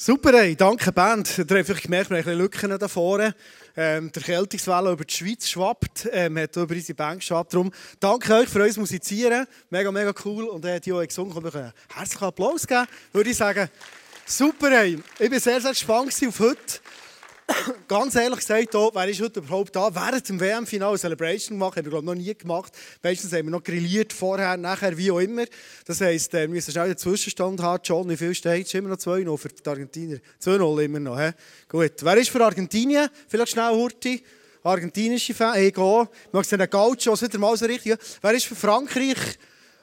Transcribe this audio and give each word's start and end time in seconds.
Super, 0.00 0.32
ey. 0.34 0.54
danke 0.54 0.92
Band. 0.92 1.38
Ihr 1.38 1.44
habt 1.44 1.66
vielleicht 1.66 1.82
gemerkt, 1.82 2.10
wir 2.10 2.18
haben 2.18 2.28
ein 2.28 2.38
Lücken 2.38 2.78
da 2.78 2.86
vorne. 2.86 3.34
Ähm, 3.76 4.12
der 4.12 4.22
Kältungswelle 4.22 4.92
über 4.92 5.04
die 5.04 5.12
Schweiz 5.12 5.48
schwappt, 5.48 6.08
ähm, 6.12 6.38
hat 6.38 6.54
über 6.54 6.72
unsere 6.72 6.94
Bank 6.94 7.18
geschwappt. 7.18 7.52
Darum 7.52 7.72
danke 7.98 8.32
euch 8.32 8.48
für 8.48 8.62
uns 8.62 8.76
Musizieren. 8.76 9.48
Mega, 9.70 9.90
mega 9.90 10.14
cool. 10.24 10.44
Und 10.44 10.64
äh, 10.64 10.78
die, 10.78 10.92
die 10.92 11.06
gesungen 11.08 11.34
haben, 11.34 11.50
können 11.50 11.72
herzlichen 11.92 12.24
Applaus 12.24 12.64
geben. 12.64 12.86
Würde 13.12 13.30
ich 13.30 13.36
sagen, 13.36 13.68
super, 14.24 14.70
ey. 14.70 15.02
Ich 15.18 15.30
bin 15.30 15.40
sehr, 15.40 15.60
sehr 15.60 15.72
gespannt 15.72 16.14
auf 16.28 16.38
heute. 16.38 16.80
Ganz 17.88 18.14
ehrlich 18.14 18.40
gesagt, 18.40 18.74
da, 18.74 18.90
wer 18.92 19.08
ist 19.08 19.20
heute 19.20 19.40
überhaupt 19.40 19.74
da? 19.74 19.94
Während 19.94 20.28
dem 20.28 20.40
WM-Final 20.40 20.98
Celebration 20.98 21.58
gemacht, 21.58 21.76
haben 21.76 21.86
wir 21.86 21.90
glaube 21.90 22.06
noch 22.06 22.14
nie 22.14 22.34
gemacht. 22.34 22.72
Meistens 23.02 23.32
haben 23.32 23.46
wir 23.46 23.50
noch 23.50 23.62
grilliert, 23.62 24.12
vorher, 24.12 24.56
nachher, 24.56 24.96
wie 24.96 25.10
auch 25.10 25.18
immer. 25.18 25.44
Das 25.86 26.00
heisst, 26.00 26.34
äh, 26.34 26.42
wir 26.42 26.48
müssen 26.48 26.72
schnell 26.72 26.88
den 26.88 26.98
Zwischenstand 26.98 27.60
haben. 27.62 27.82
John, 27.84 28.08
wie 28.08 28.16
viel 28.16 28.34
steht 28.34 28.72
Immer 28.74 28.90
noch 28.90 28.96
2-0 28.98 29.36
für 29.38 29.48
die 29.48 29.68
Argentinier. 29.68 30.20
2-0 30.42 30.82
immer 30.82 31.00
noch. 31.00 31.18
He? 31.18 31.30
Gut. 31.68 31.92
Wer 32.00 32.16
ist 32.18 32.30
für 32.30 32.44
Argentinien? 32.44 33.08
Vielleicht 33.26 33.52
schnell 33.52 33.70
Hurti. 33.70 34.22
Argentinische 34.62 35.34
Fan. 35.34 35.54
Hey, 35.54 35.70
go. 35.70 36.06
Ich 36.26 36.32
mag 36.32 36.48
den 36.48 36.70
Gauchos 36.70 37.22
wieder 37.22 37.38
mal 37.38 37.56
so 37.56 37.64
richtig. 37.64 37.96
Wer 38.20 38.32
ist 38.32 38.46
für 38.46 38.56
Frankreich? 38.56 39.38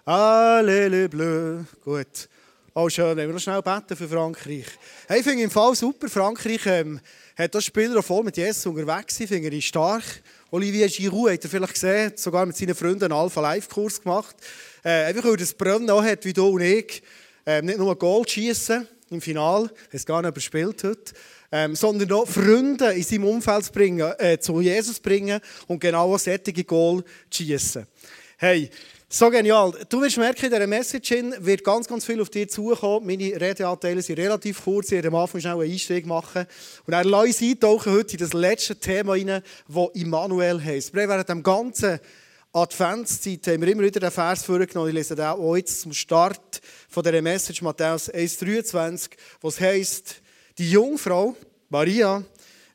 Allez 0.06 0.90
les. 0.90 1.66
Gut. 1.84 2.30
Oh, 2.76 2.90
schön. 2.90 3.16
Wenn 3.16 3.28
wir 3.28 3.34
noch 3.34 3.40
schnell 3.40 3.62
beten 3.62 3.96
für 3.96 4.08
Frankreich. 4.08 4.66
Hey, 5.08 5.20
ich 5.20 5.26
finde 5.26 5.44
im 5.44 5.50
Fall 5.50 5.74
super. 5.76 6.10
Frankreich 6.10 6.66
ähm, 6.66 7.00
hat 7.36 7.54
das 7.54 7.66
Spieler 7.66 8.02
voll 8.02 8.24
mit 8.24 8.38
Jesus 8.38 8.66
unterwegs. 8.66 9.20
Ich 9.20 9.28
finde 9.28 9.50
ihn 9.50 9.62
stark. 9.62 10.04
Olivier 10.52 10.88
Giroud 10.88 11.32
hat 11.32 11.44
er 11.44 11.50
vielleicht 11.50 11.74
gesehen, 11.74 12.14
sogar 12.16 12.46
mit 12.46 12.56
seinen 12.56 12.76
Freunden 12.76 13.04
einen 13.04 13.14
Alpha-Live-Kurs 13.14 14.02
gemacht. 14.02 14.36
Äh, 14.84 15.06
einfach 15.06 15.26
weil 15.26 15.36
das 15.36 15.54
Brennen 15.54 15.90
auch 15.90 16.04
hat, 16.04 16.24
wie 16.24 16.34
du 16.34 16.48
und 16.48 16.62
ich. 16.62 17.04
Ähm, 17.46 17.66
nicht 17.66 17.78
nur 17.78 17.98
Goal 17.98 18.28
schießen 18.28 18.88
im 19.10 19.22
Finale, 19.22 19.70
es 19.92 20.06
gar 20.06 20.22
nicht 20.22 20.32
überspielt 20.32 20.84
heute, 20.84 21.14
ähm, 21.52 21.76
sondern 21.76 22.12
auch 22.14 22.28
Freunde 22.28 22.94
in 22.94 23.04
seinem 23.04 23.26
Umfeld 23.26 23.72
bringen, 23.72 24.14
äh, 24.18 24.40
zu 24.40 24.62
Jesus 24.62 25.00
bringen 25.00 25.40
und 25.68 25.80
genau 25.80 26.18
solche 26.18 26.64
Goal 26.64 27.04
schießen. 27.30 27.86
Hey, 28.38 28.70
so 29.08 29.30
genial. 29.30 29.72
Du 29.88 30.02
wirst 30.02 30.18
merken, 30.18 30.46
in 30.46 30.52
dieser 30.52 30.68
Message 30.68 31.12
wird 31.40 31.64
ganz, 31.64 31.88
ganz 31.88 32.06
viel 32.06 32.20
auf 32.22 32.30
dich 32.30 32.50
zukommen. 32.50 33.06
Meine 33.06 33.40
Redeanteile 33.40 34.02
sind 34.02 34.18
relativ 34.18 34.64
kurz. 34.64 34.88
Ich 34.88 34.94
werde 34.94 35.10
am 35.10 35.16
Anfang 35.16 35.40
schnell 35.40 35.54
einen 35.54 35.72
Einstieg 35.72 36.06
machen. 36.06 36.46
Und 36.86 36.92
dann 36.92 37.08
lasse 37.08 37.46
ich 37.46 37.52
eintauchen 37.52 37.94
heute 37.94 38.14
in 38.14 38.20
das 38.20 38.34
letzte 38.34 38.76
Thema 38.76 39.14
rein, 39.14 39.44
das 39.68 39.90
Immanuel 39.94 40.62
heisst. 40.64 40.94
Wir 40.94 41.08
während 41.08 41.30
dem 41.30 41.44
ganzen 41.44 42.00
Adventszeit 42.52 43.46
haben 43.48 43.62
wir 43.62 43.68
immer 43.68 43.84
wieder 43.84 44.00
den 44.00 44.12
Vers 44.12 44.44
vorgenommen. 44.44 44.90
Ich 44.90 44.96
lese 44.96 45.16
den 45.16 45.26
auch 45.26 45.56
jetzt 45.56 45.82
zum 45.82 45.94
Start 45.94 46.62
von 46.90 47.04
dieser 47.04 47.22
Message, 47.22 47.62
Matthäus 47.62 48.12
1,23, 48.12 49.12
wo 49.42 49.50
es 49.50 49.60
heisst, 49.60 50.22
die 50.58 50.72
Jungfrau, 50.72 51.36
Maria, 51.70 52.24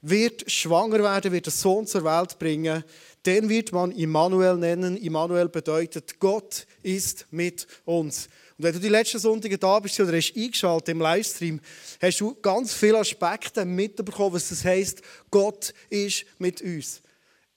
wird 0.02 0.50
schwanger 0.50 1.02
werden, 1.02 1.32
wird 1.32 1.46
einen 1.46 1.56
Sohn 1.56 1.86
zur 1.86 2.04
Welt 2.04 2.38
bringen 2.38 2.84
den 3.26 3.48
wird 3.48 3.72
man 3.72 3.92
Immanuel 3.92 4.56
nennen. 4.56 4.96
Immanuel 4.96 5.48
bedeutet, 5.48 6.18
Gott 6.18 6.66
ist 6.82 7.26
mit 7.30 7.66
uns. 7.84 8.28
Und 8.56 8.64
wenn 8.64 8.72
du 8.72 8.80
die 8.80 8.88
letzten 8.88 9.18
Sonntage 9.18 9.58
da 9.58 9.78
bist 9.78 10.00
oder 10.00 10.16
hast 10.16 10.34
eingeschaltet 10.36 10.90
im 10.90 11.00
Livestream, 11.00 11.60
hast 12.00 12.20
du 12.20 12.34
ganz 12.40 12.72
viele 12.72 12.98
Aspekte 12.98 13.64
mitbekommen, 13.64 14.34
was 14.34 14.48
das 14.48 14.64
heisst, 14.64 15.02
Gott 15.30 15.74
ist 15.88 16.24
mit 16.38 16.62
uns. 16.62 17.02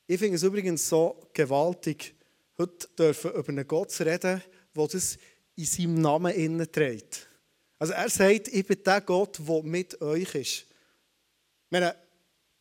Ich 0.08 0.20
finde 0.20 0.36
es 0.36 0.44
übrigens 0.44 0.88
so 0.88 1.30
gewaltig, 1.34 2.14
heute 2.58 2.88
dürfen 2.98 3.32
über 3.32 3.50
einen 3.50 3.68
Gott 3.68 3.98
reden, 4.02 4.44
der 4.76 4.88
das 4.88 5.18
in 5.56 5.66
seinem 5.66 6.02
Namen 6.02 6.34
innen 6.34 6.72
trägt. 6.72 7.28
Also 7.80 7.94
er 7.94 8.10
sagt, 8.10 8.50
ich 8.50 8.66
bin 8.66 8.84
der 8.84 9.02
Gott, 9.02 9.40
der 9.40 9.64
mit 9.64 10.02
euch 10.02 10.36
ist. 10.36 10.66
Ich 10.66 10.66
meine, 11.70 11.96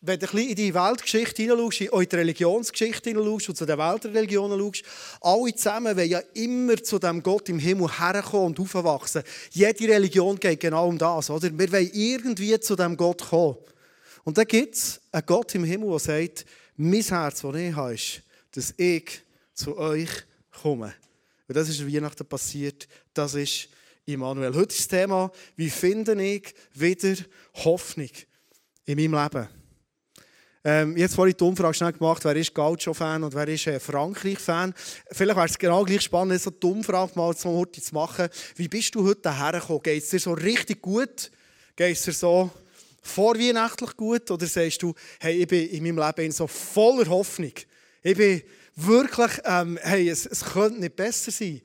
wenn 0.04 0.18
du 0.18 0.26
in 0.36 0.56
die 0.56 0.74
Weltgeschichte 0.74 1.42
hineinschaust, 1.42 1.80
in 1.80 2.08
die 2.08 2.16
Religionsgeschichte 2.16 3.10
hineinschaust 3.10 3.50
und 3.50 3.56
zu 3.56 3.64
den 3.64 3.78
Weltreligionen 3.78 4.58
schaust, 4.58 4.82
alle 5.20 5.54
zusammen 5.54 5.96
wollen 5.96 6.10
ja 6.10 6.18
immer 6.34 6.76
zu 6.82 6.98
dem 6.98 7.22
Gott 7.22 7.48
im 7.48 7.60
Himmel 7.60 7.88
herkommen 8.00 8.46
und 8.46 8.60
aufwachsen. 8.60 9.22
Jede 9.52 9.88
Religion 9.88 10.38
geht 10.40 10.58
genau 10.58 10.88
um 10.88 10.98
das, 10.98 11.30
oder? 11.30 11.56
Wir 11.56 11.70
wollen 11.70 11.90
irgendwie 11.92 12.58
zu 12.58 12.74
dem 12.74 12.96
Gott 12.96 13.22
kommen. 13.30 13.56
Und 14.24 14.38
dann 14.38 14.46
gibt 14.46 14.74
es 14.74 15.00
einen 15.12 15.24
Gott 15.24 15.54
im 15.54 15.62
Himmel, 15.62 15.90
der 15.90 15.98
sagt, 16.00 16.46
mein 16.76 17.02
Herz, 17.02 17.42
das 17.42 17.54
ich 17.54 17.74
habe, 17.74 17.94
ist, 17.94 18.22
dass 18.50 18.74
ich 18.76 19.22
zu 19.54 19.78
euch 19.78 20.10
komme. 20.62 20.94
Und 21.46 21.56
das 21.56 21.68
ist 21.68 21.86
Weihnachten 21.86 22.26
passiert. 22.26 22.88
Das 23.14 23.34
ist 23.34 23.68
Immanuel. 24.04 24.54
Heute 24.54 24.72
ist 24.72 24.80
das 24.80 24.88
Thema, 24.88 25.30
wie 25.54 25.70
finde 25.70 26.20
ich 26.24 26.52
wieder 26.74 27.22
Hoffnung 27.54 28.10
in 28.84 28.96
meinem 28.96 29.22
Leben? 29.22 29.61
Ähm, 30.64 30.96
jetzt 30.96 31.16
vorhin 31.16 31.36
die 31.36 31.42
Umfrage 31.42 31.74
schnell 31.74 31.92
gemacht, 31.92 32.24
wer 32.24 32.36
ist 32.36 32.54
Gaucho-Fan 32.54 33.24
und 33.24 33.34
wer 33.34 33.48
ist 33.48 33.66
äh, 33.66 33.80
Frankreich-Fan. 33.80 34.72
Vielleicht 35.10 35.36
wäre 35.36 35.46
es 35.46 35.58
genau 35.58 35.84
gleich 35.84 36.02
spannend, 36.02 36.40
so 36.40 36.50
die 36.50 36.66
Umfrage 36.66 37.12
mal 37.16 37.36
zu 37.36 37.66
machen. 37.92 38.28
Wie 38.54 38.68
bist 38.68 38.94
du 38.94 39.04
heute 39.04 39.36
hergekommen? 39.36 39.82
Geht 39.82 40.04
es 40.04 40.10
dir 40.10 40.20
so 40.20 40.32
richtig 40.34 40.80
gut? 40.80 41.32
Geht 41.74 41.96
es 41.96 42.02
dir 42.02 42.12
so 42.12 42.50
vorweihnachtlich 43.02 43.96
gut? 43.96 44.30
Oder 44.30 44.46
sagst 44.46 44.82
du, 44.82 44.94
hey, 45.18 45.42
ich 45.42 45.48
bin 45.48 45.68
in 45.68 45.82
meinem 45.82 46.12
Leben 46.16 46.32
so 46.32 46.46
voller 46.46 47.08
Hoffnung. 47.10 47.52
Ich 48.04 48.16
bin 48.16 48.42
wirklich, 48.76 49.32
ähm, 49.44 49.80
hey, 49.82 50.08
es, 50.08 50.26
es 50.26 50.44
könnte 50.44 50.78
nicht 50.78 50.94
besser 50.94 51.32
sein. 51.32 51.60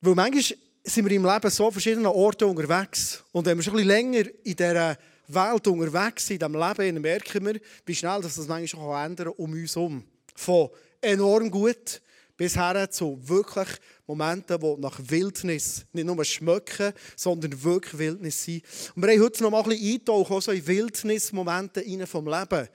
Weil 0.00 0.16
manchmal 0.16 0.42
sind 0.82 1.08
wir 1.08 1.16
im 1.16 1.24
Leben 1.24 1.50
so 1.50 1.70
verschiedenen 1.70 2.06
Orten 2.06 2.44
unterwegs. 2.44 3.22
Und 3.30 3.46
wenn 3.46 3.58
wir 3.58 3.62
schon 3.62 3.74
ein 3.74 3.76
bisschen 3.76 3.88
länger 3.88 4.24
in 4.42 4.56
dieser 4.56 4.96
Welt 5.34 5.66
unterwegs 5.66 6.26
sind, 6.26 6.42
in 6.42 6.52
diesem 6.52 6.68
Leben, 6.68 7.00
merken 7.02 7.46
wir, 7.46 7.60
wie 7.86 7.94
schnell 7.94 8.20
dass 8.20 8.36
das 8.36 8.48
manchmal 8.48 8.84
auch 8.84 9.04
ändern 9.04 9.28
um 9.36 9.52
uns 9.52 9.76
herum. 9.76 10.04
Von 10.34 10.70
enorm 11.00 11.50
gut 11.50 12.00
bis 12.40 12.56
her 12.56 12.90
zu 12.90 13.18
wirklich 13.22 13.68
Momenten, 14.06 14.58
die 14.58 14.76
nach 14.78 14.98
Wildnis 14.98 15.84
nicht 15.92 16.06
nur 16.06 16.24
schmecken, 16.24 16.94
sondern 17.14 17.62
wirklich 17.62 17.98
Wildnis 17.98 18.42
sind. 18.42 18.64
Und 18.94 19.02
wir 19.02 19.12
haben 19.12 19.20
heute 19.20 19.42
noch 19.42 19.50
mal 19.50 19.62
ein 19.62 19.68
bisschen 19.68 19.92
eintauchen, 19.92 20.40
so 20.40 20.50
in 20.50 20.66
Wildnismomente 20.66 22.06
vom 22.06 22.26
Leben. 22.26 22.68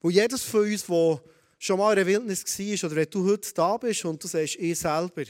Wo 0.00 0.10
jedes 0.10 0.42
von 0.42 0.62
uns, 0.62 0.86
der 0.86 1.22
schon 1.60 1.78
mal 1.78 1.92
in 1.92 1.96
der 1.96 2.06
Wildnis 2.08 2.58
war, 2.58 2.90
oder 2.90 2.96
wenn 2.96 3.10
du 3.10 3.30
heute 3.30 3.54
da 3.54 3.76
bist 3.76 4.04
und 4.04 4.20
du 4.20 4.26
sagst, 4.26 4.56
ich 4.56 4.78
selber 4.80 5.22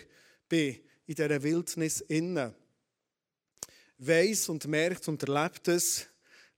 bin 0.49 0.77
in 1.07 1.15
dieser 1.15 1.43
Wildnis 1.43 2.01
innen, 2.01 2.55
weiss 3.99 4.49
und 4.49 4.67
merkt 4.67 5.07
und 5.09 5.23
erlebt 5.29 5.69
es, 5.69 6.07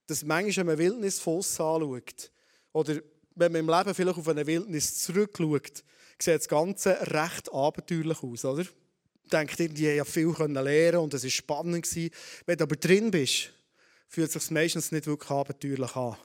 dass 0.07 0.23
manchmal, 0.23 0.65
wenn 0.65 0.65
man 0.65 0.77
Wildnisfoss 0.79 1.59
anschaut, 1.59 2.31
oder 2.73 2.95
wenn 3.35 3.51
man 3.51 3.61
im 3.61 3.69
Leben 3.69 3.93
vielleicht 3.93 4.17
auf 4.17 4.27
eine 4.27 4.47
Wildnis 4.47 5.03
zurückschaut, 5.03 5.83
sieht 6.19 6.39
das 6.39 6.47
Ganze 6.47 6.97
recht 7.13 7.53
abenteuerlich 7.53 8.23
aus, 8.23 8.45
oder? 8.45 8.65
Denkt 9.31 9.59
irgendwie, 9.59 9.89
ja 9.89 10.05
viel 10.05 10.33
lernen 10.37 10.99
und 10.99 11.13
es 11.13 11.23
war 11.23 11.29
spannend. 11.29 11.87
Wenn 12.45 12.57
du 12.57 12.63
aber 12.63 12.75
drin 12.77 13.11
bist, 13.11 13.51
fühlt 14.07 14.33
es 14.33 14.41
sich 14.41 14.51
meistens 14.51 14.91
nicht 14.91 15.05
wirklich 15.05 15.29
abenteuerlich 15.29 15.95
an. 15.95 16.15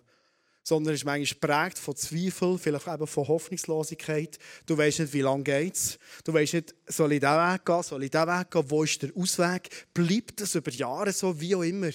Sondern 0.62 0.94
ist 0.94 1.04
manchmal 1.04 1.26
geprägt 1.66 1.78
von 1.78 1.96
Zweifel, 1.96 2.56
vielleicht 2.56 2.86
eben 2.86 3.06
von 3.08 3.26
Hoffnungslosigkeit. 3.26 4.38
Du 4.64 4.78
weißt 4.78 5.00
nicht, 5.00 5.12
wie 5.12 5.22
lange 5.22 5.42
geht 5.42 5.74
es. 5.74 5.98
Du 6.22 6.32
weißt 6.32 6.54
nicht, 6.54 6.74
soll 6.86 7.14
ich 7.14 7.20
diesen 7.20 7.34
Weg 7.34 7.64
gehen, 7.64 7.82
soll 7.82 8.04
ich 8.04 8.10
diesen 8.12 8.28
Weg 8.28 8.50
gehen, 8.52 8.70
wo 8.70 8.84
ist 8.84 9.02
der 9.02 9.10
Ausweg? 9.16 9.68
Bleibt 9.92 10.40
es 10.40 10.54
über 10.54 10.70
Jahre 10.70 11.12
so, 11.12 11.40
wie 11.40 11.56
auch 11.56 11.62
immer? 11.62 11.90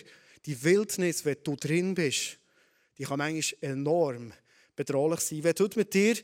Die 0.48 0.64
Wildnis, 0.64 1.26
wenn 1.26 1.38
du 1.44 1.56
drin 1.56 1.94
bist, 1.94 2.40
die 2.98 3.04
kann 3.04 3.20
manchmal 3.20 3.72
enorm 3.72 4.34
bedrohlich 4.76 5.20
sein. 5.20 5.44
Wenn 5.44 5.54
du 5.54 5.70
mit 5.76 5.94
dir 5.94 6.16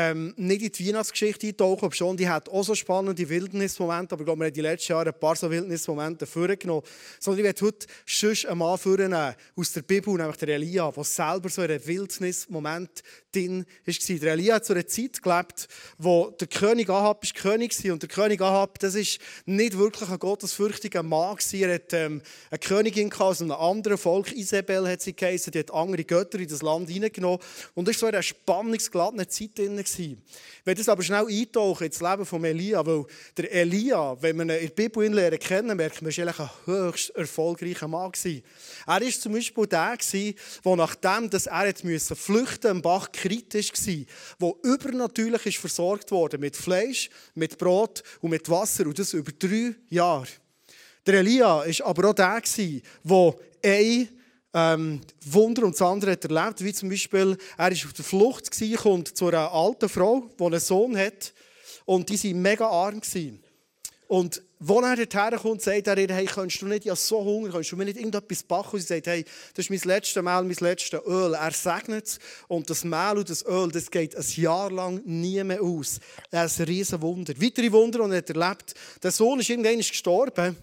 ähm, 0.00 0.32
nicht 0.36 0.62
in 0.62 0.70
die 0.70 0.88
Weihnachtsgeschichte 0.88 1.48
eintauchen, 1.48 1.90
schon, 1.90 2.16
die 2.16 2.28
hat 2.28 2.48
auch 2.48 2.62
so 2.62 2.76
spannende 2.76 3.28
Wildnismomente, 3.28 4.12
aber 4.14 4.22
ich 4.22 4.26
glaube, 4.26 4.42
wir 4.42 4.46
haben 4.46 4.54
die 4.54 4.60
letzten 4.60 4.92
Jahre 4.92 5.08
ein 5.08 5.18
paar 5.18 5.34
so 5.34 5.50
Wildnismomente 5.50 6.24
vorgenommen. 6.24 6.82
Sondern 7.18 7.40
ich 7.40 7.44
werde 7.46 7.66
heute 7.66 7.86
sonst 8.06 8.46
einen 8.46 8.58
Mann 8.58 8.78
vornehmen 8.78 9.34
aus 9.56 9.72
der 9.72 9.82
Bibel, 9.82 10.14
nämlich 10.14 10.36
der 10.36 10.50
Elia, 10.50 10.88
der 10.92 11.02
selber 11.02 11.48
so 11.48 11.62
in 11.62 11.72
einem 11.72 11.84
Wildnismoment 11.84 13.02
drin 13.32 13.66
war. 13.84 14.18
Der 14.18 14.32
Elia 14.34 14.54
hat 14.54 14.66
zu 14.66 14.72
einer 14.72 14.86
Zeit 14.86 15.20
gelebt, 15.20 15.66
wo 15.98 16.30
der 16.30 16.46
König 16.46 16.88
Ahab 16.88 17.24
ist 17.24 17.34
König 17.34 17.84
war. 17.84 17.92
Und 17.92 18.02
der 18.02 18.08
König 18.08 18.40
Ahab, 18.40 18.78
das 18.78 18.94
ist 18.94 19.18
nicht 19.46 19.76
wirklich 19.76 20.08
ein 20.08 20.18
gottesfürchtiger 20.20 21.02
Mann 21.02 21.36
gewesen. 21.36 21.60
Er 21.60 21.74
hat 21.74 21.92
ähm, 21.92 22.22
eine 22.50 22.58
Königin 22.60 23.12
aus 23.14 23.42
einem 23.42 23.50
anderen 23.50 23.98
Volk, 23.98 24.30
Isabel 24.30 24.88
hat 24.88 25.00
sie 25.00 25.16
geheißen, 25.16 25.50
die 25.50 25.58
hat 25.58 25.74
andere 25.74 26.04
Götter 26.04 26.38
in 26.38 26.46
das 26.46 26.62
Land 26.62 26.88
hineingenommen. 26.88 27.40
Und 27.74 27.88
ist 27.88 27.98
so 27.98 28.06
in 28.06 28.14
einer 28.14 28.22
spannungsgeladenen 28.22 29.28
Zeit 29.28 29.58
drin 29.58 29.87
gewesen. 29.92 30.22
Ich 30.60 30.66
werde 30.66 30.80
das 30.80 30.88
aber 30.88 31.02
schnell 31.02 31.26
eintauchen 31.26 31.86
ins 31.86 32.00
Leben 32.00 32.26
von 32.26 32.44
Elia, 32.44 32.84
weil 32.84 33.04
der 33.36 33.52
Elia, 33.52 34.16
wenn 34.20 34.36
man 34.36 34.50
ihn 34.50 34.56
in 34.56 34.66
der 34.66 34.74
Bibel 34.74 35.38
kennen, 35.38 35.76
merkt 35.76 36.02
man, 36.02 36.12
er 36.12 36.40
ein 36.40 36.50
höchst 36.66 37.10
erfolgreicher 37.10 37.88
Mann 37.88 38.12
war. 38.12 38.96
Er 38.98 39.00
war 39.00 39.10
zum 39.10 39.32
Beispiel 39.32 39.66
der, 39.66 39.96
der 39.96 40.76
nachdem 40.76 41.30
dass 41.30 41.46
er 41.46 41.72
müssen 41.82 42.16
flüchten 42.16 42.70
am 42.70 42.82
Bach 42.82 43.10
kritisch 43.12 43.72
war, 43.72 44.52
der 44.62 44.72
übernatürlich 44.72 45.46
ist 45.46 45.58
versorgt 45.58 46.10
wurde 46.10 46.38
mit 46.38 46.56
Fleisch, 46.56 47.08
mit 47.34 47.56
Brot 47.58 48.02
und 48.20 48.30
mit 48.30 48.48
Wasser 48.50 48.86
und 48.86 48.98
das 48.98 49.14
über 49.14 49.32
drei 49.32 49.74
Jahre. 49.88 50.28
Der 51.06 51.20
Elia 51.20 51.64
war 51.64 51.86
aber 51.86 52.10
auch 52.10 52.14
der, 52.14 52.42
der 53.04 53.34
ein 53.64 54.08
ähm, 54.54 55.00
Wunder 55.26 55.64
und 55.64 55.72
das 55.72 55.82
andere 55.82 56.12
hat 56.12 56.24
erlebt, 56.24 56.64
wie 56.64 56.72
zum 56.72 56.88
Beispiel, 56.88 57.36
er 57.56 57.70
war 57.70 57.72
auf 57.72 57.92
der 57.92 58.04
Flucht, 58.04 58.50
kommt 58.82 59.16
zu 59.16 59.28
einer 59.28 59.52
alten 59.52 59.88
Frau, 59.88 60.30
die 60.38 60.44
einen 60.44 60.60
Sohn 60.60 60.96
hat 60.96 61.32
und 61.84 62.08
die 62.08 62.22
waren 62.22 62.42
mega 62.42 62.66
arm. 62.66 63.00
Und 64.08 64.42
wo 64.58 64.80
er 64.80 64.96
dorthin 64.96 65.38
kommt, 65.38 65.62
sagt 65.62 65.86
er 65.86 65.98
ihr, 65.98 66.12
hey, 66.12 66.24
kannst 66.24 66.62
du 66.62 66.66
nicht, 66.66 66.86
ja 66.86 66.96
so 66.96 67.22
Hunger, 67.22 67.50
kannst 67.50 67.70
du 67.70 67.76
mir 67.76 67.84
nicht 67.84 67.98
irgendetwas 67.98 68.42
backen? 68.42 68.76
Und 68.76 68.80
sie 68.80 68.86
sagt, 68.86 69.06
hey, 69.06 69.24
das 69.54 69.66
ist 69.66 69.70
mein 69.70 69.80
letztes 69.84 70.22
Mehl, 70.22 70.42
mein 70.42 70.56
letztes 70.60 71.00
Öl. 71.06 71.34
Er 71.34 71.50
segnet 71.52 72.06
es 72.06 72.18
und 72.48 72.68
das 72.68 72.84
Mehl 72.84 73.18
und 73.18 73.28
das 73.28 73.44
Öl, 73.46 73.70
das 73.70 73.90
geht 73.90 74.16
ein 74.16 74.24
Jahr 74.36 74.72
lang 74.72 75.02
nie 75.04 75.44
mehr 75.44 75.62
aus. 75.62 76.00
Das 76.30 76.52
ist 76.52 76.60
ein 76.60 76.66
riesen 76.66 77.02
Wunder. 77.02 77.34
Weitere 77.38 77.70
Wunder, 77.70 78.08
die 78.08 78.14
er 78.14 78.28
erlebt. 78.28 78.74
Der 79.02 79.10
Sohn 79.10 79.40
ist 79.40 79.50
irgendwann 79.50 79.78
gestorben. 79.78 80.56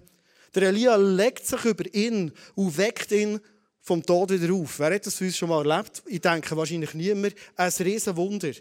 Der 0.55 0.63
Elia 0.63 0.95
legt 0.95 1.45
sich 1.45 1.65
über 1.65 1.85
ihn 1.93 2.31
und 2.55 2.77
weckt 2.77 3.11
ihn 3.11 3.39
vom 3.85 4.03
Tod 4.03 4.31
wieder 4.31 4.51
auf. 4.51 4.79
Wer 4.79 4.95
hat 4.95 5.05
das 5.05 5.13
für 5.13 5.25
uns 5.25 5.37
schon 5.37 5.47
mal 5.47 5.65
erlebt? 5.65 6.01
Ich 6.07 6.19
denke 6.19 6.57
wahrscheinlich 6.57 6.95
niemand. 6.95 7.35
Ein 7.55 7.71
riesen 7.79 8.17
Wunder. 8.17 8.51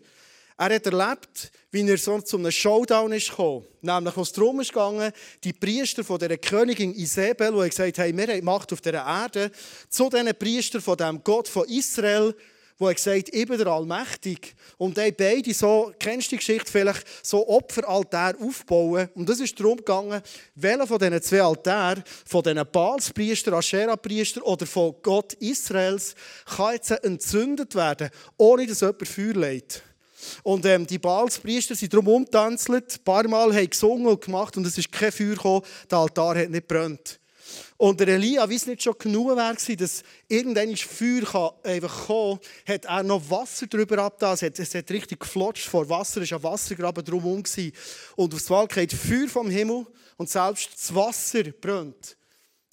Er 0.57 0.75
hat 0.75 0.87
erlebt, 0.87 1.51
wie 1.73 1.89
er 1.89 1.97
so 1.97 2.21
zu 2.21 2.37
einem 2.37 2.53
Showdown 2.53 3.11
ist 3.13 3.31
gekommen. 3.31 3.65
Nämlich, 3.81 4.17
als 4.17 4.29
es 4.29 4.33
darum 4.35 4.61
ging, 4.61 5.13
die 5.43 5.53
Priester 5.55 6.05
von 6.05 6.19
dieser 6.19 6.37
Königin 6.37 6.95
Isabel, 6.95 7.53
die 7.53 7.71
gesagt 7.71 7.99
haben, 7.99 8.17
wir 8.19 8.27
haben 8.29 8.45
Macht 8.45 8.73
auf 8.73 8.83
dieser 8.83 9.05
Erde, 9.05 9.51
zu 9.89 10.11
diesen 10.11 10.35
Priestern 10.39 10.83
von 10.83 10.97
dem 10.97 11.25
Gott 11.25 11.49
von 11.49 11.67
Israel, 11.69 12.37
wo 12.79 12.89
er 12.89 12.95
gesagt 12.95 13.31
bin 13.31 13.59
der 13.59 13.67
Allmächtig. 13.67 14.55
Und 14.79 14.97
die 14.97 15.13
beide 15.13 15.55
so, 15.55 15.93
kennst 15.99 16.29
du 16.29 16.31
die 16.31 16.39
Geschichte 16.39 16.71
vielleicht, 16.71 17.05
so 17.23 17.47
Opferaltär 17.49 18.35
aufbauen. 18.41 19.09
Und 19.15 19.29
es 19.31 19.41
ist 19.41 19.59
darum 19.59 19.77
gegangen, 19.77 20.21
welcher 20.55 20.87
von 20.87 20.99
diesen 20.99 21.23
zwei 21.23 21.43
Altären, 21.43 22.03
von 22.27 22.43
diesen 22.43 22.63
Baalspriester, 22.71 23.53
Aschera-Priester 23.53 24.45
oder 24.45 24.67
von 24.67 24.95
Gott 25.03 25.35
Israels, 25.35 26.15
kann 26.57 26.75
jetzt 26.75 26.91
entzündet 26.91 27.75
werden, 27.75 28.11
ohne 28.37 28.67
dass 28.67 28.81
jemand 28.81 29.09
Feuer 29.09 29.35
legt. 29.35 29.83
Und 30.43 30.65
ähm, 30.65 30.87
die 30.87 30.99
Baalspriester 30.99 31.75
sind 31.75 31.93
darum 31.93 32.09
umtanzelt, 32.09 32.99
ein 32.99 33.05
paar 33.05 33.29
Mal 33.29 33.55
haben 33.55 33.71
gesungen 33.71 34.07
und 34.07 34.21
gemacht 34.21 34.57
und 34.57 34.67
es 34.67 34.79
ist 34.79 34.91
kein 34.91 35.13
Feuer 35.13 35.35
gekommen, 35.35 35.63
der 35.91 35.99
Altar 35.99 36.39
hat 36.39 36.51
nicht 36.51 36.67
brennt. 36.67 37.21
Und 37.85 38.01
der 38.01 38.09
Elia, 38.09 38.49
wie 38.49 38.55
es 38.55 38.67
nicht 38.67 38.83
schon 38.83 38.97
genug 38.97 39.37
war, 39.37 39.53
dass 39.53 40.03
irgendein 40.27 40.75
Feuer 40.75 41.55
einfach 41.63 42.07
kommen 42.07 42.41
kann, 42.65 42.75
hat 42.77 42.85
er 42.87 43.03
noch 43.03 43.29
Wasser 43.29 43.67
darüber 43.67 43.99
abgetan. 43.99 44.33
Es 44.33 44.41
hat, 44.41 44.59
es 44.59 44.75
hat 44.75 44.91
richtig 44.91 45.21
geflotscht 45.21 45.69
vor 45.69 45.87
Wasser, 45.91 46.23
es 46.23 46.31
war 46.31 46.39
ein 46.39 46.45
Wassergraben 46.45 47.05
drumherum. 47.05 47.43
Und 48.17 48.33
aufs 48.33 48.49
Wald 48.49 48.73
geht 48.73 48.91
Feuer 48.91 49.29
vom 49.29 49.51
Himmel 49.51 49.85
und 50.17 50.31
selbst 50.31 50.71
das 50.73 50.95
Wasser 50.95 51.43
brennt. 51.43 52.17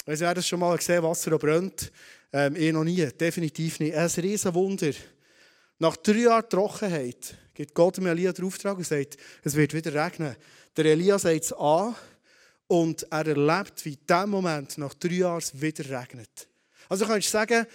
Also, 0.05 0.23
wer 0.23 0.33
das 0.33 0.47
schon 0.47 0.61
mal 0.61 0.77
gesehen 0.77 1.03
Wasser 1.03 1.37
brennt? 1.37 1.91
Ähm, 2.31 2.55
eh 2.55 2.71
noch 2.71 2.85
nie, 2.85 3.05
definitiv 3.07 3.81
nicht. 3.81 3.93
Ein 3.93 4.07
riesen 4.07 4.53
Wunder. 4.53 4.91
Nach 5.77 5.97
drei 5.97 6.19
Jahren 6.19 6.49
Trockenheit 6.49 7.35
gibt 7.53 7.73
Gott 7.73 7.97
dem 7.97 8.07
Elia 8.07 8.31
den 8.31 8.45
Auftrag 8.45 8.77
und 8.77 8.87
sagt, 8.87 9.17
es 9.43 9.55
wird 9.55 9.73
wieder 9.73 9.93
regnen. 9.93 10.37
Der 10.77 10.85
Elia 10.85 11.19
sagt 11.19 11.43
es 11.43 11.51
an 11.51 11.97
und 12.71 13.05
er 13.11 13.27
erlebt, 13.27 13.83
wie 13.83 13.89
in 13.89 13.99
diesem 14.07 14.29
Moment 14.29 14.77
nach 14.77 14.93
drei 14.93 15.15
Jahren 15.15 15.43
wieder 15.55 15.83
regnet. 15.99 16.47
Also 16.87 17.05
kannst 17.05 17.27
du 17.27 17.31
sagen, 17.31 17.67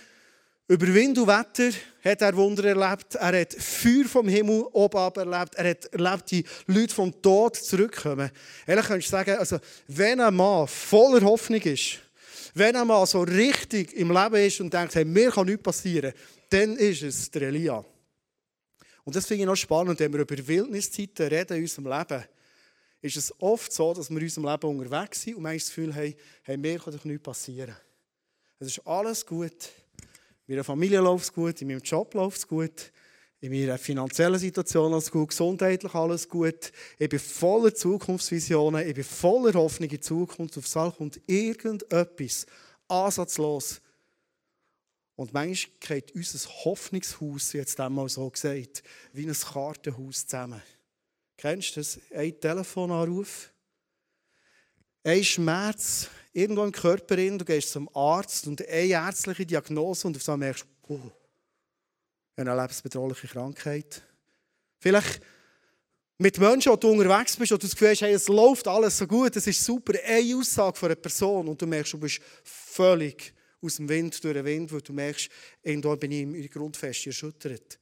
über 0.68 0.86
Wind 0.86 1.18
und 1.18 1.26
Wetter 1.26 1.70
hat 2.02 2.22
er 2.22 2.34
Wunder 2.34 2.64
erlebt. 2.64 3.14
Er 3.14 3.38
hat 3.42 3.52
Feuer 3.52 4.06
vom 4.06 4.26
Himmel 4.26 4.64
oben 4.72 4.96
erlebt. 4.96 5.54
Er 5.56 5.68
hat 5.68 5.84
erlebt, 5.92 6.30
die 6.30 6.44
Leute 6.66 6.94
vom 6.94 7.12
Tod 7.20 7.56
zurückkommen. 7.56 8.30
Ehrlich 8.66 8.86
kannst 8.86 9.08
du 9.08 9.10
sagen, 9.10 9.36
also, 9.36 9.58
wenn 9.88 10.18
ein 10.18 10.34
Mann 10.34 10.66
voller 10.66 11.20
Hoffnung 11.26 11.60
ist, 11.60 11.98
wenn 12.54 12.74
ein 12.74 12.86
Mann 12.86 13.04
so 13.04 13.20
richtig 13.20 13.92
im 13.92 14.10
Leben 14.10 14.46
ist 14.46 14.62
und 14.62 14.72
denkt, 14.72 14.94
hey, 14.94 15.04
mir 15.04 15.30
kann 15.30 15.44
nichts 15.44 15.62
passieren, 15.62 16.14
dann 16.48 16.74
ist 16.76 17.02
es 17.02 17.30
der 17.30 17.42
Elia. 17.42 17.84
Und 19.04 19.14
das 19.14 19.26
finde 19.26 19.42
ich 19.42 19.46
noch 19.46 19.56
spannend, 19.56 20.00
wenn 20.00 20.10
wir 20.14 20.20
über 20.20 20.48
Wildniszeiten 20.48 21.26
reden 21.26 21.58
in 21.58 21.62
unserem 21.64 21.86
Leben, 21.86 22.24
ist 23.06 23.16
es 23.16 23.40
oft 23.40 23.72
so, 23.72 23.94
dass 23.94 24.10
wir 24.10 24.18
in 24.18 24.24
unserem 24.24 24.46
Leben 24.46 24.78
unterwegs 24.78 25.22
sind 25.22 25.36
und 25.36 25.42
manchmal 25.42 25.58
das 25.58 25.68
Gefühl 25.68 25.94
haben, 25.94 26.14
hey, 26.42 26.56
mir 26.56 26.78
kann 26.78 26.94
doch 26.94 27.04
nichts 27.04 27.22
passieren. 27.22 27.76
Es 28.58 28.68
ist 28.68 28.86
alles 28.86 29.24
gut. 29.24 29.70
In 30.46 30.54
meiner 30.54 30.64
Familie 30.64 31.00
läuft 31.00 31.24
es 31.24 31.32
gut, 31.32 31.60
in 31.60 31.68
meinem 31.68 31.80
Job 31.80 32.14
läuft 32.14 32.38
es 32.38 32.46
gut, 32.46 32.92
in 33.40 33.52
meiner 33.52 33.78
finanziellen 33.78 34.38
Situation 34.38 34.92
alles 34.92 35.10
gut, 35.10 35.28
gesundheitlich 35.28 35.94
alles 35.94 36.28
gut. 36.28 36.72
Ich 36.98 37.08
bin 37.08 37.18
voller 37.18 37.74
Zukunftsvisionen, 37.74 38.86
ich 38.86 38.94
bin 38.94 39.04
voller 39.04 39.54
Hoffnung 39.54 39.90
in 39.90 40.00
Zukunft. 40.02 40.56
Auf 40.56 40.66
Sache 40.66 40.96
kommt 40.96 41.20
irgendetwas 41.26 42.46
ansatzlos 42.88 43.80
und 45.16 45.32
manchmal 45.32 45.76
geht 45.80 46.14
unser 46.14 46.48
Hoffnungshaus, 46.64 47.52
jetzt 47.54 47.80
einmal 47.80 48.08
so 48.08 48.28
gesagt, 48.30 48.82
wie 49.12 49.26
ein 49.26 49.34
Kartenhaus 49.34 50.26
zusammen. 50.26 50.62
Kennst 51.36 51.76
du 51.76 51.80
das? 51.80 52.00
Ein 52.14 52.40
Telefonanruf, 52.40 53.52
ein 55.04 55.22
Schmerz 55.22 56.08
irgendwo 56.32 56.64
im 56.64 56.72
Körper, 56.72 57.16
du 57.16 57.44
gehst 57.44 57.70
zum 57.70 57.88
Arzt 57.94 58.46
und 58.46 58.66
eine 58.66 58.88
ärztliche 58.88 59.46
Diagnose 59.46 60.06
und 60.06 60.16
auf 60.16 60.28
einmal 60.28 60.48
merkst 60.48 60.64
du, 60.64 60.94
oh, 60.94 61.12
eine 62.36 62.54
lebensbedrohliche 62.54 63.28
Krankheit. 63.28 64.02
Vielleicht 64.78 65.20
mit 66.18 66.38
Menschen, 66.38 66.72
die 66.72 66.80
du 66.80 66.88
unterwegs 66.88 67.36
bist 67.36 67.52
und 67.52 67.62
du 67.62 67.66
das 67.66 67.74
Gefühl 67.74 67.90
hast, 67.90 68.00
hey, 68.00 68.12
es 68.12 68.28
läuft 68.28 68.68
alles 68.68 68.98
so 68.98 69.06
gut, 69.06 69.36
es 69.36 69.46
ist 69.46 69.64
super, 69.64 69.92
eine 70.04 70.36
Aussage 70.36 70.76
von 70.76 70.88
einer 70.88 70.96
Person 70.96 71.48
und 71.48 71.60
du 71.60 71.66
merkst, 71.66 71.92
du 71.92 71.98
bist 71.98 72.20
völlig 72.42 73.34
aus 73.60 73.76
dem 73.76 73.88
Wind, 73.88 74.22
durch 74.22 74.34
den 74.34 74.44
Wind, 74.44 74.72
weil 74.72 74.80
du 74.80 74.92
merkst, 74.92 75.28
irgendwo 75.62 75.96
bin 75.96 76.12
ich 76.12 76.22
in 76.22 76.50
Grundfest 76.50 77.06
erschüttert. 77.06 77.78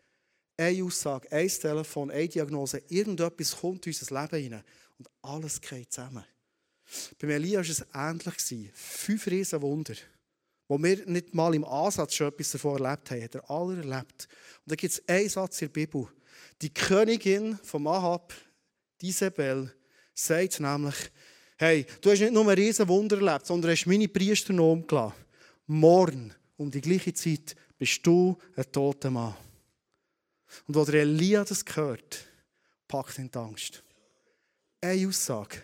Eine 0.56 0.84
Aussage, 0.84 1.30
ein 1.32 1.48
Telefon, 1.48 2.10
eine 2.10 2.28
Diagnose, 2.28 2.82
irgendetwas 2.88 3.56
kommt 3.56 3.86
in 3.86 3.92
unser 3.92 4.22
Leben 4.22 4.42
hinein 4.42 4.64
und 4.98 5.08
alles 5.22 5.60
geht 5.60 5.92
zusammen. 5.92 6.24
Bei 7.18 7.28
Elia 7.28 7.58
war 7.58 7.68
es 7.68 7.84
ähnlich. 7.92 8.70
Fünf 8.74 9.26
riesen 9.26 9.62
Wunder, 9.62 9.94
wo 10.68 10.80
wir 10.80 11.04
nicht 11.06 11.34
mal 11.34 11.54
im 11.54 11.64
Ansatz 11.64 12.14
schon 12.14 12.28
etwas 12.28 12.52
davon 12.52 12.82
erlebt 12.82 13.10
haben, 13.10 13.22
hat 13.22 13.34
er 13.34 13.50
alle 13.50 13.78
erlebt. 13.78 14.28
Und 14.64 14.70
da 14.70 14.74
gibt 14.76 14.92
es 14.92 15.08
einen 15.08 15.28
Satz 15.28 15.62
in 15.62 15.68
der 15.68 15.72
Bibel. 15.72 16.08
Die 16.62 16.72
Königin 16.72 17.58
von 17.62 17.86
Ahab, 17.86 18.32
Isabel, 19.02 19.74
sagt 20.14 20.60
nämlich, 20.60 20.94
hey, 21.56 21.86
du 22.00 22.10
hast 22.10 22.20
nicht 22.20 22.32
nur 22.32 22.44
ein 22.44 22.56
riesen 22.56 22.86
Wunder 22.86 23.16
erlebt, 23.16 23.46
sondern 23.46 23.72
hast 23.72 23.86
meine 23.86 24.08
Priester 24.08 24.52
noch 24.52 24.72
umgelassen 24.72 25.24
morgen 25.66 26.34
um 26.56 26.70
die 26.70 26.80
gleiche 26.80 27.14
Zeit 27.14 27.56
bist 27.78 28.06
du 28.06 28.36
ein 28.56 28.70
toter 28.70 29.10
Mann. 29.10 29.34
Und 30.67 30.77
als 30.77 30.89
Elia 30.89 31.44
das 31.44 31.65
hört, 31.75 32.25
packt 32.89 33.19
ihn 33.19 33.31
die 33.31 33.39
Angst. 33.39 33.82
Eine 34.81 35.08
Aussage. 35.08 35.63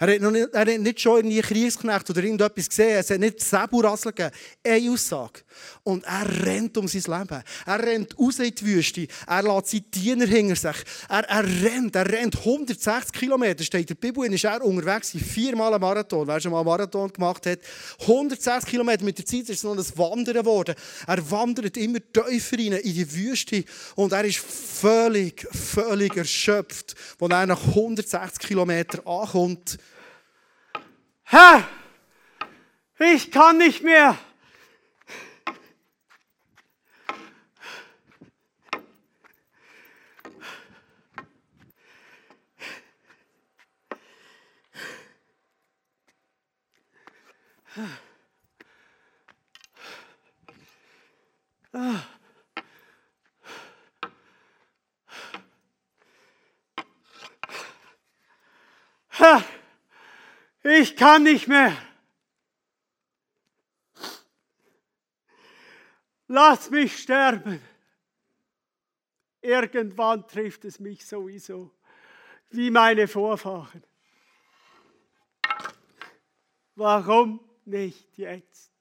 Er 0.00 0.14
hat, 0.14 0.20
nicht, 0.20 0.54
er 0.54 0.60
hat 0.60 0.80
nicht 0.80 1.00
schon 1.00 1.16
irgendwie 1.16 1.40
Kriegsknecht 1.40 2.08
oder 2.08 2.22
irgendetwas 2.22 2.68
gesehen. 2.68 2.98
Es 2.98 3.10
hat 3.10 3.18
nicht 3.18 3.40
Säbelrassel 3.40 4.12
gegeben. 4.12 4.34
Eine 4.64 4.90
Aussage. 4.92 5.40
Und 5.82 6.04
er 6.04 6.44
rennt 6.44 6.76
um 6.76 6.88
sein 6.88 7.02
Leben. 7.02 7.42
Er 7.66 7.82
rennt 7.82 8.18
raus 8.18 8.38
in 8.38 8.54
die 8.54 8.66
Wüste. 8.66 9.06
Er 9.26 9.42
lässt 9.42 9.68
seine 9.68 9.82
Diener 9.82 10.26
hinter 10.26 10.56
sich. 10.56 10.84
Er, 11.08 11.28
er 11.28 11.44
rennt. 11.44 11.96
Er 11.96 12.10
rennt 12.10 12.36
160 12.36 13.12
Kilometer. 13.12 13.64
Steht 13.64 13.82
in 13.82 13.86
der 13.86 13.94
Bibel, 13.94 14.32
ist 14.32 14.44
er 14.44 14.62
unterwegs. 14.64 15.10
Viermal 15.10 15.72
einen 15.72 15.80
Marathon. 15.80 16.26
Wer 16.26 16.40
schon 16.40 16.52
mal 16.52 16.58
einen 16.58 16.66
Marathon 16.66 17.12
gemacht 17.12 17.46
hat. 17.46 17.58
160 18.00 18.70
Kilometer. 18.70 19.04
Mit 19.04 19.18
der 19.18 19.26
Zeit 19.26 19.48
ist 19.48 19.50
es 19.50 19.64
noch 19.64 19.76
ein 19.76 19.98
Wandern 19.98 20.34
geworden. 20.34 20.74
Er 21.06 21.30
wandert 21.30 21.76
immer 21.76 22.00
tiefer 22.12 22.58
rein 22.58 22.72
in 22.72 22.94
die 22.94 23.14
Wüste. 23.14 23.64
Und 23.94 24.12
er 24.12 24.24
ist 24.24 24.38
völlig, 24.38 25.46
völlig 25.52 26.16
erschöpft, 26.16 26.94
als 27.20 27.30
er 27.32 27.46
nach 27.46 27.66
160 27.66 28.38
Kilometern 28.38 29.06
ankommt. 29.06 29.78
Herr, 31.24 31.68
ich 32.98 33.30
kann 33.30 33.58
nicht 33.58 33.82
mehr. 33.82 34.18
Ich 60.62 60.96
kann 60.96 61.22
nicht 61.24 61.48
mehr. 61.48 61.76
Lass 66.26 66.70
mich 66.70 66.98
sterben. 66.98 67.60
Irgendwann 69.40 70.26
trifft 70.26 70.64
es 70.64 70.78
mich 70.78 71.06
sowieso, 71.06 71.70
wie 72.50 72.70
meine 72.70 73.08
Vorfahren. 73.08 73.82
Warum 76.74 77.47
nicht 77.68 78.18
jetzt. 78.18 78.72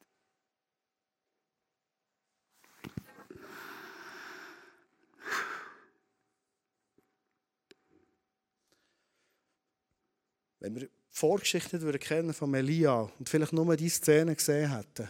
Wenn 10.60 10.76
wir 10.76 10.88
die 10.88 10.90
Vorgeschichte 11.10 11.80
kennen 12.00 12.34
von 12.34 12.54
Elia 12.54 13.12
und 13.20 13.30
vielleicht 13.30 13.54
nur 13.54 13.76
diese 13.78 13.98
Szene 13.98 14.36
gesehen 14.36 14.76
hätten, 14.76 15.08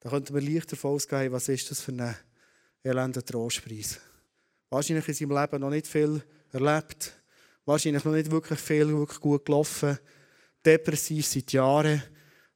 dann 0.00 0.10
könnten 0.10 0.34
wir 0.34 0.42
leicht 0.42 0.70
davon 0.70 0.92
ausgehen, 0.92 1.32
was 1.32 1.48
ist 1.48 1.70
das 1.70 1.80
für 1.80 1.92
ein 1.92 2.16
elender 2.82 3.24
Trostpreis. 3.24 4.00
Wahrscheinlich 4.70 5.08
in 5.08 5.14
seinem 5.14 5.38
Leben 5.38 5.60
noch 5.60 5.70
nicht 5.70 5.86
viel 5.86 6.22
erlebt, 6.52 7.12
wahrscheinlich 7.64 8.04
noch 8.04 8.12
nicht 8.12 8.30
wirklich 8.30 8.60
viel 8.60 8.88
wirklich 8.88 9.20
gut 9.20 9.44
gelaufen, 9.44 9.98
depressiv 10.64 11.26
seit 11.26 11.52
Jahren 11.52 12.02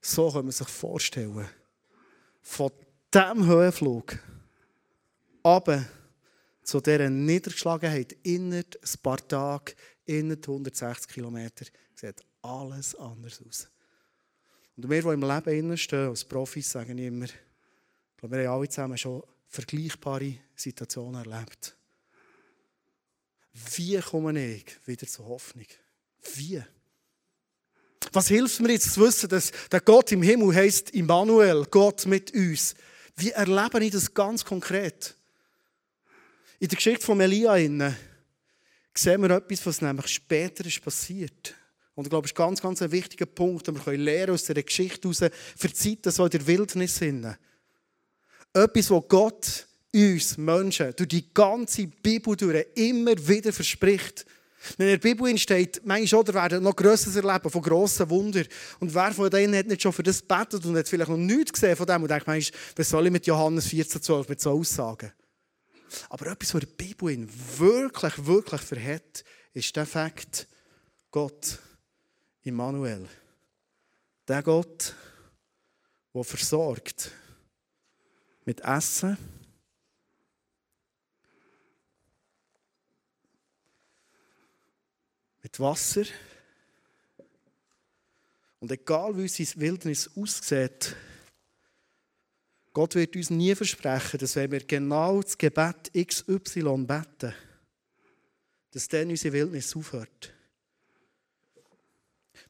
so 0.01 0.31
kann 0.31 0.45
man 0.45 0.53
sich 0.53 0.69
vorstellen. 0.69 1.49
Von 2.41 2.71
diesem 3.13 3.47
Höhenflug 3.47 4.19
aber 5.43 5.87
zu 6.63 6.81
dieser 6.81 7.09
Niedergeschlagenheit 7.09 8.17
innerhalb 8.23 8.75
ein 8.75 9.03
paar 9.03 9.27
Tage, 9.27 9.75
innerhalb 10.05 10.47
160 10.47 11.11
Kilometer, 11.11 11.65
sieht 11.95 12.23
alles 12.43 12.95
anders 12.95 13.43
aus. 13.47 13.69
Und 14.77 14.91
wir, 14.91 15.03
die 15.03 15.09
im 15.09 15.23
Leben 15.23 15.77
stehen, 15.79 16.09
als 16.09 16.25
Profis, 16.25 16.71
sagen 16.71 16.99
immer, 16.99 17.25
ich 17.25 17.33
glaube, 18.19 18.37
wir 18.37 18.49
haben 18.49 18.59
alle 18.59 18.69
zusammen 18.69 18.99
schon 18.99 19.23
vergleichbare 19.47 20.35
Situationen 20.55 21.25
erlebt. 21.25 21.75
Wie 23.75 23.99
komme 23.99 24.55
ich 24.55 24.87
wieder 24.87 25.07
zur 25.07 25.27
Hoffnung? 25.27 25.67
Wie? 26.35 26.63
Was 28.13 28.29
hilft 28.29 28.61
mir 28.61 28.73
jetzt 28.73 28.93
zu 28.93 29.01
wissen, 29.01 29.29
dass 29.29 29.53
der 29.71 29.81
Gott 29.81 30.13
im 30.13 30.23
Himmel 30.23 30.55
heißt 30.55 30.91
Immanuel, 30.91 31.67
Gott 31.71 32.07
mit 32.07 32.35
uns? 32.35 32.75
Wie 33.17 33.31
erlebe 33.31 33.85
ich 33.85 33.91
das 33.91 34.13
ganz 34.15 34.45
konkret? 34.45 35.15
In 36.59 36.69
der 36.69 36.77
Geschichte 36.77 37.05
von 37.05 37.21
Elia 37.21 37.57
sehen 37.57 39.23
wir 39.23 39.31
etwas, 39.31 39.67
was 39.67 39.81
nämlich 39.81 40.09
später 40.09 40.65
ist 40.67 40.83
passiert. 40.83 41.55
Und 41.95 42.05
ich 42.05 42.11
glaube, 42.11 42.23
das 42.23 42.31
ist 42.31 42.37
ganz, 42.37 42.63
ganz 42.63 42.81
ein 42.81 42.93
wichtiger 42.93 43.27
Punkt, 43.27 43.67
den 43.67 43.75
wir 43.85 43.97
lernen 43.97 44.35
aus 44.35 44.45
dieser 44.45 44.63
Geschichte 44.63 45.09
heraus, 45.09 45.33
für 45.57 45.73
Zeiten 45.73 46.13
so 46.13 46.25
in 46.25 46.31
der 46.31 46.47
Wildnis 46.47 46.97
sind. 46.97 47.37
Etwas, 48.53 48.91
was 48.91 49.09
Gott 49.09 49.67
uns 49.93 50.37
Menschen 50.37 50.95
durch 50.97 51.09
die 51.09 51.33
ganze 51.33 51.87
Bibel 51.87 52.37
durch 52.37 52.67
immer 52.75 53.17
wieder 53.27 53.53
verspricht. 53.53 54.27
Wenn 54.77 54.89
in 54.89 55.01
der 55.01 55.09
Bibel 55.09 55.39
steht, 55.39 55.81
manchmal 55.85 56.21
oder 56.21 56.35
werden 56.35 56.63
noch 56.63 56.77
Größeres 56.77 57.17
erleben 57.17 57.51
von 57.51 57.63
grossen 57.63 58.11
Wunder. 58.11 58.45
Und 58.81 58.95
wer 58.95 59.13
von 59.13 59.31
denen 59.31 59.57
hat 59.57 59.67
nicht 59.67 59.83
schon 59.83 59.93
für 59.93 60.03
das 60.03 60.23
betet 60.23 60.65
und 60.65 60.77
hat 60.77 60.89
vielleicht 60.89 61.11
noch 61.11 61.17
nichts 61.17 61.53
gesehen 61.53 61.77
von 61.77 61.87
dem 61.87 62.03
und 62.03 62.11
denkt, 62.11 62.27
manchmal, 62.27 62.61
was 62.77 62.89
soll 62.89 63.07
ich 63.07 63.13
mit 63.13 63.27
Johannes 63.27 63.69
14,12 63.69 64.29
mit 64.29 64.41
so 64.41 64.51
Aussagen? 64.51 65.13
Aber 66.11 66.27
etwas, 66.27 66.55
was 66.55 66.61
die 66.61 66.67
Bibel 66.67 67.11
ihn 67.11 67.29
wirklich, 67.57 68.27
wirklich 68.27 68.61
verhält, 68.61 69.25
ist 69.55 69.75
der 69.75 69.87
Fakt, 69.87 70.47
Gott, 71.11 71.59
Immanuel. 72.43 73.09
Der 74.27 74.43
Gott, 74.43 74.95
der 76.15 76.25
versorgt 76.25 77.11
mit 78.45 78.61
Essen, 78.61 79.17
mit 85.43 85.59
Wasser. 85.61 86.05
Und 88.61 88.73
egal 88.73 89.17
wie 89.17 89.23
unsere 89.23 89.61
Wildnis 89.61 90.11
aussieht, 90.17 90.97
Gott 92.73 92.95
wird 92.95 93.17
uns 93.17 93.31
nie 93.31 93.55
versprechen, 93.55 94.19
dass 94.19 94.37
wenn 94.37 94.53
wir 94.53 94.61
genau 94.61 95.21
das 95.21 95.37
Gebet 95.37 95.91
XY 95.95 96.85
beten, 96.87 97.35
dass 98.71 98.89
dann 98.89 99.11
unsere 99.11 99.33
Wildnis 99.33 99.75
aufhört. 99.75 100.33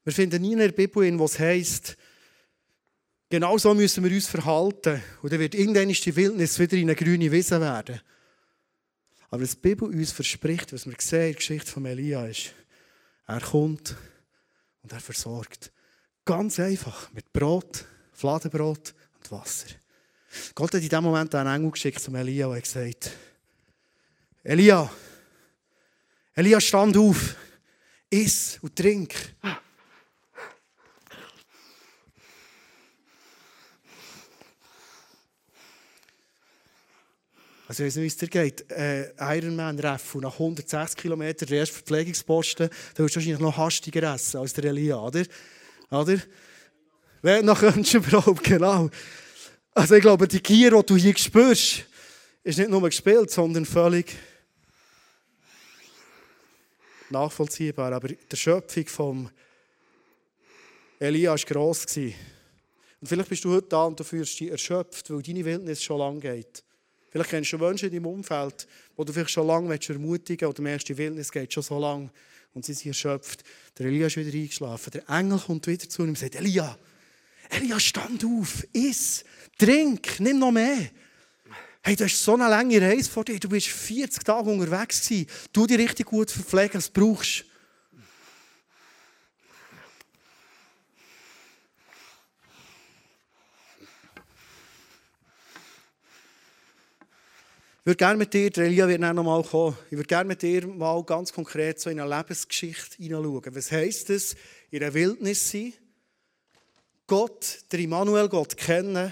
Wir 0.04 0.12
finden 0.12 0.42
nie 0.42 0.52
in 0.52 0.58
der 0.58 0.72
Bibel, 0.72 1.18
wo 1.18 1.24
es 1.24 1.38
heisst, 1.38 1.96
genau 3.28 3.58
so 3.58 3.74
müssen 3.74 4.04
wir 4.04 4.10
uns 4.10 4.26
verhalten. 4.26 5.02
Und 5.22 5.32
dann 5.32 5.40
wird 5.40 5.54
irgendwann 5.54 5.88
die 5.88 6.16
Wildnis 6.16 6.58
wieder 6.58 6.76
in 6.76 6.84
eine 6.84 6.96
grüne 6.96 7.30
Wiese 7.30 7.60
werden. 7.60 8.00
Aber 9.30 9.42
was 9.42 9.54
die 9.54 9.60
Bibel 9.60 9.88
uns 9.88 10.12
verspricht, 10.12 10.72
was 10.72 10.86
wir 10.86 10.94
sehen 10.98 11.18
in 11.18 11.26
der 11.26 11.34
Geschichte 11.34 11.70
von 11.70 11.84
Elia 11.84 12.26
ist, 12.26 12.54
er 13.28 13.40
kommt 13.40 13.94
und 14.82 14.92
er 14.92 15.00
versorgt. 15.00 15.70
Ganz 16.24 16.58
einfach, 16.58 17.12
mit 17.12 17.32
Brot, 17.32 17.84
Fladenbrot 18.12 18.94
und 19.16 19.30
Wasser. 19.30 19.68
Gott 20.54 20.74
hat 20.74 20.82
in 20.82 20.88
diesem 20.88 21.04
Moment 21.04 21.34
einen 21.34 21.54
Engel 21.54 21.70
geschickt 21.70 22.00
zum 22.00 22.16
Elia 22.16 22.46
und 22.48 22.56
hat 22.56 22.64
gesagt, 22.64 23.10
Elia, 24.42 24.90
Elia, 26.34 26.60
stand 26.60 26.96
auf, 26.96 27.36
iss 28.10 28.58
und 28.62 28.74
trink. 28.74 29.14
Also, 37.68 37.82
ich 37.82 37.88
weiß 37.88 37.96
nicht, 37.96 38.18
wie 38.18 38.24
es 38.24 38.30
geht. 38.30 38.70
Äh, 38.70 39.12
Ironman-Reff 39.20 40.14
und 40.14 40.22
nach 40.22 40.32
160 40.32 40.96
Kilometern 40.96 41.48
der 41.50 41.58
erste 41.58 41.74
Verpflegungsposten, 41.74 42.70
da 42.70 42.98
willst 43.02 43.14
du 43.14 43.20
wahrscheinlich 43.20 43.40
noch 43.40 43.58
hastiger 43.58 44.14
essen 44.14 44.38
als 44.38 44.54
der 44.54 44.64
Elia, 44.64 44.98
oder? 44.98 45.22
Oder? 45.90 46.18
Wer 47.20 47.42
noch 47.42 47.60
könntest 47.60 47.92
du 47.92 47.98
überhaupt, 47.98 48.42
genau. 48.42 48.88
Also 49.74 49.96
ich 49.96 50.00
glaube, 50.00 50.26
die 50.26 50.42
Gier, 50.42 50.70
die 50.70 50.86
du 50.86 50.96
hier 50.96 51.14
spürst, 51.18 51.84
ist 52.42 52.58
nicht 52.58 52.70
nur 52.70 52.80
gespielt, 52.80 53.30
sondern 53.30 53.66
völlig 53.66 54.16
nachvollziehbar. 57.10 57.92
Aber 57.92 58.08
die 58.08 58.36
Schöpfung 58.36 58.86
vom 58.86 59.30
Elia 60.98 61.32
war 61.32 61.38
gross. 61.38 61.84
Und 61.94 62.14
vielleicht 63.06 63.28
bist 63.28 63.44
du 63.44 63.52
heute 63.52 63.68
da 63.68 63.84
und 63.84 64.00
du 64.00 64.04
fühlst 64.04 64.40
dich 64.40 64.50
erschöpft, 64.50 65.10
weil 65.10 65.20
deine 65.20 65.44
Wildnis 65.44 65.82
schon 65.82 65.98
lange 65.98 66.20
geht. 66.20 66.64
Vielleicht 67.10 67.30
kennst 67.30 67.52
du 67.52 67.58
Menschen 67.58 67.86
in 67.86 67.94
deinem 67.94 68.06
Umfeld, 68.06 68.66
wo 68.96 69.04
du 69.04 69.12
vielleicht 69.12 69.30
schon 69.30 69.46
lange 69.46 69.78
ermutigen 69.88 70.48
willst 70.48 70.58
oder 70.58 70.62
merkst, 70.62 70.88
die 70.88 70.98
Wildnis 70.98 71.32
geht 71.32 71.52
schon 71.52 71.62
so 71.62 71.78
lange 71.78 72.10
und 72.54 72.64
sie 72.64 72.74
sind 72.74 72.88
erschöpft. 72.88 73.44
Der 73.78 73.86
Elia 73.86 74.06
ist 74.06 74.16
wieder 74.16 74.32
eingeschlafen. 74.32 74.90
Der 74.90 75.08
Engel 75.08 75.38
kommt 75.38 75.66
wieder 75.66 75.88
zu 75.88 76.02
ihm 76.02 76.10
und 76.10 76.18
sagt, 76.18 76.34
Elia, 76.34 76.76
Elia, 77.50 77.80
stand 77.80 78.24
auf, 78.24 78.66
iss, 78.72 79.24
trink, 79.56 80.20
nimm 80.20 80.38
noch 80.38 80.52
mehr. 80.52 80.90
Hey, 81.82 81.96
du 81.96 82.04
hast 82.04 82.22
so 82.22 82.34
eine 82.34 82.48
lange 82.48 82.80
Reise 82.82 83.10
vor 83.10 83.24
dir. 83.24 83.40
Du 83.40 83.48
bist 83.48 83.68
40 83.68 84.22
Tage 84.22 84.50
unterwegs 84.50 85.08
gewesen. 85.08 85.26
Du 85.52 85.66
dich 85.66 85.78
richtig 85.78 86.06
gut 86.06 86.30
verpflegen, 86.30 86.74
was 86.74 86.92
du 86.92 87.00
brauchst. 87.00 87.44
Ich 97.77 97.77
würde 97.88 97.96
gerne 97.96 98.18
mit 98.18 98.34
dir, 98.34 98.54
Elia 98.58 98.86
wird 98.86 99.00
noch 99.00 99.24
mal 99.24 99.42
kommen, 99.42 99.74
ich 99.86 99.96
würde 99.96 100.06
gerne 100.06 100.28
mit 100.28 100.42
dir 100.42 100.66
mal 100.66 101.02
ganz 101.04 101.32
konkret 101.32 101.80
so 101.80 101.88
in 101.88 101.98
eine 101.98 102.18
Lebensgeschichte 102.18 102.96
hineinschauen. 102.98 103.54
Was 103.54 103.72
heisst 103.72 104.10
es, 104.10 104.36
in 104.70 104.80
der 104.80 104.92
Wildnis 104.92 105.50
sein? 105.50 105.72
Gott, 107.06 107.60
der 107.72 107.78
Immanuel 107.80 108.28
Gott 108.28 108.58
kennen, 108.58 109.10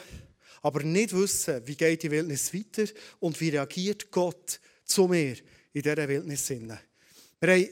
aber 0.60 0.82
nicht 0.82 1.16
wissen, 1.16 1.62
wie 1.64 1.74
geht 1.74 2.02
die 2.02 2.10
Wildnis 2.10 2.52
weiter 2.52 2.84
und 3.18 3.40
wie 3.40 3.48
reagiert 3.48 4.10
Gott 4.10 4.60
zu 4.84 5.08
mir 5.08 5.36
in 5.72 5.80
dieser 5.80 6.06
Wildnis. 6.06 6.50
Wir 6.50 6.76
haben 7.40 7.68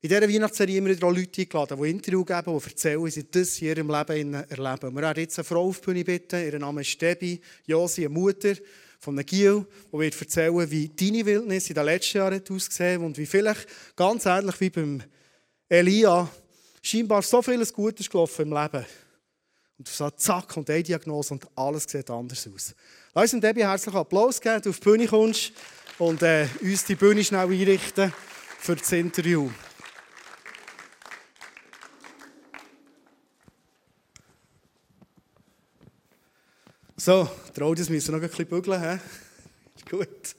in 0.00 0.08
dieser 0.08 0.22
Weihnachtsserie 0.22 0.78
immer 0.78 0.88
wieder 0.88 1.12
Leute 1.12 1.42
eingeladen, 1.42 1.82
die 1.82 1.90
Interview 1.90 2.24
geben, 2.24 2.58
die 2.58 2.64
erzählen, 2.70 3.04
wie 3.04 3.10
sie 3.10 3.30
das 3.30 3.60
in 3.60 3.68
ihrem 3.68 3.90
Leben 3.90 4.32
erleben. 4.32 4.94
Wir 4.94 5.02
werden 5.02 5.20
jetzt 5.20 5.38
eine 5.38 5.44
Frau 5.44 5.68
auf 5.68 5.80
die 5.80 5.84
Bühne 5.84 6.04
bitten, 6.04 6.42
ihr 6.42 6.58
Name 6.58 6.80
ist 6.80 7.02
Debbie, 7.02 7.38
Josi, 7.66 8.06
eine 8.06 8.14
Mutter 8.14 8.54
von 8.98 9.14
Nagil, 9.14 9.64
die 9.92 9.98
wird 9.98 10.20
erzählen, 10.20 10.70
wie 10.70 10.88
deine 10.88 11.24
Wildnis 11.24 11.68
in 11.68 11.74
den 11.74 11.84
letzten 11.84 12.18
Jahren 12.18 12.42
ausgesehen 12.50 13.04
und 13.04 13.16
wie 13.16 13.26
vielleicht 13.26 13.66
ganz 13.96 14.26
ähnlich 14.26 14.60
wie 14.60 14.70
beim 14.70 15.02
Elia 15.68 16.28
scheinbar 16.82 17.22
so 17.22 17.42
vieles 17.42 17.72
Gutes 17.72 18.08
gelaufen 18.08 18.42
im 18.42 18.52
Leben. 18.52 18.84
Und 19.78 19.86
so 19.86 20.10
zack, 20.10 20.56
und 20.56 20.68
eine 20.68 20.82
Diagnose 20.82 21.34
und 21.34 21.46
alles 21.54 21.84
sieht 21.84 22.10
anders 22.10 22.48
aus. 22.52 22.74
Lass 23.14 23.32
uns 23.32 23.42
Debbie 23.42 23.62
herzlichen 23.62 23.96
Applaus 23.96 24.40
geben, 24.40 24.62
du 24.62 24.70
auf 24.70 24.80
die 24.80 24.84
Bühne 24.84 25.06
kommst 25.06 25.52
und 25.98 26.22
äh, 26.22 26.48
uns 26.60 26.84
die 26.84 26.96
Bühne 26.96 27.22
schnell 27.22 27.46
einrichten 27.46 28.12
für 28.58 28.74
das 28.74 28.90
Interview. 28.90 29.48
So, 37.00 37.30
die 37.56 37.62
Audios 37.62 37.88
müssen 37.88 38.10
noch 38.12 38.20
ein 38.20 38.28
bisschen 38.28 38.48
bügeln. 38.48 38.82
He? 38.82 38.98
Gut, 39.88 40.34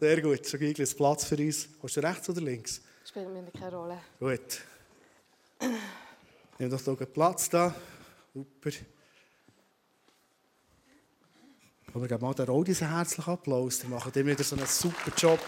sehr 0.00 0.20
gut. 0.20 0.44
Schon 0.44 0.58
gleich 0.58 0.96
Platz 0.96 1.24
für 1.24 1.36
uns. 1.36 1.68
Hast 1.80 1.96
du 1.96 2.00
rechts 2.00 2.28
oder 2.28 2.40
links? 2.40 2.80
Spielt 3.08 3.28
mir 3.28 3.44
keine 3.56 3.76
Rolle. 3.76 3.98
Gut. 4.18 4.60
Nimm 6.58 6.68
doch 6.68 6.80
hier 6.80 7.06
Platz 7.06 7.48
da. 7.48 7.72
Super. 8.34 8.70
Aber 11.94 12.08
geben 12.08 12.20
mal 12.20 12.34
der 12.34 12.46
Rodis 12.46 12.82
einen 12.82 12.92
herzlichen 12.92 13.30
Applaus. 13.30 13.78
Die 13.78 13.86
machen 13.86 14.10
immer 14.12 14.30
wieder 14.30 14.42
so 14.42 14.56
einen 14.56 14.66
super 14.66 15.12
Job. 15.16 15.38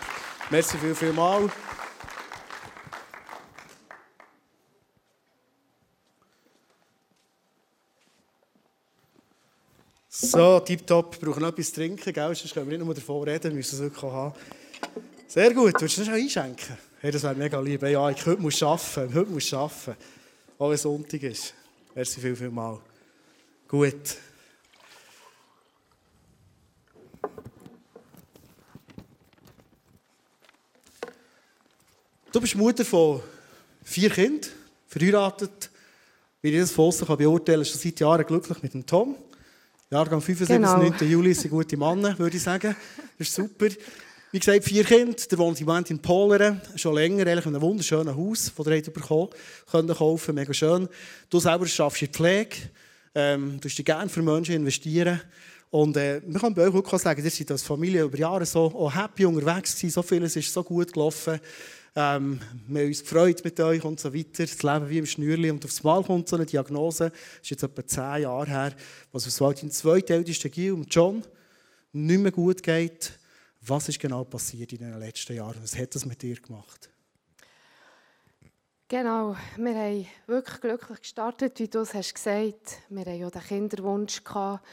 Merci 0.48 0.78
viel, 0.78 0.94
viel 0.94 1.12
mal. 1.12 1.50
So, 10.24 10.60
tipptopp. 10.60 11.20
Wir 11.20 11.28
brauchen 11.28 11.42
noch 11.42 11.48
etwas 11.48 11.70
zu 11.70 11.74
trinken, 11.74 12.12
gell? 12.12 12.34
sonst 12.36 12.54
können 12.54 12.70
wir 12.70 12.78
nicht 12.78 12.86
nur 12.86 12.94
davon 12.94 13.24
reden, 13.24 13.50
wir 13.50 13.56
müssen 13.56 13.74
es 13.74 13.80
wirklich 13.80 14.04
haben. 14.04 14.32
Sehr 15.26 15.52
gut. 15.52 15.74
Willst 15.80 15.98
du 15.98 16.04
noch 16.04 16.12
einschenken? 16.12 16.76
Hey, 17.00 17.10
das 17.10 17.24
wäre 17.24 17.34
mega 17.34 17.58
lieb. 17.58 17.82
Ja, 17.82 18.08
ich 18.08 18.24
heute 18.24 18.40
muss 18.40 18.62
arbeiten. 18.62 19.12
Heute 19.12 19.30
muss 19.32 19.52
arbeiten. 19.52 19.96
Auch 20.60 20.70
wenn 20.70 20.76
Sonntag 20.76 21.24
ist. 21.24 21.54
Merci 21.92 22.20
viel, 22.20 22.36
viel 22.36 22.50
mal. 22.50 22.78
Gut. 23.66 24.16
Du 32.30 32.40
bist 32.40 32.54
Mutter 32.54 32.84
von 32.84 33.20
vier 33.82 34.08
Kindern, 34.08 34.52
verheiratet. 34.86 35.68
Wie 36.40 36.50
ich 36.50 36.60
das 36.60 36.70
von 36.70 36.86
außen 36.86 37.08
beurteilen 37.08 37.64
kann, 37.64 37.64
schon 37.64 37.80
seit 37.80 37.98
Jahren 37.98 38.24
glücklich 38.24 38.62
mit 38.62 38.72
dem 38.72 38.86
Tom. 38.86 39.16
Jahrgang 39.92 40.22
75, 40.22 40.56
genau. 40.56 40.78
9. 40.78 41.06
Juli 41.06 41.34
sind 41.34 41.50
gute 41.50 41.76
Männer, 41.76 42.18
würde 42.18 42.34
ich 42.34 42.42
sagen. 42.42 42.74
Das 43.18 43.28
ist 43.28 43.34
super. 43.34 43.66
Wie 44.30 44.38
gesagt, 44.38 44.64
vier 44.64 44.84
Kinder. 44.84 45.14
Der 45.30 45.36
wohnt 45.36 45.60
im 45.60 45.66
Moment 45.66 45.90
in 45.90 45.98
Poleren. 45.98 46.62
Schon 46.76 46.94
länger, 46.94 47.26
eigentlich 47.26 47.44
in 47.44 47.54
einem 47.54 47.60
wunderschönen 47.60 48.16
Haus, 48.16 48.50
das 48.56 48.66
ihr 48.66 48.82
bekommen 48.90 49.28
könnt 49.70 49.94
kaufen. 49.94 50.34
Mega 50.34 50.54
schön. 50.54 50.88
Du 51.28 51.38
selber 51.40 51.66
schaffst 51.66 52.00
in 52.00 52.08
Pflege. 52.08 52.56
Ähm, 53.14 53.58
du 53.60 53.68
dich 53.68 53.84
gerne 53.84 54.08
für 54.08 54.22
Menschen 54.22 54.54
investieren. 54.54 55.20
Und 55.68 55.98
äh, 55.98 56.22
wir 56.24 56.40
können 56.40 56.54
bei 56.54 56.66
euch 56.66 56.74
auch 56.74 56.98
sagen, 56.98 57.22
ihr 57.22 57.30
seid 57.30 57.50
als 57.50 57.62
Familie 57.62 58.04
über 58.04 58.16
Jahre 58.16 58.46
so 58.46 58.60
auch 58.74 58.94
happy 58.94 59.26
unterwegs 59.26 59.76
gewesen. 59.76 59.92
So 59.92 60.02
vieles 60.02 60.34
ist 60.36 60.50
so 60.50 60.64
gut 60.64 60.90
gelaufen. 60.90 61.38
Ähm, 61.94 62.40
wir 62.68 62.82
haben 62.82 62.88
uns 62.88 63.02
gefreut 63.02 63.44
mit 63.44 63.60
euch 63.60 63.84
und 63.84 64.00
so 64.00 64.14
weiter. 64.14 64.46
Das 64.46 64.62
Leben 64.62 64.88
wie 64.88 64.98
im 64.98 65.06
Schnürli. 65.06 65.50
Und 65.50 65.64
aufs 65.64 65.82
Mal 65.82 66.02
kommt 66.02 66.28
so 66.28 66.36
eine 66.36 66.46
Diagnose. 66.46 67.10
Das 67.10 67.42
ist 67.42 67.50
jetzt 67.50 67.62
etwa 67.62 67.86
zehn 67.86 68.22
Jahre 68.22 68.46
her, 68.46 68.72
was 69.12 69.26
es 69.26 69.36
dein 69.36 69.70
zweitältesten 69.70 70.50
Gil 70.50 70.84
John 70.88 71.22
nicht 71.92 72.20
mehr 72.20 72.32
gut 72.32 72.62
geht. 72.62 73.12
Was 73.60 73.88
ist 73.88 74.00
genau 74.00 74.24
passiert 74.24 74.72
in 74.72 74.78
den 74.78 74.98
letzten 74.98 75.36
Jahren? 75.36 75.62
Was 75.62 75.78
hat 75.78 75.94
das 75.94 76.06
mit 76.06 76.22
dir 76.22 76.36
gemacht? 76.36 76.88
Genau, 78.88 79.36
wir 79.56 79.74
haben 79.74 80.06
wirklich 80.26 80.60
glücklich 80.60 81.00
gestartet, 81.00 81.58
wie 81.58 81.68
du 81.68 81.80
es 81.80 81.94
hast 81.94 82.14
gesagt. 82.14 82.78
Wir 82.88 83.00
hatten 83.00 83.20
ja 83.20 83.30
den 83.30 83.42
Kinderwunsch, 83.42 84.22
gehabt, 84.22 84.66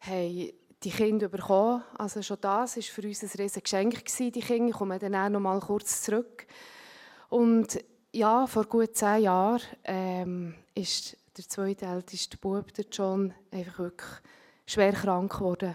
haben 0.00 0.52
die 0.84 0.90
Kinder 0.90 1.28
bekommen. 1.28 1.82
Also 1.96 2.22
schon 2.22 2.38
das 2.40 2.76
war 2.76 2.82
für 2.82 3.02
uns 3.02 3.22
ein 3.22 3.30
riesiges 3.38 3.62
Geschenk. 3.62 4.04
Die 4.18 4.40
Kinder 4.40 4.76
kommen 4.76 4.98
dann 4.98 5.32
noch 5.32 5.40
mal 5.40 5.58
kurz 5.60 6.02
zurück. 6.02 6.46
Und 7.30 7.82
ja, 8.12 8.46
vor 8.46 8.64
gut 8.66 8.94
zehn 8.96 9.22
Jahren 9.22 9.62
ähm, 9.84 10.54
ist 10.74 11.16
der 11.36 11.48
zweitälteste 11.48 12.36
Bub, 12.36 12.72
der 12.74 12.84
John, 12.92 13.32
einfach 13.50 13.78
wirklich 13.78 14.10
schwer 14.66 14.92
krank 14.92 15.32
geworden. 15.32 15.74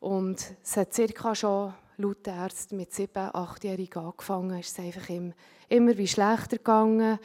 Und 0.00 0.44
es 0.62 0.76
hat 0.76 0.92
circa 0.92 1.34
schon 1.34 1.72
laut 1.96 2.26
der 2.26 2.34
Ärzte 2.34 2.74
mit 2.74 2.92
sieben, 2.92 3.34
achtjährigen 3.34 4.02
angefangen. 4.02 4.58
Es 4.58 4.68
ist 4.68 4.80
einfach 4.80 5.08
immer 5.68 5.96
wie 5.96 6.08
schlechter 6.08 6.56
gegangen. 6.56 7.18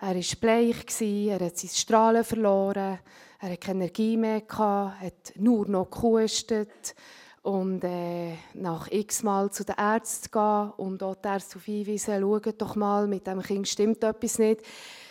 Er 0.00 0.14
war 0.14 0.36
bleich, 0.40 1.00
er 1.00 1.40
hat 1.40 1.58
seine 1.58 1.72
Strahlen 1.72 2.24
verloren, 2.24 2.98
er 3.40 3.50
hatte 3.50 3.58
keine 3.58 3.84
Energie 3.84 4.16
mehr, 4.16 4.42
hat 4.48 5.32
nur 5.36 5.68
noch 5.68 5.90
gehustet. 5.90 6.94
Und 7.42 7.82
äh, 7.84 8.34
nach 8.54 8.90
x 8.90 9.22
Mal 9.22 9.50
zu 9.50 9.64
den 9.64 9.76
Ärzten 9.76 10.30
gehen 10.32 10.70
und 10.76 11.00
dort 11.00 11.24
die 11.24 11.28
Ärzte 11.28 11.56
auf 11.56 11.64
hinweisen, 11.64 12.20
schaut 12.20 12.60
doch 12.60 12.74
mal, 12.74 13.06
mit 13.06 13.26
dem 13.26 13.40
Kind 13.40 13.68
stimmt 13.68 14.02
etwas 14.02 14.38
nicht, 14.38 14.62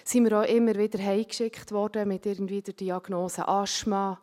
sind 0.04 0.30
wir 0.30 0.40
auch 0.42 0.48
immer 0.48 0.76
wieder 0.76 1.00
heimgeschickt 1.00 1.72
worden 1.72 2.10
mit 2.10 2.26
irgendwie 2.26 2.62
der 2.62 2.74
Diagnose 2.74 3.48
Asthma 3.48 4.20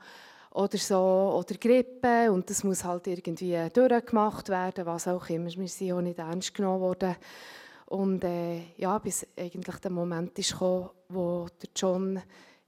oder 0.51 0.79
so, 0.79 1.35
oder 1.39 1.59
Grippe 1.59 2.31
und 2.31 2.49
das 2.49 2.63
muss 2.63 2.85
halt 2.85 3.07
irgendwie 3.09 3.59
durchgemacht 3.73 4.49
werden, 4.49 4.87
was 4.87 5.09
auch 5.09 5.29
immer. 5.31 5.51
Wir 5.51 5.69
sind 5.69 5.93
auch 5.93 6.01
nicht 6.01 6.19
ernst 6.19 6.55
genommen 6.55 6.83
worden. 6.83 7.17
Und 7.87 8.23
äh, 8.23 8.61
ja, 8.77 8.99
bis 8.99 9.27
eigentlich 9.37 9.77
der 9.77 9.91
Moment 9.91 10.35
gekommen, 10.35 10.91
wo 11.09 11.47
der 11.61 11.71
John 11.75 12.23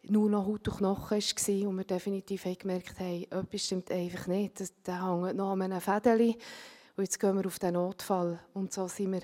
nur 0.08 0.30
noch 0.30 0.46
Haut 0.46 0.68
und 0.68 0.76
Knochen 0.78 1.18
war 1.18 1.68
und 1.68 1.76
wir 1.76 1.84
definitiv 1.84 2.44
haben 2.44 2.58
gemerkt 2.58 2.98
haben, 3.00 3.24
etwas 3.24 3.64
stimmt 3.64 3.90
einfach 3.90 4.26
nicht. 4.26 4.86
Der 4.86 5.04
hängt 5.04 5.36
noch 5.36 5.52
an 5.52 5.62
einem 5.62 5.80
Fädeli 5.80 6.36
und 6.96 7.04
jetzt 7.04 7.18
gehen 7.18 7.36
wir 7.36 7.46
auf 7.46 7.58
den 7.58 7.74
Notfall. 7.74 8.38
Und 8.54 8.72
so 8.72 8.88
sind 8.88 9.12
wir, 9.12 9.20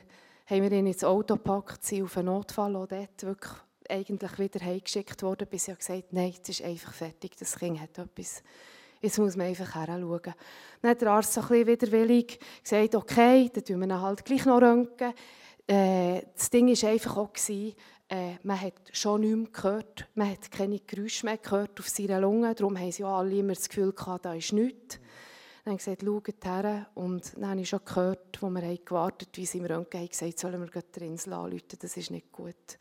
haben 0.46 0.62
wir 0.62 0.72
ihn 0.72 0.86
ins 0.86 1.04
Auto 1.04 1.34
gepackt, 1.34 1.84
sind 1.84 2.04
auf 2.04 2.16
einen 2.16 2.26
Notfall 2.26 2.76
auch 2.76 2.86
dort 2.86 3.22
wirklich 3.22 3.52
eigentlich 3.88 4.38
wieder 4.38 4.64
heimgeschickt 4.64 5.22
worden, 5.22 5.48
bis 5.48 5.68
ich 5.68 5.78
gesagt 5.78 6.12
nein, 6.12 6.34
es 6.40 6.48
ist 6.48 6.62
einfach 6.62 6.92
fertig, 6.92 7.36
das 7.38 7.58
Kind 7.58 7.80
hat 7.80 7.98
etwas. 7.98 8.42
Jetzt 9.00 9.18
muss 9.18 9.36
man 9.36 9.48
einfach 9.48 9.74
heranschauen. 9.74 10.34
Dann 10.80 10.90
hat 10.90 11.00
der 11.00 11.10
Arzt 11.10 11.32
so 11.32 11.40
ein 11.40 11.48
bisschen 11.48 11.66
widerwillig 11.66 12.38
gesagt, 12.62 12.94
okay, 12.94 13.50
dann 13.52 13.64
tun 13.64 13.80
wir 13.80 13.86
ihn 13.86 14.00
halt 14.00 14.24
gleich 14.24 14.44
noch 14.46 14.62
röntgen. 14.62 15.12
Äh, 15.66 16.22
das 16.34 16.50
Ding 16.50 16.68
war 16.68 16.90
einfach 16.90 17.16
auch, 17.16 17.32
gewesen, 17.32 17.74
äh, 18.12 18.36
man 18.42 18.60
hat 18.60 18.74
schon 18.92 19.22
nichts 19.22 19.36
mehr 19.36 19.48
gehört, 19.52 20.06
man 20.14 20.30
hat 20.30 20.50
keine 20.50 20.78
Geräusche 20.80 21.24
mehr 21.24 21.38
gehört 21.38 21.80
auf 21.80 21.88
seiner 21.88 22.20
Lunge, 22.20 22.54
darum 22.54 22.78
haben 22.78 22.92
sie 22.92 23.04
alle 23.04 23.38
immer 23.38 23.54
das 23.54 23.68
Gefühl 23.68 23.92
gehabt, 23.92 24.26
da 24.26 24.34
ist 24.34 24.52
nichts. 24.52 25.00
Dann 25.64 25.72
haben 25.72 25.78
sie 25.78 25.96
gesagt, 25.96 26.04
schaut 26.04 26.44
her. 26.44 26.86
Und 26.94 27.32
dann 27.36 27.50
habe 27.50 27.60
ich 27.60 27.68
schon 27.68 27.84
gehört, 27.84 28.42
wo 28.42 28.50
wir 28.50 28.62
haben 28.62 28.84
gewartet 28.84 29.28
wie 29.34 29.46
sie 29.46 29.58
im 29.58 29.64
Röntgen 29.64 30.00
haben 30.00 30.08
gesagt, 30.08 30.38
sollen 30.38 30.60
wir 30.60 30.82
die 30.82 31.06
Insel 31.06 31.32
anrufen, 31.32 31.78
das 31.80 31.96
ist 31.96 32.10
nicht 32.10 32.30
gut. 32.32 32.78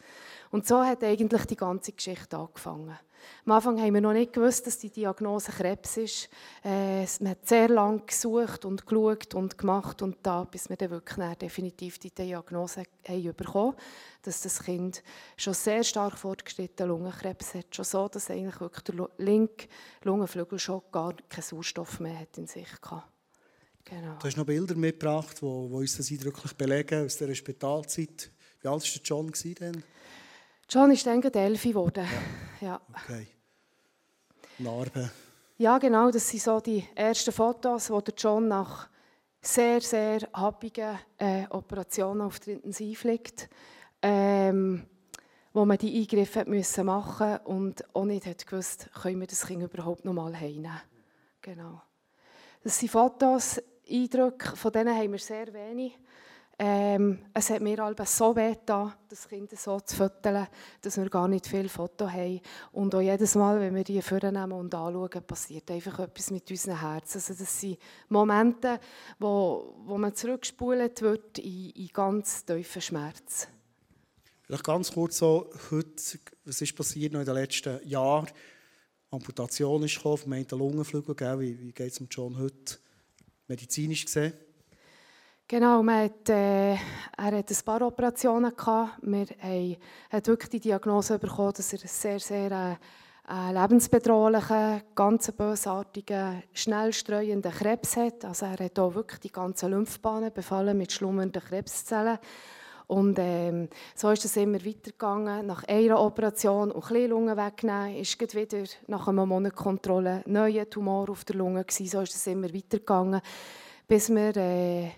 Und 0.49 0.67
so 0.67 0.83
hat 0.83 1.03
eigentlich 1.03 1.45
die 1.45 1.55
ganze 1.55 1.93
Geschichte 1.93 2.37
angefangen. 2.37 2.97
Am 3.45 3.51
Anfang 3.51 3.79
haben 3.79 3.93
wir 3.93 4.01
noch 4.01 4.13
nicht 4.13 4.33
gewusst, 4.33 4.67
dass 4.67 4.77
die 4.77 4.89
Diagnose 4.89 5.51
Krebs 5.51 5.97
ist. 5.97 6.29
Äh, 6.63 7.05
man 7.19 7.31
hat 7.31 7.47
sehr 7.47 7.69
lange 7.69 8.01
gesucht 8.01 8.65
und 8.65 8.85
geschaut 8.85 9.33
und 9.33 9.57
gemacht 9.57 10.01
und 10.01 10.17
da, 10.23 10.43
bis 10.43 10.69
wir 10.69 10.77
dann 10.77 10.91
wirklich 10.91 11.37
definitiv 11.37 11.99
die 11.99 12.11
Diagnose 12.11 12.83
haben 13.07 13.33
bekommen 13.33 13.75
dass 14.23 14.41
das 14.41 14.63
Kind 14.63 15.03
schon 15.37 15.53
sehr 15.53 15.83
stark 15.83 16.17
fortgeschrittenen 16.17 16.89
Lungenkrebs 16.89 17.55
hat. 17.55 17.75
Schon 17.75 17.85
so, 17.85 18.07
dass 18.07 18.29
eigentlich 18.29 18.59
wirklich 18.59 18.83
der 18.83 19.09
linke 19.17 19.67
Lungenflügel 20.03 20.59
schon 20.59 20.81
gar 20.91 21.15
keinen 21.29 21.41
Sauerstoff 21.41 21.99
mehr 21.99 22.19
hat 22.19 22.37
in 22.37 22.47
sich 22.47 22.67
hatte. 22.83 23.03
Genau. 23.85 24.17
Du 24.19 24.27
hast 24.27 24.37
noch 24.37 24.45
Bilder 24.45 24.75
mitgebracht, 24.75 25.41
die 25.41 25.45
uns 25.45 25.97
das 25.97 26.11
eindrücklich 26.11 26.53
belegen 26.53 27.05
aus 27.05 27.17
dieser 27.17 27.33
Spitalzeit. 27.33 28.31
Wie 28.61 28.67
alt 28.67 28.83
war 28.83 29.01
John 29.03 29.31
denn? 29.59 29.83
John 30.73 30.91
ist 30.91 31.05
dann 31.05 31.21
elf 31.21 31.63
geworden. 31.63 32.07
Ja. 32.61 32.67
ja. 32.67 32.81
Okay. 33.03 33.27
Narben. 34.59 35.11
Ja, 35.57 35.77
genau. 35.77 36.09
Das 36.09 36.29
sind 36.29 36.41
so 36.41 36.59
die 36.59 36.87
ersten 36.95 37.31
Fotos, 37.31 37.89
wo 37.89 37.99
der 37.99 38.13
John 38.15 38.47
nach 38.47 38.89
sehr, 39.41 39.81
sehr 39.81 40.21
happigen 40.33 40.97
äh, 41.17 41.45
Operationen 41.49 42.21
auf 42.21 42.39
der 42.39 42.55
Intensiv 42.55 43.03
liegt 43.03 43.49
ähm, 44.01 44.85
wo 45.53 45.65
man 45.65 45.77
die 45.77 45.99
Eingriffe 45.99 46.45
müssen 46.45 46.85
machen 46.85 47.37
und 47.43 47.83
auch 47.93 48.05
nicht 48.05 48.25
hat 48.25 48.45
gewusst, 48.47 48.89
können 49.01 49.19
wir 49.19 49.27
das 49.27 49.45
Kind 49.45 49.61
überhaupt 49.61 50.05
noch 50.05 50.13
mal 50.13 50.33
heimnehmen. 50.39 50.81
Genau. 51.41 51.81
Das 52.63 52.79
sind 52.79 52.89
Fotos, 52.89 53.61
Eindrücke, 53.89 54.55
von 54.55 54.71
denen 54.71 54.95
haben 54.95 55.11
wir 55.11 55.19
sehr 55.19 55.53
wenig. 55.53 55.97
Ähm, 56.63 57.17
es 57.33 57.49
hat 57.49 57.59
mir 57.61 57.79
alle 57.79 57.95
so 58.05 58.35
weh 58.35 58.51
getan, 58.51 58.93
das 59.09 59.27
Kind 59.27 59.49
so 59.57 59.79
zu 59.79 59.95
fotografieren, 59.95 60.47
dass 60.81 60.95
wir 60.95 61.09
gar 61.09 61.27
nicht 61.27 61.47
viele 61.47 61.69
Fotos 61.69 62.11
haben. 62.11 62.39
Und 62.71 62.93
auch 62.93 63.01
jedes 63.01 63.33
Mal, 63.33 63.59
wenn 63.59 63.73
wir 63.73 63.83
die 63.83 63.99
vornehmen 63.99 64.51
und 64.51 64.75
anschauen, 64.75 65.23
passiert 65.25 65.71
einfach 65.71 65.97
etwas 65.97 66.29
mit 66.29 66.51
unseren 66.51 66.79
Herzen. 66.79 67.17
Also 67.17 67.33
das 67.33 67.59
sind 67.59 67.79
Momente, 68.09 68.79
wo, 69.17 69.73
wo 69.87 69.97
man 69.97 70.13
zurückgespult 70.13 71.01
wird 71.01 71.39
in, 71.39 71.71
in 71.71 71.87
ganz 71.87 72.45
tiefen 72.45 72.81
Schmerz. 72.83 73.47
Vielleicht 74.43 74.63
ganz 74.63 74.91
kurz 74.91 75.17
so, 75.17 75.49
heute, 75.71 76.19
was 76.45 76.61
ist 76.61 76.75
passiert 76.75 77.13
noch 77.13 77.21
in 77.21 77.25
den 77.25 77.35
letzten 77.35 77.79
Jahren? 77.87 78.27
Amputation 79.09 79.81
ist 79.81 79.95
gekommen, 79.95 80.17
vom 80.17 80.33
einen 80.33 80.45
Lungenflügel, 80.51 81.15
gell? 81.15 81.39
wie, 81.39 81.59
wie 81.59 81.71
geht 81.71 81.91
es 81.91 81.99
mit 81.99 82.13
John 82.13 82.37
heute 82.37 82.77
medizinisch 83.47 84.05
gesehen? 84.05 84.33
Genau, 85.51 85.85
hat, 85.85 86.29
äh, 86.29 86.75
er 86.75 86.77
hat 87.17 87.33
ein 87.51 87.57
paar 87.65 87.81
Operationen 87.81 88.55
gehabt. 88.55 88.99
Wir 89.01 89.25
haben 90.09 90.25
wirklich 90.25 90.49
die 90.49 90.61
Diagnose 90.61 91.19
bekommen, 91.19 91.51
dass 91.57 91.73
er 91.73 91.79
sehr, 91.79 92.21
sehr 92.21 92.79
äh, 93.29 93.51
lebensbedrohlichen, 93.51 94.81
ganz 94.95 95.29
bösartigen, 95.33 96.41
schnell 96.53 96.93
streuenden 96.93 97.51
Krebs 97.51 97.97
hat. 97.97 98.23
Also 98.23 98.45
er 98.45 98.63
hat 98.63 98.79
auch 98.79 98.95
wirklich 98.95 99.19
die 99.19 99.31
ganzen 99.33 99.71
Lymphbahnen 99.71 100.31
befallen 100.31 100.77
mit 100.77 100.93
schlummernden 100.93 101.41
Krebszellen. 101.41 102.17
Und 102.87 103.19
ähm, 103.19 103.67
so 103.93 104.09
ist 104.11 104.23
es 104.23 104.37
immer 104.37 104.65
weitergegangen. 104.65 105.47
Nach 105.47 105.65
einer 105.65 105.99
Operation 105.99 106.71
und 106.71 106.89
ein 106.89 107.09
Lunge 107.09 107.35
wegnehmen, 107.35 107.97
ist 107.97 108.21
wieder 108.21 108.63
nach 108.87 109.05
einer 109.05 109.25
Monat 109.25 109.57
Kontrolle 109.57 110.23
neuer 110.27 110.69
Tumor 110.69 111.09
auf 111.09 111.25
der 111.25 111.35
Lunge 111.35 111.65
gewesen. 111.65 111.87
So 111.87 111.99
ist 111.99 112.15
es 112.15 112.25
immer 112.27 112.53
weitergegangen, 112.53 113.19
bis 113.89 114.09
wir 114.09 114.37
äh, 114.37 114.91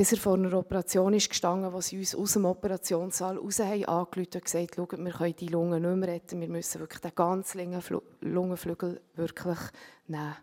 bis 0.00 0.12
er 0.12 0.18
vor 0.18 0.32
einer 0.32 0.54
Operation 0.54 1.12
ist 1.12 1.28
gestanden, 1.28 1.70
wo 1.74 1.82
sie 1.82 1.98
uns 1.98 2.14
aus 2.14 2.32
dem 2.32 2.46
Operationssaal 2.46 3.36
raus 3.36 3.58
haben 3.58 3.84
und 3.84 4.30
gesagt, 4.32 4.76
schaut, 4.76 4.92
wir 4.92 5.12
können 5.12 5.36
die 5.36 5.48
Lunge 5.48 5.78
nicht 5.78 5.94
mehr 5.94 6.08
retten, 6.08 6.40
wir 6.40 6.48
müssen 6.48 6.80
wirklich 6.80 7.02
den 7.02 7.14
ganzen 7.14 7.70
Lungenflügel 8.22 8.98
wirklich 9.16 9.58
nehmen. 10.06 10.36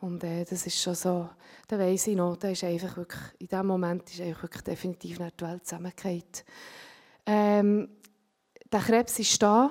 Und 0.00 0.24
äh, 0.24 0.46
das 0.46 0.64
ist 0.64 0.80
schon 0.80 0.94
so, 0.94 1.28
da 1.66 1.78
weiss 1.78 2.06
ich 2.06 2.16
noch, 2.16 2.38
da 2.38 2.48
ist 2.48 2.64
einfach 2.64 2.96
wirklich, 2.96 3.20
in 3.40 3.48
diesem 3.48 3.66
Moment 3.66 4.08
ist 4.08 4.22
einfach 4.22 4.44
wirklich 4.44 4.62
definitiv 4.62 5.18
die 5.18 5.44
Welt 5.44 5.66
zusammengefallen. 5.66 6.22
Ähm, 7.26 7.90
der 8.72 8.80
Krebs 8.80 9.18
ist 9.18 9.42
da, 9.42 9.70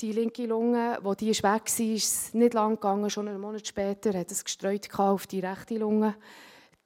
die 0.00 0.12
linke 0.12 0.44
Lunge, 0.44 0.98
wo 1.00 1.14
die 1.14 1.30
ist 1.30 1.42
weg 1.42 1.62
war, 1.64 1.86
ist 1.94 2.34
nicht 2.34 2.52
lang 2.52 2.74
gegangen, 2.74 3.08
schon 3.08 3.26
einen 3.26 3.40
Monat 3.40 3.66
später 3.66 4.12
hat 4.18 4.30
es 4.30 4.44
gestreut 4.44 4.86
auf 4.98 5.26
die 5.26 5.40
rechte 5.40 5.78
Lunge. 5.78 6.14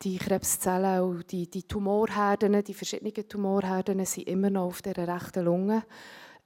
Die 0.02 0.18
Krebszellen 0.18 1.02
und 1.02 1.32
die, 1.32 1.48
die 1.48 1.62
Tumorherden, 1.62 2.62
die 2.62 2.74
verschiedenen 2.74 3.28
Tumorherden 3.28 4.04
sind 4.04 4.28
immer 4.28 4.50
noch 4.50 4.66
auf 4.66 4.82
der 4.82 4.96
rechten 4.96 5.44
Lunge. 5.44 5.84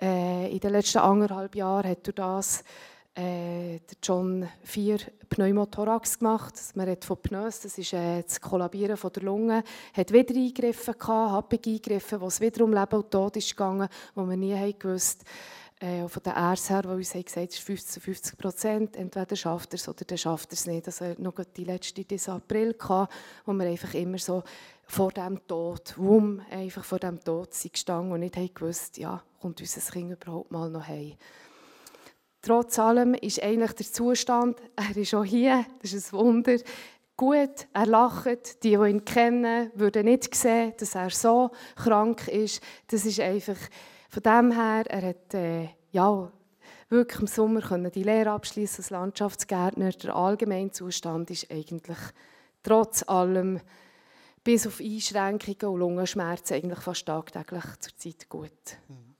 Äh, 0.00 0.52
in 0.52 0.60
den 0.60 0.72
letzten 0.72 0.98
anderthalb 0.98 1.56
Jahren 1.56 1.90
hat 1.90 2.06
durch 2.06 2.14
das 2.14 2.64
äh, 3.16 3.80
John 4.02 4.48
vier 4.62 4.98
Pneumothorax 5.28 6.20
gemacht. 6.20 6.54
Man 6.74 6.88
hat 6.88 7.04
von 7.04 7.16
Pneus, 7.16 7.60
das 7.60 7.76
ist 7.78 7.92
äh, 7.92 8.22
das 8.22 8.40
Kollabieren 8.40 8.96
von 8.96 9.12
der 9.12 9.24
Lunge, 9.24 9.64
hat 9.92 10.12
wieder 10.12 10.34
Eingriffe 10.34 10.94
gehabt, 10.94 11.32
happige 11.32 11.70
Eingriffe, 11.70 12.20
wo 12.20 12.26
es 12.28 12.40
wieder 12.40 12.64
um 12.64 12.72
Leben 12.72 12.94
und 12.94 13.10
Tod 13.10 13.36
ist 13.36 13.50
gegangen, 13.50 13.88
wo 14.14 14.24
wir 14.24 14.36
nie 14.36 14.54
haben 14.54 14.78
gewusst 14.78 15.24
äh, 15.80 16.08
von 16.08 16.22
den 16.22 16.32
Ärzten 16.32 16.74
her, 16.74 16.82
die 16.82 16.88
uns 16.88 17.14
haben 17.14 17.24
gesagt 17.24 17.52
es 17.52 17.58
ist 17.58 17.64
50 17.64 17.92
zu 17.92 18.00
50 18.00 18.38
Prozent, 18.38 18.96
entweder 18.96 19.36
schafft 19.36 19.72
er 19.72 19.76
es 19.76 19.88
oder 19.88 20.04
dann 20.04 20.18
schafft 20.18 20.50
er 20.50 20.54
es 20.54 20.66
nicht. 20.66 20.86
Also 20.86 21.14
noch 21.18 21.34
die 21.56 21.64
letzte 21.64 22.04
dieses 22.04 22.28
April 22.28 22.74
gehabt, 22.74 23.12
wo 23.44 23.52
wir 23.52 23.66
einfach 23.66 23.94
immer 23.94 24.18
so 24.18 24.42
vor 24.86 25.12
dem 25.12 25.46
Tod, 25.46 25.94
wum, 25.96 26.40
einfach 26.50 26.84
vor 26.84 26.98
dem 26.98 27.22
Tod 27.22 27.54
sind 27.54 27.74
gestanden 27.74 28.12
und 28.12 28.20
nicht 28.20 28.36
haben 28.36 28.52
gewusst, 28.52 28.98
ja, 28.98 29.22
kommt 29.40 29.60
unser 29.60 29.92
Kind 29.92 30.12
überhaupt 30.12 30.50
mal 30.50 30.70
noch 30.70 30.86
heim. 30.86 31.14
Trotz 32.40 32.78
allem 32.78 33.14
ist 33.14 33.42
eigentlich 33.42 33.72
der 33.72 33.86
Zustand, 33.86 34.58
er 34.76 34.96
ist 34.96 35.14
auch 35.14 35.24
hier, 35.24 35.66
das 35.82 35.92
ist 35.92 36.12
ein 36.12 36.18
Wunder, 36.18 36.56
gut, 37.18 37.66
er 37.74 37.86
lacht. 37.86 38.62
Die, 38.62 38.70
die 38.70 38.74
ihn 38.74 39.04
kennen, 39.04 39.70
würden 39.74 40.06
nicht 40.06 40.34
sehen, 40.34 40.72
dass 40.78 40.94
er 40.94 41.10
so 41.10 41.50
krank 41.76 42.28
ist. 42.28 42.62
Das 42.86 43.04
ist 43.04 43.20
einfach, 43.20 43.58
von 44.08 44.22
dem 44.22 44.52
her, 44.52 44.84
er 44.88 45.08
hat 45.08 45.34
äh, 45.34 45.68
ja, 45.92 46.32
wirklich 46.88 47.20
im 47.20 47.26
Sommer 47.26 47.60
können 47.60 47.92
die 47.92 48.02
Lehre 48.02 48.30
abschließen 48.30 48.84
als 48.84 48.90
Landschaftsgärtner. 48.90 49.90
Der 49.90 50.16
allgemeine 50.16 50.70
Zustand 50.70 51.30
ist 51.30 51.50
eigentlich 51.50 51.98
trotz 52.62 53.02
allem 53.06 53.60
bis 54.42 54.66
auf 54.66 54.80
Einschränkungen 54.80 55.74
und 55.74 55.80
Lungenschmerzen 55.80 56.54
eigentlich 56.54 56.78
fast 56.78 57.06
tagtäglich 57.06 57.64
zurzeit 57.80 58.28
gut. 58.28 58.50
Mhm. 58.88 59.14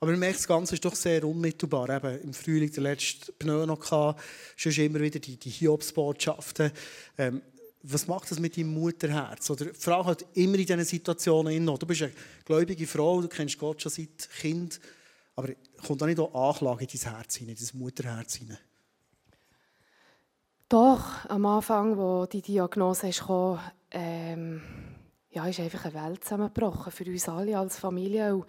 Aber 0.00 0.12
man 0.12 0.20
merkt, 0.20 0.38
das 0.38 0.48
Ganze 0.48 0.74
ist 0.74 0.84
doch 0.84 0.94
sehr 0.94 1.22
unmittelbar. 1.24 1.90
Eben 1.90 2.22
Im 2.22 2.32
Frühling 2.32 2.72
der 2.72 2.82
letzte 2.82 3.32
Pneu 3.32 3.66
noch 3.66 4.16
schon 4.56 4.72
immer 4.72 5.00
wieder 5.00 5.18
die, 5.18 5.36
die 5.36 5.50
Hiobsbotschaften. 5.50 6.72
Ähm, 7.18 7.42
was 7.82 8.06
macht 8.06 8.30
das 8.30 8.38
mit 8.38 8.56
deinem 8.56 8.74
Mutterherz? 8.74 9.48
Oder 9.50 9.66
die 9.66 9.74
Frau 9.74 10.04
hat 10.04 10.24
immer 10.34 10.58
in 10.58 10.66
diesen 10.66 10.84
Situationen 10.84 11.64
noch. 11.64 11.78
Du 11.78 11.86
bist 11.86 12.02
eine 12.02 12.12
gläubige 12.44 12.86
Frau, 12.86 13.20
du 13.20 13.28
kennst 13.28 13.58
Gott 13.58 13.82
schon 13.82 13.92
seit 13.92 14.28
Kind. 14.40 14.80
Aber 15.36 15.48
kommt 15.86 16.02
da 16.02 16.06
nicht 16.06 16.18
auch 16.18 16.34
Anklage 16.50 16.84
in 16.84 16.90
dein 16.92 17.14
Herz 17.14 17.36
hinein, 17.36 17.56
in 17.56 17.66
dein 17.66 17.80
Mutterherz 17.80 18.34
hinein? 18.34 18.58
Doch, 20.68 21.24
am 21.28 21.46
Anfang, 21.46 21.96
wo 21.96 22.26
die 22.26 22.42
Diagnose 22.42 23.10
kam, 23.10 23.58
ähm, 23.90 24.62
ja, 25.30 25.46
ist 25.46 25.60
einfach 25.60 25.86
eine 25.86 25.94
Welt 25.94 26.24
zusammengebrochen 26.24 26.92
für 26.92 27.04
uns 27.04 27.28
alle 27.28 27.58
als 27.58 27.78
Familie. 27.78 28.36
Und 28.36 28.46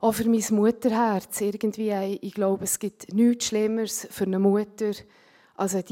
auch 0.00 0.12
für 0.12 0.28
mein 0.28 0.44
Mutterherz. 0.50 1.40
Irgendwie, 1.40 2.18
ich 2.20 2.34
glaube, 2.34 2.64
es 2.64 2.78
gibt 2.78 3.12
nichts 3.14 3.46
Schlimmeres 3.46 4.06
für 4.10 4.24
eine 4.24 4.38
Mutter, 4.38 4.92
als 5.54 5.74
wenn 5.74 5.84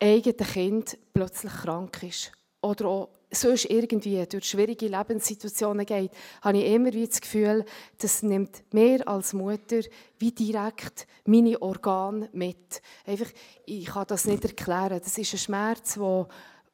eigenes 0.00 0.52
Kind 0.52 0.98
plötzlich 1.12 1.52
krank 1.52 2.02
ist. 2.02 2.32
Oder 2.60 2.86
auch 2.86 3.08
sonst 3.30 3.66
irgendwie 3.66 4.24
durch 4.26 4.44
schwierige 4.46 4.88
Lebenssituationen 4.88 5.86
geht, 5.86 6.10
habe 6.42 6.58
ich 6.58 6.72
immer 6.72 6.90
das 6.90 7.20
Gefühl, 7.20 7.64
das 7.98 8.22
nimmt 8.22 8.62
mehr 8.72 9.06
als 9.06 9.32
Mutter 9.32 9.80
wie 10.18 10.32
direkt 10.32 11.06
meine 11.24 11.60
Organe 11.60 12.28
mit. 12.32 12.80
Einfach, 13.06 13.30
ich 13.66 13.86
kann 13.86 14.06
das 14.08 14.24
nicht 14.24 14.44
erklären. 14.44 15.00
Das 15.02 15.16
ist 15.18 15.34
ein 15.34 15.38
Schmerz, 15.38 15.98
wo, 15.98 16.26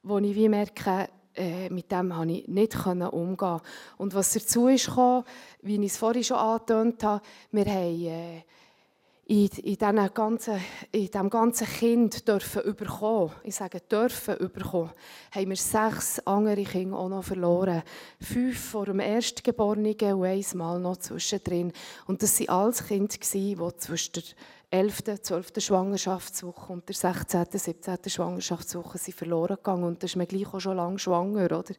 wo 0.02 0.18
ich 0.18 0.34
wie 0.34 0.48
merke, 0.48 1.08
äh, 1.36 1.68
mit 1.68 1.90
dem 1.90 2.10
konnte 2.10 2.34
ich 2.34 2.48
nicht 2.48 2.86
umgehen. 2.86 3.60
Und 3.98 4.14
was 4.14 4.32
dazu 4.32 4.68
ist 4.68 4.86
gekommen, 4.86 5.24
wie 5.62 5.76
ich 5.76 5.92
es 5.92 5.96
vorhin 5.96 6.24
schon 6.24 6.36
angetönt 6.36 7.02
habe, 7.02 7.24
wir 7.50 7.64
haben 7.64 8.06
äh, 8.06 8.42
in, 9.26 9.48
in, 9.48 9.76
ganzen, 10.12 10.60
diesem 10.92 11.30
ganzen 11.30 11.66
Kind 11.66 12.28
dürfen 12.28 12.62
überkommen, 12.62 13.32
ich 13.42 13.54
sage 13.54 13.80
dürfen 13.80 14.36
überkommen, 14.36 14.90
haben 15.30 15.48
wir 15.48 15.56
sechs 15.56 16.20
andere 16.26 16.62
Kinder 16.64 16.98
auch 16.98 17.08
noch 17.08 17.24
verloren. 17.24 17.82
Fünf 18.20 18.70
vor 18.70 18.84
dem 18.84 19.00
Erstgeborenen 19.00 19.94
und 19.94 20.24
eins 20.24 20.54
Mal 20.54 20.78
noch 20.78 20.98
zwischendrin. 20.98 21.72
Und 22.06 22.22
das 22.22 22.38
waren 22.40 22.48
alles 22.50 22.86
Kinder, 22.86 23.08
die 23.16 23.56
zwischen 23.78 24.12
der 24.12 24.22
11., 24.74 25.22
12. 25.22 25.52
Schwangerschaftswoche 25.58 26.72
und 26.72 26.88
der 26.88 26.96
16., 26.96 27.46
17. 27.50 27.98
Schwangerschaftswoche 28.08 28.98
sind 28.98 29.16
verloren 29.16 29.56
gegangen. 29.56 29.84
Und 29.84 30.02
da 30.02 30.06
ist 30.06 30.16
man 30.16 30.26
gleich 30.26 30.52
auch 30.52 30.60
schon 30.60 30.76
lange 30.76 30.98
schwanger, 30.98 31.44
oder? 31.44 31.74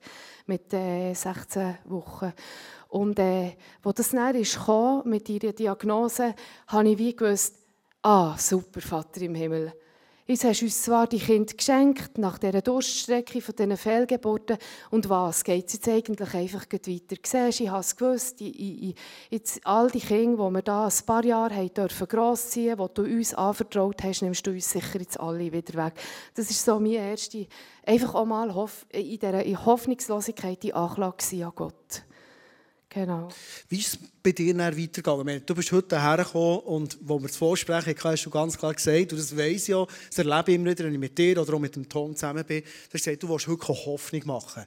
Mit 0.48 0.74
äh, 0.74 1.14
16 1.14 1.78
Wochen. 1.86 2.32
Und 2.90 3.20
äh, 3.20 3.56
das 3.84 4.12
dann 4.12 4.44
kam, 4.44 5.02
mit 5.06 5.30
ihrer 5.30 5.54
Diagnose, 5.54 6.36
habe 6.68 6.90
ich 6.90 6.98
wie 6.98 7.16
gewusst, 7.16 7.56
ah, 8.02 8.38
super, 8.38 8.82
Vater 8.82 9.22
im 9.22 9.36
Himmel 9.36 9.74
Jetzt 10.28 10.44
hast 10.44 10.62
du 10.62 10.66
uns 10.66 10.82
zwar 10.82 11.06
die 11.06 11.20
Kinder 11.20 11.54
geschenkt, 11.54 12.18
nach 12.18 12.40
dieser 12.40 12.64
Durststrecke 12.64 13.42
von 13.42 13.56
diesen 13.56 13.78
Fehlgeburten. 13.78 14.58
Und 14.90 15.08
was? 15.08 15.44
Geht 15.44 15.68
es 15.68 15.74
jetzt 15.74 15.88
eigentlich 15.88 16.34
einfach 16.34 16.66
weiter? 16.72 17.16
Siehst, 17.24 17.62
ich 17.62 17.70
habe 17.70 17.82
es 17.82 17.96
gewusst, 17.96 18.42
ich, 18.42 18.60
ich, 18.60 18.96
jetzt 19.30 19.62
all 19.68 19.92
die 19.92 20.00
Kinder, 20.00 20.48
die 20.48 20.56
wir 20.56 20.62
da 20.64 20.88
ein 20.88 21.06
paar 21.06 21.24
Jahre 21.24 21.54
haben 21.54 21.72
dürfen 21.72 22.08
grossziehen, 22.08 22.76
die 22.76 22.94
du 22.96 23.04
uns 23.04 23.36
anvertraut 23.36 24.02
hast, 24.04 24.24
nimmst 24.24 24.48
du 24.48 24.50
uns 24.50 24.72
sicher 24.72 25.00
jetzt 25.00 25.20
alle 25.20 25.52
wieder 25.52 25.86
weg. 25.86 25.94
Das 26.34 26.50
ist 26.50 26.66
so 26.66 26.80
meine 26.80 26.96
erste, 26.96 27.46
einfach 27.86 28.16
auch 28.16 28.26
mal 28.26 28.50
in 28.94 29.20
dieser 29.20 29.44
Hoffnungslosigkeit 29.64 30.64
die 30.64 30.74
Anklage 30.74 31.46
an 31.46 31.52
Gott. 31.54 32.04
Genau. 32.96 33.28
Wie 33.68 33.80
ist 33.80 33.88
es 33.88 34.00
bei 34.24 34.32
dir 34.32 34.58
weitergegangen? 34.58 35.46
Du 35.46 35.54
bist 35.54 35.70
heute 35.74 36.02
hergekommen 36.02 36.60
und 36.60 36.98
wo 37.02 37.20
wir 37.20 37.28
das 37.28 37.36
Vorsprechen 37.36 37.94
hatten, 37.94 38.24
du 38.24 38.30
ganz 38.30 38.58
klar 38.58 38.74
gesagt, 38.74 39.12
und 39.12 39.20
das 39.20 39.36
weiss 39.36 39.68
ja, 39.68 39.86
das 39.86 40.18
erlebe 40.18 40.54
immer 40.54 40.70
wieder, 40.72 40.86
wenn 40.86 40.94
ich 40.94 41.00
mit 41.00 41.18
dir 41.18 41.42
oder 41.42 41.56
auch 41.56 41.60
mit 41.60 41.76
dem 41.76 41.90
Tom 41.90 42.16
zusammen 42.16 42.46
bin, 42.46 42.62
du 42.62 42.94
hast 42.94 43.06
du 43.06 43.28
willst 43.28 43.48
heute 43.48 43.68
Hoffnung 43.68 44.22
machen. 44.26 44.64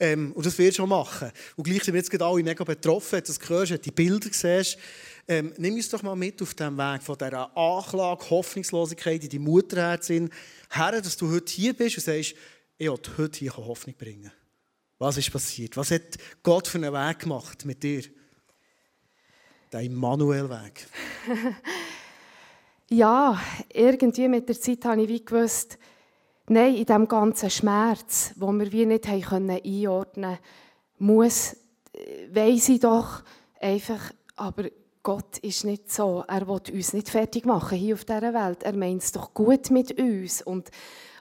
Ähm, 0.00 0.32
und 0.32 0.44
das 0.44 0.58
wirst 0.58 0.78
du 0.78 0.82
schon 0.82 0.88
machen. 0.88 1.30
Und 1.54 1.62
gleich 1.62 1.84
sind 1.84 1.94
wir 1.94 2.00
jetzt 2.00 2.20
alle 2.20 2.42
mega 2.42 2.64
betroffen, 2.64 3.20
du 3.20 3.26
das 3.26 3.48
hörst, 3.48 3.84
die 3.84 3.92
Bilder 3.92 4.28
siehst. 4.32 4.76
Ähm, 5.28 5.52
nimm 5.56 5.74
uns 5.74 5.88
doch 5.88 6.02
mal 6.02 6.16
mit 6.16 6.42
auf 6.42 6.54
dem 6.54 6.76
Weg 6.76 7.04
von 7.04 7.16
dieser 7.16 7.56
Anklage, 7.56 8.28
Hoffnungslosigkeit 8.28 9.22
in 9.22 9.30
die 9.30 9.38
Mutterherz 9.38 10.08
her, 10.08 10.28
dass 11.00 11.16
du 11.16 11.30
heute 11.30 11.52
hier 11.52 11.74
bist 11.74 11.98
und 11.98 12.02
sagst, 12.02 12.34
ich 12.76 12.88
will 12.88 12.98
heute 13.18 13.38
hier 13.38 13.56
Hoffnung 13.56 13.94
bringen. 13.96 14.32
Was 14.98 15.16
ist 15.16 15.32
passiert? 15.32 15.76
Was 15.76 15.92
hat 15.92 16.18
Gott 16.42 16.66
für 16.66 16.78
einen 16.78 16.92
Weg 16.92 17.20
gemacht 17.20 17.64
mit 17.64 17.82
dir? 17.82 18.02
Der 19.72 19.82
Immanuel-Weg. 19.82 20.88
ja, 22.88 23.40
irgendwie 23.72 24.28
mit 24.28 24.48
der 24.48 24.60
Zeit 24.60 24.84
habe 24.84 25.02
ich 25.02 25.08
wie 25.08 25.24
gewusst, 25.24 25.78
nein, 26.48 26.74
in 26.74 26.84
diesem 26.84 27.06
ganzen 27.06 27.50
Schmerz, 27.50 28.32
wo 28.36 28.50
wir 28.50 28.72
wie 28.72 28.86
nicht 28.86 29.04
können 29.04 29.50
einordnen 29.50 30.36
konnten, 30.36 30.38
muss, 30.98 31.52
äh, 31.92 32.28
weiss 32.32 32.68
ich 32.68 32.80
doch 32.80 33.22
einfach, 33.60 34.12
aber 34.34 34.64
Gott 35.04 35.38
ist 35.38 35.64
nicht 35.64 35.92
so. 35.92 36.24
Er 36.26 36.46
will 36.48 36.60
uns 36.72 36.92
nicht 36.92 37.08
fertig 37.08 37.46
machen 37.46 37.78
hier 37.78 37.94
auf 37.94 38.04
dieser 38.04 38.34
Welt. 38.34 38.62
Er 38.64 38.74
meint 38.74 39.02
es 39.02 39.12
doch 39.12 39.32
gut 39.32 39.70
mit 39.70 39.98
uns. 39.98 40.42
Und 40.42 40.70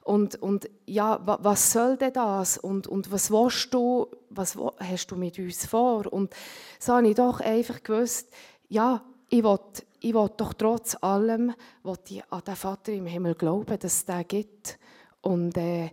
und, 0.08 0.42
und 0.42 0.70
ja, 0.86 1.20
was 1.22 1.74
soll 1.74 1.98
denn 1.98 2.14
das? 2.14 2.58
Und, 2.58 2.88
und 2.88 3.12
was 3.12 3.30
willst 3.30 3.74
du, 3.74 4.08
was 4.30 4.58
hast 4.80 5.08
du 5.12 5.18
mit 5.18 5.38
uns 5.38 5.66
vor? 5.66 6.12
Und 6.12 6.34
so 6.80 6.94
habe 6.94 7.10
ich 7.10 7.16
doch 7.16 7.42
einfach 7.42 7.84
gewusst, 7.84 8.30
ja, 8.70 9.04
ich 9.28 9.44
will, 9.44 9.60
ich 10.00 10.14
will 10.14 10.30
doch 10.38 10.54
trotz 10.54 10.96
allem 11.02 11.54
will 11.84 11.98
ich 12.08 12.24
an 12.32 12.42
den 12.48 12.56
Vater 12.56 12.94
im 12.94 13.06
Himmel 13.06 13.36
glauben, 13.36 13.78
dass 13.80 13.96
es 13.96 14.06
den 14.06 14.26
gibt. 14.26 14.80
Und 15.20 15.58
äh, 15.58 15.92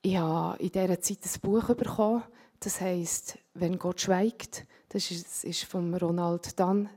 ich 0.00 0.16
habe 0.16 0.56
in 0.58 0.72
dieser 0.72 1.00
Zeit 1.02 1.18
ein 1.22 1.40
Buch 1.42 1.66
bekommen, 1.74 2.22
das 2.60 2.80
heisst 2.80 3.38
«Wenn 3.52 3.78
Gott 3.78 4.00
schweigt». 4.00 4.64
Das 4.88 5.10
ist, 5.10 5.44
ist 5.44 5.64
von 5.64 5.94
Ronald 5.94 6.58
Dann. 6.58 6.88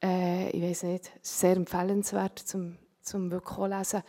Äh, 0.00 0.50
ich 0.50 0.62
weiß 0.62 0.84
nicht, 0.84 1.10
sehr 1.20 1.56
empfehlenswert 1.56 2.38
zum, 2.38 2.76
zum 3.02 3.32
wirklich 3.32 3.58
lesen 3.58 4.04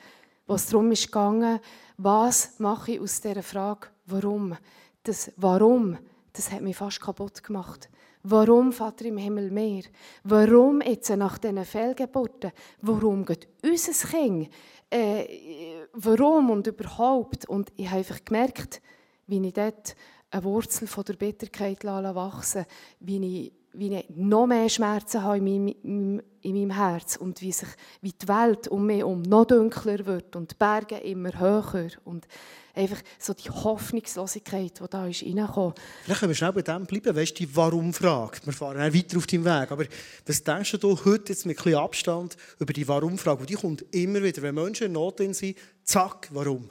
was 0.48 0.68
darum 0.68 0.90
ging, 0.92 1.60
was 1.98 2.60
mache 2.60 2.94
ich 2.94 3.00
aus 3.00 3.22
dieser 3.22 3.44
Frage, 3.44 3.88
warum? 4.06 4.58
Das 5.04 5.32
Warum, 5.38 5.98
das 6.34 6.52
hat 6.52 6.62
mich 6.62 6.78
fast 6.78 7.02
kaputt 7.02 7.44
gemacht. 7.44 7.90
Warum, 8.24 8.72
Vater 8.72 9.06
im 9.06 9.18
Himmel, 9.18 9.50
mehr? 9.50 9.84
Warum 10.24 10.82
jetzt 10.82 11.10
nach 11.10 11.40
diesen 11.40 11.66
Fehlgeburten? 11.66 12.52
Warum 12.82 13.26
geht 13.26 13.48
unser 13.64 14.08
Kind? 14.08 14.50
Äh, 14.90 15.88
warum 15.94 16.52
und 16.52 16.68
überhaupt? 16.68 17.46
Und 17.50 17.72
ich 17.76 17.88
habe 17.88 18.00
einfach 18.00 18.24
gemerkt, 18.24 18.82
wie 19.26 19.46
ich 19.46 19.54
dort 19.54 19.96
eine 20.30 20.44
Wurzel 20.44 20.88
von 20.88 21.04
der 21.04 21.14
Bitterkeit 21.14 21.84
wachsen 21.84 22.66
wie 23.00 23.26
ich, 23.26 23.54
wie 23.74 23.96
ich 23.96 24.06
noch 24.10 24.48
mehr 24.48 24.70
Schmerzen 24.70 25.24
habe 25.24 25.38
in 25.38 25.66
meinem, 25.66 26.22
in 26.42 26.54
meinem 26.54 26.72
Herz 26.72 27.16
und 27.16 27.42
wie, 27.42 27.52
sich, 27.52 27.70
wie 28.02 28.12
die 28.12 28.28
Welt 28.28 28.68
um 28.68 28.86
mich 28.86 29.00
herum 29.00 29.22
noch 29.22 29.46
dunkler 29.46 30.06
wird 30.06 30.36
und 30.36 30.52
die 30.52 30.56
Berge 30.56 30.98
immer 30.98 31.40
höher 31.40 31.90
und 32.04 32.28
einfach 32.74 33.02
so 33.20 33.34
die 33.34 33.50
Hoffnungslosigkeit, 33.50 34.80
die 34.80 34.90
da 34.90 35.08
ist 35.08 35.24
reingekommen. 35.24 35.74
Vielleicht 36.04 36.20
können 36.20 36.30
wir 36.30 36.36
schnell 36.36 36.54
bei 36.54 36.62
dem 36.62 36.86
bleiben, 36.86 37.16
weißt 37.16 37.32
du, 37.32 37.46
die 37.46 37.56
Warum-Frage. 37.56 38.40
Wir 38.44 38.54
fahren 38.54 38.78
dann 38.78 38.94
weiter 38.94 39.18
auf 39.18 39.28
deinem 39.28 39.46
Weg. 39.46 39.72
Aber 39.72 39.86
was 40.26 40.44
denkst 40.44 40.78
du 40.80 41.06
heute 41.06 41.32
jetzt 41.32 41.46
mit 41.46 41.58
ein 41.58 41.64
bisschen 41.64 41.80
Abstand 41.80 42.38
über 42.60 42.74
die 42.74 42.88
Warum-Frage? 42.88 43.46
Die 43.46 43.56
kommt 43.56 43.86
immer 43.94 44.22
wieder, 44.22 44.42
wenn 44.42 44.56
Menschen 44.56 44.88
in 44.88 44.94
Not 44.94 45.18
sind, 45.18 45.56
zack, 45.84 46.30
warum? 46.32 46.70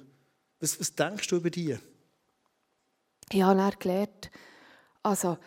Was, 0.58 0.78
was 0.78 0.94
denkst 0.94 1.28
du 1.28 1.36
über 1.36 1.50
die? 1.50 1.76
Ich 3.32 3.42
habe 3.42 3.58
dann 3.58 3.72
gelernt, 3.78 4.30
also 5.02 5.38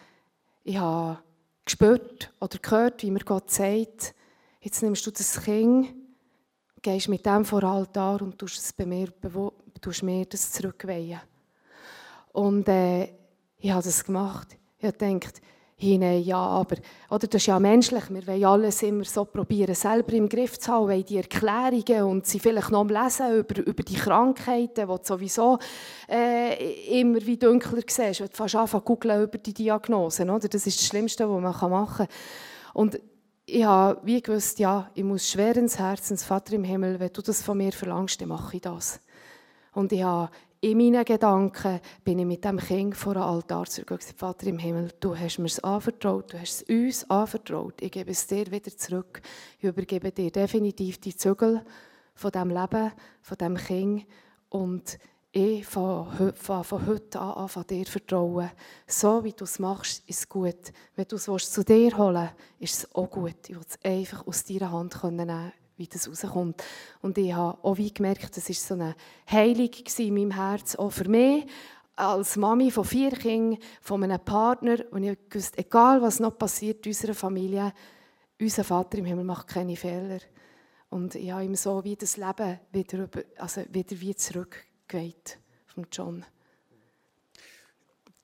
ich 0.64 0.78
habe 0.78 1.20
gespürt 1.66 2.32
oder 2.40 2.58
gehört, 2.60 3.04
wie 3.04 3.12
mir 3.12 3.24
Gott 3.24 3.52
sagt, 3.52 4.14
jetzt 4.60 4.82
nimmst 4.82 5.06
du 5.06 5.12
das 5.12 5.42
Kind, 5.42 5.94
gehst 6.82 7.10
mit 7.10 7.26
dem 7.26 7.46
vor 7.46 7.62
den 7.62 7.70
Altar 7.70 8.22
und 8.22 8.38
tust, 8.38 8.58
es 8.58 8.74
bei 8.74 8.86
mir, 8.86 9.10
tust 9.82 10.04
mir 10.04 10.26
das 10.26 10.52
zurückweihen. 10.52 11.22
Und 12.34 12.68
äh, 12.68 13.10
ich 13.58 13.72
habe 13.72 13.84
das 13.84 14.04
gemacht. 14.04 14.58
Ich 14.78 14.86
habe 14.86 14.98
gedacht, 14.98 15.42
hinein, 15.84 16.24
ja, 16.24 16.38
aber 16.38 16.78
oder, 17.10 17.28
das 17.28 17.42
ist 17.42 17.48
ja 17.48 17.60
menschlich, 17.60 18.10
wir 18.10 18.26
wollen 18.26 18.46
alles 18.46 18.82
immer 18.84 19.04
so 19.04 19.26
probieren, 19.26 19.76
selber 19.76 20.14
im 20.14 20.30
Griff 20.30 20.60
zu 20.60 20.72
haben, 20.72 20.88
wollen 20.88 21.06
die 21.06 21.18
Erklärungen 21.18 22.04
und 22.04 22.26
sie 22.26 22.40
vielleicht 22.40 22.72
noch 22.72 22.88
lesen 22.88 23.36
über, 23.38 23.60
über 23.60 23.84
die 23.84 23.96
Krankheiten, 23.96 24.88
die 24.88 24.96
du 24.96 25.00
sowieso 25.04 25.60
äh, 26.10 27.00
immer 27.00 27.20
wie 27.26 27.38
dunkler 27.38 27.82
siehst, 27.88 28.22
wenn 28.22 28.28
du 28.28 28.36
fast 28.36 28.56
anfangen 28.56 28.84
zu 28.84 28.86
googeln 28.86 29.24
über 29.24 29.38
die 29.38 29.54
Diagnosen, 29.54 30.30
oder? 30.30 30.48
das 30.48 30.66
ist 30.66 30.80
das 30.80 30.88
Schlimmste, 30.88 31.30
was 31.30 31.42
man 31.42 31.72
machen 31.72 31.98
kann. 31.98 32.08
Und 32.74 33.00
ich 33.46 33.64
habe 33.64 34.00
wie 34.04 34.22
gewusst, 34.22 34.60
ja, 34.60 34.90
ich 34.94 35.04
muss 35.04 35.30
schweren 35.30 35.68
Herzens, 35.68 36.24
Vater 36.24 36.54
im 36.54 36.64
Himmel, 36.64 37.00
wenn 37.00 37.12
du 37.12 37.22
das 37.22 37.42
von 37.42 37.58
mir 37.58 37.74
verlangst, 37.74 38.22
dann 38.22 38.30
mache 38.30 38.56
ich 38.56 38.62
das. 38.62 39.00
Und 39.74 39.92
ich 39.92 40.04
habe 40.04 40.30
in 40.64 40.78
meinen 40.78 41.04
Gedanken 41.04 41.82
bin 42.06 42.20
ich 42.20 42.26
mit 42.26 42.46
dem 42.46 42.58
Kind 42.58 42.96
vor 42.96 43.16
dem 43.16 43.24
Altar 43.24 43.66
zurück 43.66 44.00
gesagt, 44.00 44.18
Vater 44.18 44.48
im 44.48 44.58
Himmel, 44.58 44.92
du 45.02 45.14
hast 45.14 45.38
mir 45.38 45.48
es 45.48 45.60
anvertraut, 45.60 46.32
du 46.32 46.40
hast 46.40 46.62
es 46.62 46.70
uns 46.70 47.10
anvertraut, 47.10 47.82
ich 47.82 47.92
gebe 47.92 48.12
es 48.12 48.26
dir 48.28 48.50
wieder 48.50 48.72
zurück. 48.78 49.22
Ich 49.58 49.66
übergebe 49.66 50.10
dir 50.14 50.32
definitiv 50.32 51.02
die 51.02 51.18
Zügel 51.18 51.66
von 52.16 52.32
diesem 52.32 52.50
Leben, 52.50 52.94
von 53.22 53.38
diesem 53.38 53.58
Kind 53.58 54.06
und 54.48 55.00
ich 55.34 55.66
fange 55.66 56.34
von 56.34 56.88
heute 56.88 57.20
an, 57.20 57.32
an 57.32 57.50
von 57.50 57.68
dir 57.68 57.86
vertrauen. 57.86 58.50
So 58.88 59.22
wie 59.26 59.34
du 59.34 59.44
es 59.44 59.60
machst, 59.60 60.08
ist 60.08 60.20
es 60.20 60.30
gut. 60.30 60.72
Wenn 60.96 61.08
du 61.10 61.18
es 61.18 61.52
zu 61.52 61.66
dir 61.66 61.98
holen 61.98 62.30
willst, 62.60 62.78
ist 62.78 62.84
es 62.86 62.96
auch 62.96 63.10
gut. 63.10 63.50
Ich 63.50 63.56
will 63.56 63.66
es 63.68 63.84
einfach 63.84 64.26
aus 64.26 64.46
deiner 64.46 64.72
Hand 64.72 65.04
nehmen 65.04 65.52
wie 65.78 65.88
das 65.88 66.10
rauskommt. 66.10 66.64
Und 67.02 67.18
ich 67.18 67.34
habe 67.34 67.58
auch 67.64 67.78
wie 67.78 67.94
gemerkt, 67.94 68.36
das 68.36 68.50
war 68.50 68.56
so 68.56 68.74
eine 68.76 68.96
Heilung 69.30 69.70
in 69.98 70.14
meinem 70.14 70.32
Herz, 70.32 70.76
auch 70.76 70.92
für 70.92 71.10
mich, 71.10 71.46
als 71.96 72.36
Mami 72.38 72.72
von 72.72 72.86
vier 72.86 73.12
Kindern, 73.12 73.60
von 73.82 74.04
einem 74.04 74.20
Partner, 74.20 74.78
und 74.92 75.04
ich 75.04 75.18
wusste, 75.32 75.60
egal 75.60 76.02
was 76.02 76.20
noch 76.20 76.38
passiert 76.38 76.86
in 76.86 76.92
unserer 76.92 77.14
Familie, 77.14 77.74
unser 78.40 78.64
Vater 78.64 78.98
im 78.98 79.06
Himmel 79.06 79.26
macht 79.26 79.48
keine 79.48 79.76
Fehler. 79.76 80.20
Und 80.90 81.16
ich 81.16 81.32
habe 81.32 81.44
ihm 81.44 81.56
so 81.56 81.84
wie 81.84 81.96
das 81.96 82.18
Leben 82.18 82.60
wieder, 82.72 83.10
also 83.38 83.62
wieder 83.70 84.00
wie 84.00 84.16
zurückgeweht 84.16 85.40
von 85.68 85.88
John 85.92 86.26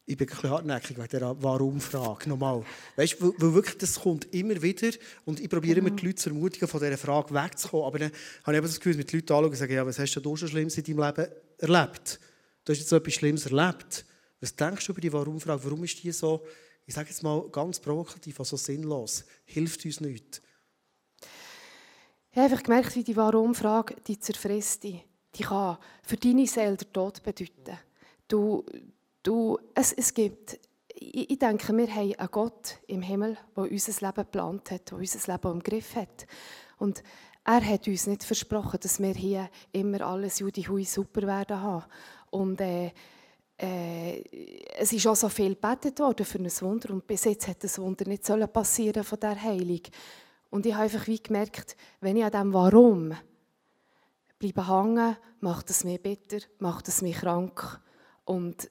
ich 0.09 0.17
bin 0.17 0.27
ein 0.27 0.49
hartnäckig 0.49 0.97
wegen 0.97 1.07
dieser 1.07 1.43
Warum-Frage. 1.43 2.29
Nochmal. 2.29 2.65
Weißt, 2.95 3.21
weil, 3.21 3.31
weil 3.37 3.53
wirklich, 3.53 3.77
das 3.77 3.99
kommt 3.99 4.33
immer 4.33 4.59
wieder 4.59 4.89
und 5.23 5.39
ich 5.39 5.47
probiere 5.47 5.77
immer 5.77 5.91
die 5.91 6.03
Leute 6.03 6.15
zu 6.15 6.29
ermutigen, 6.29 6.67
von 6.67 6.79
dieser 6.79 6.97
Frage 6.97 7.31
wegzukommen. 7.31 7.85
Aber 7.85 7.99
dann 7.99 8.11
habe 8.43 8.53
ich 8.53 8.57
eben 8.57 8.67
das 8.67 8.77
Gefühl, 8.77 8.97
mit 8.97 9.11
den 9.11 9.19
Leuten 9.19 9.33
anschauen 9.33 9.49
und 9.51 9.55
sagen, 9.55 9.73
ja, 9.73 9.85
was 9.85 9.99
hast 9.99 10.15
du 10.15 10.35
schon 10.35 10.49
Schlimmes 10.49 10.75
in 10.79 10.83
deinem 10.83 11.05
Leben 11.05 11.31
erlebt? 11.59 12.19
Du 12.65 12.71
hast 12.71 12.79
jetzt 12.79 12.89
so 12.89 12.95
etwas 12.95 13.13
Schlimmes 13.13 13.45
erlebt. 13.45 14.03
Was 14.41 14.55
denkst 14.55 14.87
du 14.87 14.93
über 14.93 15.01
die 15.01 15.13
Warum-Frage? 15.13 15.63
Warum 15.63 15.83
ist 15.83 16.01
die 16.01 16.11
so, 16.11 16.43
ich 16.87 16.95
sage 16.95 17.09
jetzt 17.09 17.21
mal 17.21 17.47
ganz 17.51 17.79
provokativ, 17.79 18.39
also 18.39 18.57
sinnlos? 18.57 19.25
Hilft 19.45 19.85
uns 19.85 20.01
nicht? 20.01 20.41
Ich 22.31 22.37
habe 22.37 22.45
einfach 22.45 22.63
gemerkt, 22.63 22.95
wie 22.95 23.03
die 23.03 23.15
Warum-Frage, 23.15 23.95
die 24.07 24.19
zerfrisst 24.19 24.83
die. 24.85 25.03
Kann 25.39 25.77
für 26.01 26.17
deine 26.17 26.47
Seele 26.47 26.77
den 26.77 26.91
Tod 26.91 27.21
bedeuten. 27.21 27.77
Du, 28.27 28.65
Du, 29.29 29.59
es, 29.75 29.93
es 29.93 30.11
gibt, 30.11 30.59
ich, 30.87 31.29
ich 31.29 31.37
denke, 31.37 31.71
wir 31.77 31.87
haben 31.93 32.15
einen 32.15 32.31
Gott 32.31 32.79
im 32.87 33.03
Himmel, 33.03 33.37
der 33.55 33.71
unser 33.71 34.07
Leben 34.07 34.23
geplant 34.23 34.71
hat, 34.71 34.89
der 34.89 34.97
unser 34.97 35.31
Leben 35.31 35.51
im 35.51 35.59
Griff 35.59 35.95
hat. 35.95 36.25
Und 36.79 37.03
er 37.45 37.63
hat 37.63 37.87
uns 37.87 38.07
nicht 38.07 38.23
versprochen, 38.23 38.79
dass 38.81 38.99
wir 38.99 39.13
hier 39.13 39.51
immer 39.71 40.01
alles 40.01 40.39
Judi 40.39 40.63
super 40.83 41.27
werden 41.27 41.61
haben. 41.61 41.85
Und 42.31 42.59
äh, 42.59 42.91
äh, 43.59 44.23
es 44.79 44.93
ist 44.93 45.05
auch 45.05 45.15
so 45.15 45.29
viel 45.29 45.53
gebetet 45.53 45.99
worden 45.99 46.25
für 46.25 46.39
ein 46.39 46.49
Wunder 46.61 46.89
und 46.89 47.05
bis 47.05 47.25
jetzt 47.25 47.47
hat 47.47 47.63
das 47.63 47.77
Wunder 47.77 48.07
nicht 48.07 48.25
passieren 48.51 49.03
von 49.03 49.19
der 49.19 49.39
Heilung. 49.39 49.81
Und 50.49 50.65
ich 50.65 50.73
habe 50.73 50.85
einfach 50.85 51.05
wie 51.05 51.21
gemerkt, 51.21 51.77
wenn 52.01 52.17
ich 52.17 52.25
an 52.25 52.31
dem 52.31 52.51
Warum 52.51 53.13
bleibe 54.39 54.67
hängen, 54.67 55.17
macht 55.39 55.69
es 55.69 55.83
mich 55.83 56.01
bitter, 56.01 56.39
macht 56.57 56.87
es 56.87 57.03
mich 57.03 57.17
krank. 57.17 57.79
Und 58.25 58.69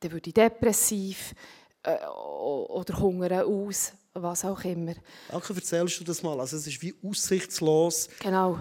dann 0.00 0.12
würde 0.12 0.28
ich 0.28 0.34
depressiv 0.34 1.34
äh, 1.82 1.96
oder 2.06 2.98
hungern 2.98 3.44
aus, 3.44 3.92
was 4.14 4.44
auch 4.44 4.62
immer. 4.64 4.94
Danke, 5.28 5.54
erzählst 5.54 6.00
du 6.00 6.04
das 6.04 6.22
mal. 6.22 6.38
Also 6.40 6.56
es 6.56 6.66
ist 6.66 6.82
wie 6.82 6.94
aussichtslos, 7.02 8.08
genau. 8.18 8.58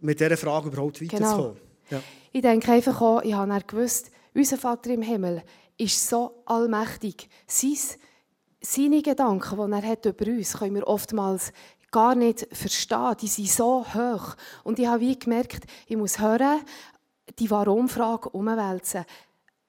mit 0.00 0.20
dieser 0.20 0.36
Frage 0.36 0.68
überhaupt 0.68 1.02
weiterzukommen. 1.02 1.56
Genau. 1.88 2.00
Ja. 2.00 2.02
Ich 2.32 2.42
denke 2.42 2.72
einfach 2.72 3.00
auch, 3.00 3.22
ich 3.22 3.34
habe 3.34 3.60
gewusst, 3.66 4.10
unser 4.34 4.56
Vater 4.56 4.90
im 4.90 5.02
Himmel 5.02 5.42
ist 5.76 6.08
so 6.08 6.42
allmächtig. 6.46 7.28
Sein, 7.46 7.76
seine 8.60 9.02
Gedanken, 9.02 9.56
die 9.56 9.72
er 9.72 9.90
hat 9.90 10.06
über 10.06 10.26
uns, 10.26 10.52
können 10.52 10.74
wir 10.76 10.86
oftmals 10.86 11.52
gar 11.90 12.14
nicht 12.14 12.46
verstehen. 12.52 13.16
Die 13.20 13.26
sind 13.26 13.50
so 13.50 13.84
hoch. 13.84 14.36
Und 14.62 14.78
ich 14.78 14.86
habe 14.86 15.00
wie 15.00 15.18
gemerkt, 15.18 15.64
ich 15.86 15.96
muss 15.96 16.20
hören, 16.20 16.60
die 17.38 17.50
Warum-Frage 17.50 18.28
umwälzen 18.30 19.04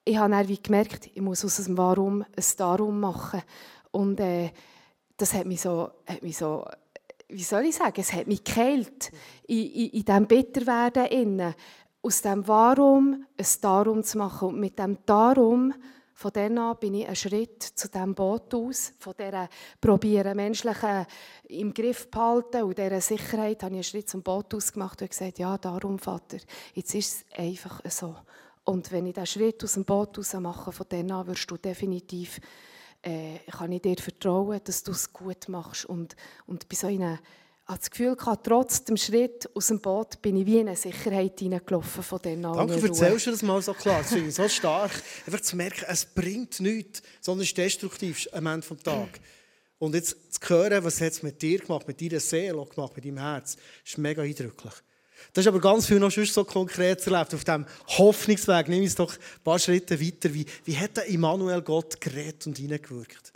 ich 0.04 0.18
habe 0.18 0.32
dann 0.32 0.48
wie 0.48 0.62
gemerkt, 0.62 1.10
ich 1.14 1.22
muss 1.22 1.46
aus 1.46 1.58
dem 1.58 1.78
Warum 1.78 2.24
ein 2.24 2.46
Darum 2.58 3.00
machen. 3.00 3.42
Und 3.92 4.20
äh, 4.20 4.52
das 5.18 5.34
hat 5.34 5.46
mich 5.46 5.62
so, 5.62 5.92
hat 6.08 6.24
mich 6.24 6.38
so, 6.38 6.66
wie 7.30 7.44
soll 7.44 7.66
ich 7.66 7.76
sagen, 7.76 8.00
es 8.02 8.14
hat 8.14 8.28
mich 8.28 8.44
geheilt 8.44 9.12
in, 9.48 9.66
in, 9.66 9.90
in 9.90 10.06
diesem 10.06 10.28
Bitterwerden. 10.28 11.06
Innen. 11.06 11.56
Aus 12.02 12.22
dem 12.24 12.48
Warum 12.48 13.26
ein 13.38 13.46
Darum 13.62 14.04
zu 14.04 14.18
machen. 14.18 14.50
Und 14.50 14.60
mit 14.60 14.80
dem 14.80 14.98
Darum, 15.06 15.74
von 16.16 16.32
dann 16.34 16.58
an 16.58 16.78
bin 16.80 16.96
ich 16.96 17.06
einen 17.06 17.16
Schritt 17.16 17.64
zu 17.64 17.90
diesem 17.90 18.16
Boot 18.16 18.54
aus, 18.54 18.94
von 18.98 19.14
dieser 19.18 19.50
probieren, 19.80 20.36
menschlichen 20.36 21.06
im 21.48 21.74
Griff 21.74 22.10
behalten 22.10 22.64
und 22.64 22.78
dieser 22.78 23.02
Sicherheit, 23.02 23.64
habe 23.64 23.74
ich 23.74 23.78
einen 23.78 23.84
Schritt 23.84 24.10
zum 24.10 24.22
Boot 24.22 24.54
ausgemacht 24.54 25.02
und 25.02 25.10
gesagt, 25.10 25.40
ja, 25.40 25.58
darum, 25.58 25.98
Vater, 25.98 26.38
jetzt 26.74 26.94
ist 26.94 27.26
es 27.32 27.40
einfach 27.40 27.82
so. 27.90 28.16
Und 28.64 28.92
wenn 28.92 29.08
ich 29.08 29.14
diesen 29.14 29.26
Schritt 29.26 29.64
aus 29.64 29.74
dem 29.74 29.86
Boot 29.86 30.18
raus 30.18 30.34
mache, 30.34 30.72
von 30.72 30.86
dann 30.90 31.12
an 31.12 31.28
wirst 31.28 31.50
du 31.50 31.58
definitiv, 31.58 32.40
äh, 33.02 33.40
kann 33.52 33.72
ich 33.72 33.82
dir 33.82 33.98
vertrauen, 33.98 34.62
dass 34.64 34.84
du 34.84 34.92
es 34.92 35.12
gut 35.12 35.50
machst. 35.50 35.86
Und, 35.86 36.16
und 36.46 36.70
bei 36.70 36.76
so 36.76 36.88
einer, 36.88 37.20
das 37.68 37.90
Gefühl 37.90 38.16
gehabt, 38.16 38.46
trotz 38.46 38.84
dem 38.84 38.98
Schritt 38.98 39.50
aus 39.56 39.68
dem 39.68 39.80
Boot 39.80 40.22
bin 40.22 40.36
ich 40.38 40.46
wie 40.46 40.60
in 40.60 40.68
eine 40.68 40.78
Sicherheit 40.78 41.40
hineingelaufen 41.40 42.04
von 42.04 42.20
dann 42.22 42.46
an. 42.46 42.68
Danke, 42.68 42.88
erzählst 42.88 43.28
du 43.28 43.32
das 43.32 43.42
mal 43.42 43.62
so 43.62 43.74
klar. 43.74 44.00
Das 44.02 44.10
finde 44.10 44.30
ich 44.30 44.36
so 44.36 44.48
stark. 44.48 44.92
Einfach 45.26 45.42
zu 45.42 45.56
merken, 45.56 45.86
es 45.88 46.06
bringt 46.06 46.60
nichts, 46.60 47.02
sondern 47.22 47.44
es 47.44 47.50
ist 47.50 47.58
destruktiv 47.58 48.28
am 48.34 48.46
Ende 48.48 48.68
des 48.68 48.84
Tages. 48.84 49.22
Und 49.80 49.96
jetzt 49.96 50.34
zu 50.34 50.50
hören, 50.50 50.84
was 50.84 51.02
hat 51.02 51.14
es 51.14 51.24
mit 51.24 51.42
dir 51.42 51.60
gemacht, 51.60 51.88
mit 51.88 52.00
deiner 52.02 52.20
Seele 52.20 52.66
gemacht, 52.66 52.96
mit 52.96 53.06
deinem 53.06 53.18
Herz, 53.18 53.58
ist 53.84 53.98
mega 53.98 54.22
eindrücklich. 54.22 54.74
Das 55.34 55.44
ist 55.44 55.48
aber 55.48 55.60
ganz 55.60 55.86
viel 55.86 56.00
noch 56.00 56.12
so 56.12 56.44
konkret 56.44 57.06
erlebt. 57.08 57.34
Auf 57.34 57.44
diesem 57.44 57.66
Hoffnungsweg 57.88 58.68
nehme 58.68 58.84
ich 58.84 58.90
es 58.90 58.96
doch 58.96 59.14
ein 59.14 59.44
paar 59.44 59.60
Schritte 59.60 60.00
weiter. 60.00 60.34
Wie, 60.34 60.46
wie 60.66 60.78
hat 60.78 60.98
der 60.98 61.06
Immanuel 61.06 61.62
Gott 61.62 62.00
geredet 62.00 62.48
und 62.48 62.58
hineingewirkt? 62.58 63.32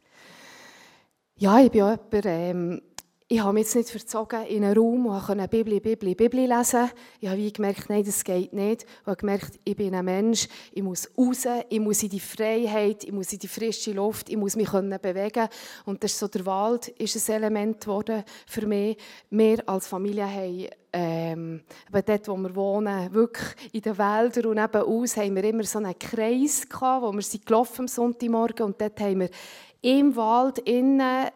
Ja, 1.38 1.60
ich 1.60 1.72
bin 1.72 1.82
auch 1.82 1.98
jemand, 2.12 2.26
ähm, 2.26 2.82
ich 3.28 3.40
habe 3.42 3.54
mich 3.54 3.64
jetzt 3.64 3.76
nicht 3.76 3.90
verzogen 3.90 4.46
in 4.46 4.64
einen 4.64 4.78
Raum 4.78 5.08
und 5.08 5.20
konnte 5.24 5.48
Bibli, 5.48 5.80
Bibli, 5.80 6.14
Bibli 6.14 6.46
lesen. 6.46 6.92
Ich 7.20 7.28
habe 7.28 7.52
gemerkt, 7.52 7.90
nein, 7.90 8.04
das 8.04 8.24
geht 8.24 8.54
nicht. 8.54 8.84
Ich 8.84 9.08
habe 9.08 9.16
gemerkt, 9.16 9.60
ich 9.64 9.76
bin 9.76 9.96
ein 9.96 10.06
Mensch, 10.06 10.48
ich 10.72 10.84
muss 10.84 11.10
raus, 11.18 11.48
ich 11.68 11.80
muss 11.80 12.04
in 12.04 12.10
die 12.10 12.20
Freiheit, 12.20 13.04
ich 13.04 13.12
muss 13.12 13.34
in 13.34 13.40
die 13.40 13.48
frische 13.48 13.94
Luft, 13.94 14.30
ich 14.30 14.38
muss 14.38 14.56
mich 14.56 14.70
bewegen 14.70 15.48
Und 15.86 16.04
das 16.04 16.12
ist 16.12 16.20
so, 16.20 16.28
der 16.28 16.46
Wald 16.46 16.90
ist 16.90 17.28
ein 17.28 17.36
Element 17.36 17.82
geworden 17.82 18.24
für 18.46 18.68
mich. 18.68 18.96
Wir 19.32 19.68
als 19.68 19.88
Familie 19.88 20.28
haben 20.28 20.68
ähm, 20.94 21.62
dort, 21.92 22.28
wo 22.28 22.38
wir 22.38 22.56
wohnen, 22.56 23.12
wirklich 23.12 23.56
in 23.74 23.82
den 23.82 23.98
Wäldern 23.98 24.46
und 24.46 24.56
nebenaus, 24.58 25.18
haben 25.18 25.36
wir 25.36 25.44
immer 25.46 25.64
so 25.64 25.80
einen 25.80 25.98
Kreis 25.98 26.70
gehabt, 26.70 27.02
wo 27.04 27.12
wir 27.12 27.24
sind 27.24 27.44
gelaufen 27.44 27.82
am 27.82 27.88
Sonntagmorgen 27.88 28.68
und 28.68 28.80
dort 28.80 29.00
haben 29.00 29.22
wir 29.22 29.30
im 29.82 30.16
Wald 30.16 30.60
innen 30.60 31.32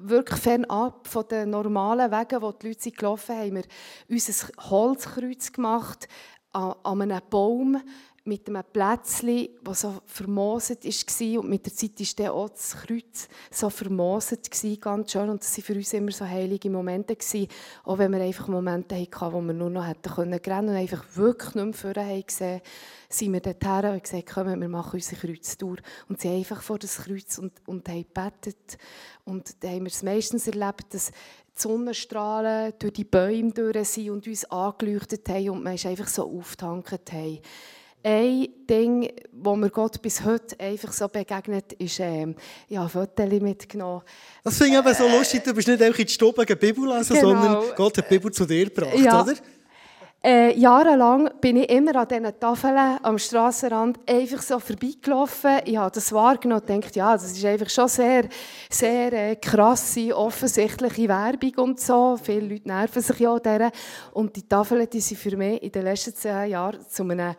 wirklich 0.00 0.40
fernab 0.40 1.06
von 1.06 1.26
den 1.28 1.50
normalen 1.50 2.10
Wegen, 2.10 2.42
wo 2.42 2.52
die 2.52 2.68
Leute 2.68 2.90
gelaufen 2.90 3.26
sind, 3.26 3.38
haben 3.38 3.56
wir 3.56 3.64
unser 4.08 4.48
Holzkreuz 4.70 5.52
gemacht 5.52 6.08
an, 6.52 6.74
an 6.82 7.02
einem 7.02 7.20
Baum 7.30 7.80
mit 8.28 8.48
einem 8.48 8.62
Plätzchen, 8.72 9.48
das 9.64 9.80
so 9.80 10.02
vermoset 10.06 10.84
war. 10.84 11.40
Und 11.40 11.48
mit 11.48 11.66
der 11.66 11.74
Zeit 11.74 11.98
war 11.98 12.06
dann 12.16 12.28
auch 12.28 12.48
das 12.50 12.76
Kreuz 12.76 13.28
so 13.50 13.70
vermoset, 13.70 14.48
ganz 14.80 15.12
schön. 15.12 15.28
Und 15.30 15.42
das 15.42 15.56
waren 15.56 15.64
für 15.64 15.74
uns 15.74 15.92
immer 15.92 16.12
so 16.12 16.24
heilige 16.26 16.70
Momente. 16.70 17.16
Gewesen. 17.16 17.48
Auch 17.84 17.98
wenn 17.98 18.12
wir 18.12 18.20
einfach 18.20 18.48
Momente 18.48 18.94
hatten, 18.94 19.32
wo 19.32 19.40
wir 19.40 19.54
nur 19.54 19.70
noch 19.70 19.86
hätten 19.86 20.12
können 20.12 20.38
rennen 20.38 20.68
und 20.68 20.76
einfach 20.76 21.04
wirklich 21.14 21.54
nicht 21.54 21.64
mehr 21.64 21.74
vorher 21.74 22.06
haben 22.06 22.26
gesehen 22.26 22.60
sind 23.10 23.32
wir 23.32 23.40
dorthin 23.40 23.92
und 23.92 24.04
gesagt, 24.04 24.30
komm, 24.32 24.60
wir 24.60 24.68
machen 24.68 24.94
unsere 24.94 25.20
Kreuztour. 25.20 25.76
Und 26.08 26.20
sie 26.20 26.28
einfach 26.28 26.60
vor 26.60 26.78
das 26.78 26.98
Kreuz 26.98 27.38
und, 27.38 27.52
und 27.66 27.88
haben 27.88 28.04
gebetet. 28.04 28.78
Und 29.24 29.56
dann 29.60 29.70
haben 29.70 29.84
wir 29.84 29.92
es 29.92 30.02
meistens 30.02 30.46
erlebt, 30.46 30.92
dass 30.92 31.10
die 31.10 31.62
Sonnenstrahlen 31.62 32.74
durch 32.78 32.92
die 32.92 33.04
Bäume 33.04 33.52
durch 33.52 33.88
sind 33.88 34.10
und 34.10 34.26
uns 34.26 34.44
angeleuchtet 34.44 35.28
haben 35.28 35.50
und 35.50 35.64
wir 35.64 35.70
einfach 35.90 36.08
so 36.08 36.30
aufgetankt 36.38 37.12
haben 37.12 37.40
ein 38.02 38.48
Ding, 38.68 39.10
wo 39.32 39.56
mir 39.56 39.70
Gott 39.70 40.00
bis 40.00 40.24
heute 40.24 40.58
einfach 40.60 40.92
so 40.92 41.08
begegnet, 41.08 41.72
ist, 41.74 42.00
ähm, 42.00 42.34
ja, 42.68 42.86
Fotos 42.88 43.28
mitgenommen. 43.40 44.02
Das 44.44 44.56
finde 44.56 44.78
ich 44.78 44.86
eben 44.86 44.94
so 44.94 45.08
lustig, 45.08 45.44
du 45.44 45.54
bist 45.54 45.68
nicht 45.68 45.82
einfach 45.82 45.98
in 45.98 46.06
die 46.06 46.12
Stube 46.12 46.44
Bibel 46.44 46.88
lesen, 46.88 47.14
genau. 47.14 47.28
sondern 47.28 47.62
Gott 47.76 47.98
hat 47.98 48.10
die 48.10 48.14
Bibel 48.14 48.32
zu 48.32 48.46
dir 48.46 48.64
gebracht, 48.66 48.98
ja. 48.98 49.22
oder? 49.22 49.34
Äh, 50.20 50.58
jahrelang 50.58 51.30
bin 51.40 51.58
ich 51.58 51.70
immer 51.70 51.94
an 51.94 52.08
diesen 52.08 52.40
Tafeln 52.40 52.98
am 53.02 53.18
Strassenrand 53.18 54.00
einfach 54.04 54.42
so 54.42 54.58
vorbeigelaufen. 54.58 55.60
Ich 55.64 55.76
habe 55.76 55.92
das 55.94 56.12
wahrgenommen 56.12 56.60
und 56.60 56.68
dachte, 56.68 56.98
ja, 56.98 57.12
das 57.12 57.30
ist 57.30 57.44
einfach 57.44 57.70
schon 57.70 57.86
sehr, 57.86 58.28
sehr 58.68 59.12
äh, 59.12 59.36
krasse, 59.36 60.16
offensichtliche 60.16 61.08
Werbung 61.08 61.54
und 61.58 61.80
so. 61.80 62.18
Viele 62.20 62.48
Leute 62.48 62.66
nerven 62.66 63.00
sich 63.00 63.20
ja 63.20 63.32
an 63.32 63.70
Und 64.12 64.34
die 64.34 64.48
Tafeln 64.48 64.88
die 64.92 65.00
sind 65.00 65.20
für 65.20 65.36
mich 65.36 65.62
in 65.62 65.70
den 65.70 65.84
letzten 65.84 66.12
zehn 66.12 66.50
Jahren 66.50 66.84
zu 66.88 67.04
einem 67.04 67.36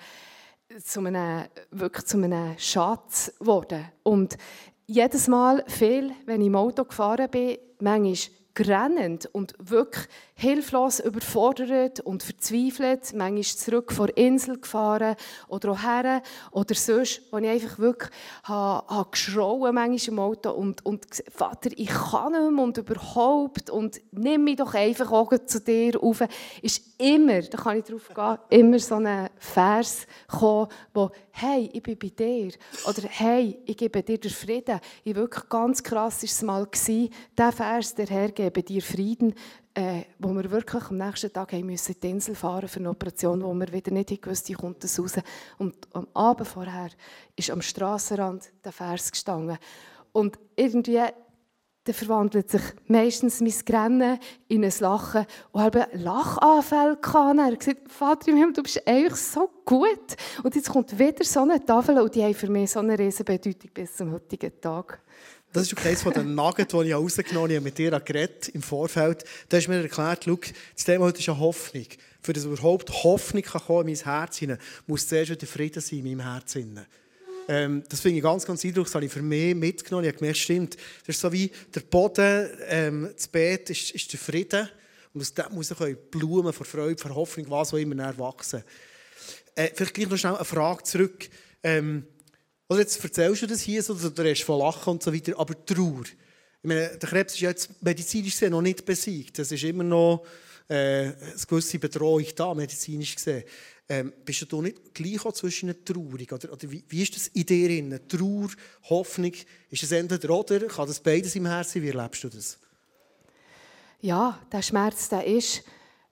zu 0.77 0.99
einem, 0.99 1.45
wirklich 1.71 2.05
zu 2.05 2.17
einem 2.17 2.57
Schatz 2.57 3.33
geworden. 3.39 3.85
Und 4.03 4.37
jedes 4.85 5.27
Mal 5.27 5.63
viel, 5.67 6.11
wenn 6.25 6.41
ich 6.41 6.47
im 6.47 6.55
Auto 6.55 6.85
gefahren 6.85 7.29
bin, 7.29 7.57
manchmal 7.79 8.35
grennend 8.53 9.25
und 9.27 9.55
wirklich 9.59 10.07
hilflos 10.39 11.01
überfordert 11.01 11.99
und 11.99 12.23
verzweifelt, 12.23 13.13
manchmal 13.13 13.43
zurück 13.43 13.91
vor 13.91 14.07
Insel 14.17 14.57
gefahren 14.57 15.17
oder 15.49 15.71
auch 15.71 15.83
her 15.83 16.23
oder 16.51 16.75
sonst, 16.75 17.21
wo 17.29 17.39
ich 17.39 17.49
einfach 17.49 17.77
wirklich 17.77 18.09
habe, 18.43 18.87
habe 18.87 19.09
geschrauen 19.11 19.75
manchmal 19.75 20.13
im 20.13 20.19
Auto 20.19 20.51
und, 20.51 20.85
und 20.85 21.05
Vater, 21.29 21.71
ich 21.75 21.89
kann 21.89 22.31
nicht 22.31 22.51
mehr 22.51 22.63
und 22.63 22.77
überhaupt 22.77 23.69
und 23.69 23.99
nimm 24.11 24.45
mich 24.45 24.55
doch 24.55 24.73
einfach 24.73 25.11
auch 25.11 25.29
zu 25.45 25.59
dir 25.59 26.01
auf, 26.01 26.23
ist 26.61 26.89
immer, 26.97 27.41
da 27.41 27.57
kann 27.57 27.79
ich 27.79 27.83
drauf 27.83 28.07
gehen, 28.49 28.61
immer 28.61 28.79
so 28.79 28.95
ein 28.95 29.29
Vers 29.37 30.07
gekommen, 30.29 30.69
wo 30.93 31.11
«Hey, 31.31 31.69
ich 31.71 31.83
bin 31.83 31.97
bei 31.97 32.09
dir» 32.09 32.51
oder 32.87 33.01
«Hey, 33.09 33.57
ich 33.65 33.77
gebe 33.77 34.03
dir 34.03 34.17
den 34.17 34.31
Frieden». 34.31 34.79
Ich 35.03 35.15
wirklich 35.15 35.47
ganz 35.49 35.83
krass 35.83 36.21
war 36.21 36.25
es 36.25 36.41
mal, 36.41 36.67
der 37.37 37.51
Vers, 37.51 37.95
der 37.95 38.07
Herr 38.07 38.31
gebe 38.31 38.63
dir 38.63 38.81
Frieden, 38.81 39.33
äh, 39.73 40.03
wo 40.17 40.33
wir 40.33 40.49
wirklich 40.51 40.83
am 40.85 40.97
nächsten 40.97 41.31
Tag 41.31 41.53
haben 41.53 41.65
müssen 41.65 41.95
die 42.01 42.09
Insel 42.09 42.35
fahren 42.35 42.67
für 42.67 42.79
eine 42.79 42.89
Operation, 42.89 43.43
wo 43.43 43.53
wir 43.53 43.71
wieder 43.71 43.91
nicht 43.91 44.21
gewusst, 44.21 44.49
wie 44.49 44.53
kommt 44.53 44.83
das 44.83 44.99
raus. 44.99 45.13
Und 45.57 45.75
am 45.93 46.07
Abend 46.13 46.47
vorher 46.47 46.89
ist 47.35 47.51
am 47.51 47.61
Strassenrand 47.61 48.49
der 48.63 48.71
Vers 48.71 49.11
gestanden. 49.11 49.57
Und 50.11 50.39
irgendwie 50.55 51.01
dann 51.85 51.95
verwandelt 51.95 52.51
sich 52.51 52.61
meistens 52.87 53.41
mein 53.41 53.53
Grennen 53.65 54.19
in 54.47 54.63
ein 54.63 54.73
Lachen. 54.79 55.25
Und 55.51 55.61
habe 55.61 55.87
Lachanfälle 55.93 56.97
gehabt. 56.97 57.39
Er 57.39 57.45
hat 57.45 57.59
gesagt, 57.59 57.91
Vater 57.91 58.27
im 58.27 58.37
Himmel, 58.37 58.53
du 58.53 58.63
bist 58.63 58.85
eigentlich 58.85 59.15
so 59.15 59.49
gut. 59.65 60.15
Und 60.43 60.55
jetzt 60.55 60.69
kommt 60.69 60.97
wieder 60.99 61.23
so 61.23 61.41
eine 61.41 61.63
Tafel 61.63 61.97
und 61.99 62.13
die 62.13 62.23
haben 62.23 62.35
für 62.35 62.49
mich 62.49 62.71
so 62.71 62.79
eine 62.79 62.99
riesige 62.99 63.23
Bedeutung 63.23 63.71
bis 63.73 63.95
zum 63.95 64.11
heutigen 64.11 64.59
Tag. 64.61 65.01
Das 65.51 65.63
ist 65.63 65.83
eines 65.83 66.03
von 66.03 66.13
den 66.13 66.35
die 66.35 66.89
ich 66.89 66.93
rausgenommen 66.93 67.51
habe, 67.51 67.61
mit 67.61 67.77
dir 67.79 67.99
geredet 67.99 68.49
im 68.49 68.61
Vorfeld. 68.61 69.23
Da 69.49 69.57
hast 69.57 69.65
du 69.65 69.71
mir 69.71 69.81
erklärt, 69.81 70.25
schau, 70.25 70.39
das 70.75 70.85
Thema 70.85 71.05
heute 71.05 71.19
ist 71.19 71.27
eine 71.27 71.39
Hoffnung. 71.39 71.87
Für 72.21 72.33
das 72.33 72.43
überhaupt 72.43 73.03
Hoffnung 73.03 73.41
kann 73.41 73.61
kommen 73.61 73.87
in 73.87 73.95
mein 73.95 74.03
Herz 74.03 74.37
hinein, 74.37 74.59
muss 74.85 75.07
zuerst 75.07 75.31
wieder 75.31 75.47
Frieden 75.47 75.81
sein 75.81 75.99
in 75.99 76.17
meinem 76.17 76.31
Herz. 76.31 76.55
Ähm, 77.47 77.83
das 77.89 77.99
finde 77.99 78.17
ich 78.17 78.23
ganz, 78.23 78.45
ganz 78.45 78.63
eindrucksvoll. 78.63 78.83
Das 78.83 78.95
habe 78.95 79.05
ich 79.05 79.11
für 79.11 79.23
mich 79.23 79.55
mitgenommen. 79.55 80.03
Ich 80.03 80.09
habe 80.09 80.19
gemerkt, 80.19 80.37
stimmt, 80.37 80.77
das 81.07 81.15
ist 81.15 81.21
so 81.21 81.31
wie 81.33 81.51
der 81.73 81.81
Boden, 81.81 82.47
ähm, 82.67 83.09
das 83.15 83.27
Bett 83.27 83.71
ist, 83.71 83.89
ist 83.89 84.13
der 84.13 84.19
Frieden. 84.19 84.69
Und 85.15 85.21
aus 85.21 85.33
dem 85.33 85.45
muss 85.53 85.71
ich 85.71 85.97
Blumen 86.11 86.53
vor 86.53 86.67
Freude, 86.67 87.01
vor 87.01 87.15
Hoffnung, 87.15 87.49
was 87.49 87.73
auch 87.73 87.77
immer 87.77 88.15
wachsen. 88.19 88.63
Äh, 89.55 89.71
vielleicht 89.73 89.95
gleich 89.95 90.09
noch 90.09 90.17
schnell 90.17 90.35
eine 90.35 90.45
Frage 90.45 90.83
zurück. 90.83 91.27
Ähm, 91.63 92.05
oder 92.69 92.79
jetzt 92.79 93.03
erzählst 93.03 93.41
du 93.41 93.47
das 93.47 93.61
hier 93.61 93.81
so, 93.81 93.95
du 93.95 94.21
redest 94.21 94.43
von 94.43 94.59
Lachen 94.59 94.91
und 94.91 95.03
so 95.03 95.13
weiter, 95.13 95.37
aber 95.37 95.65
Trauer. 95.65 96.03
Ich 96.03 96.67
meine, 96.67 96.97
der 96.97 97.09
Krebs 97.09 97.33
ist 97.33 97.39
jetzt 97.39 97.81
medizinisch 97.81 98.33
gesehen 98.33 98.51
noch 98.51 98.61
nicht 98.61 98.85
besiegt. 98.85 99.39
Es 99.39 99.51
ist 99.51 99.63
immer 99.63 99.83
noch 99.83 100.23
äh, 100.67 100.73
eine 100.73 101.15
gewisse 101.47 101.79
Bedrohung 101.79 102.25
da, 102.35 102.53
medizinisch 102.53 103.15
gesehen. 103.15 103.43
Ähm, 103.87 104.13
bist 104.23 104.45
du 104.51 104.61
nicht 104.61 104.93
gleich 104.93 105.25
auch 105.25 105.33
zwischen 105.33 105.83
traurig? 105.83 106.31
Oder, 106.31 106.53
oder 106.53 106.71
wie, 106.71 106.83
wie, 106.87 107.01
ist 107.01 107.15
das 107.15 107.27
in 107.29 107.45
dir? 107.45 107.67
Drin? 107.67 107.99
Trauer, 108.07 108.49
Hoffnung, 108.83 109.33
ist 109.71 109.81
es 109.81 109.91
entweder 109.91 110.29
oder? 110.29 110.67
Kann 110.67 110.87
das 110.87 110.99
beides 110.99 111.35
im 111.35 111.47
Herzen? 111.47 111.81
Wie 111.81 111.89
erlebst 111.89 112.23
du 112.23 112.29
das? 112.29 112.59
Ja, 114.01 114.39
der 114.51 114.61
Schmerz, 114.61 115.09
der 115.09 115.25
ist, 115.25 115.63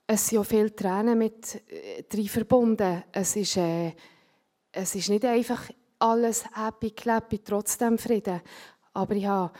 es 0.08 0.26
sind 0.26 0.36
ja 0.38 0.44
viele 0.44 0.74
Tränen 0.74 1.18
mit 1.18 1.60
äh, 1.70 2.28
verbunden. 2.28 3.04
Es 3.12 3.36
ist, 3.36 3.56
äh, 3.56 3.92
es 4.72 4.96
ist 4.96 5.08
nicht 5.08 5.24
einfach 5.24 5.70
alles 5.98 6.44
happy, 6.54 6.90
clappy, 6.90 7.38
trotzdem 7.38 7.98
Frieden. 7.98 8.40
Aber 8.94 9.14
ich 9.14 9.26
habe, 9.26 9.52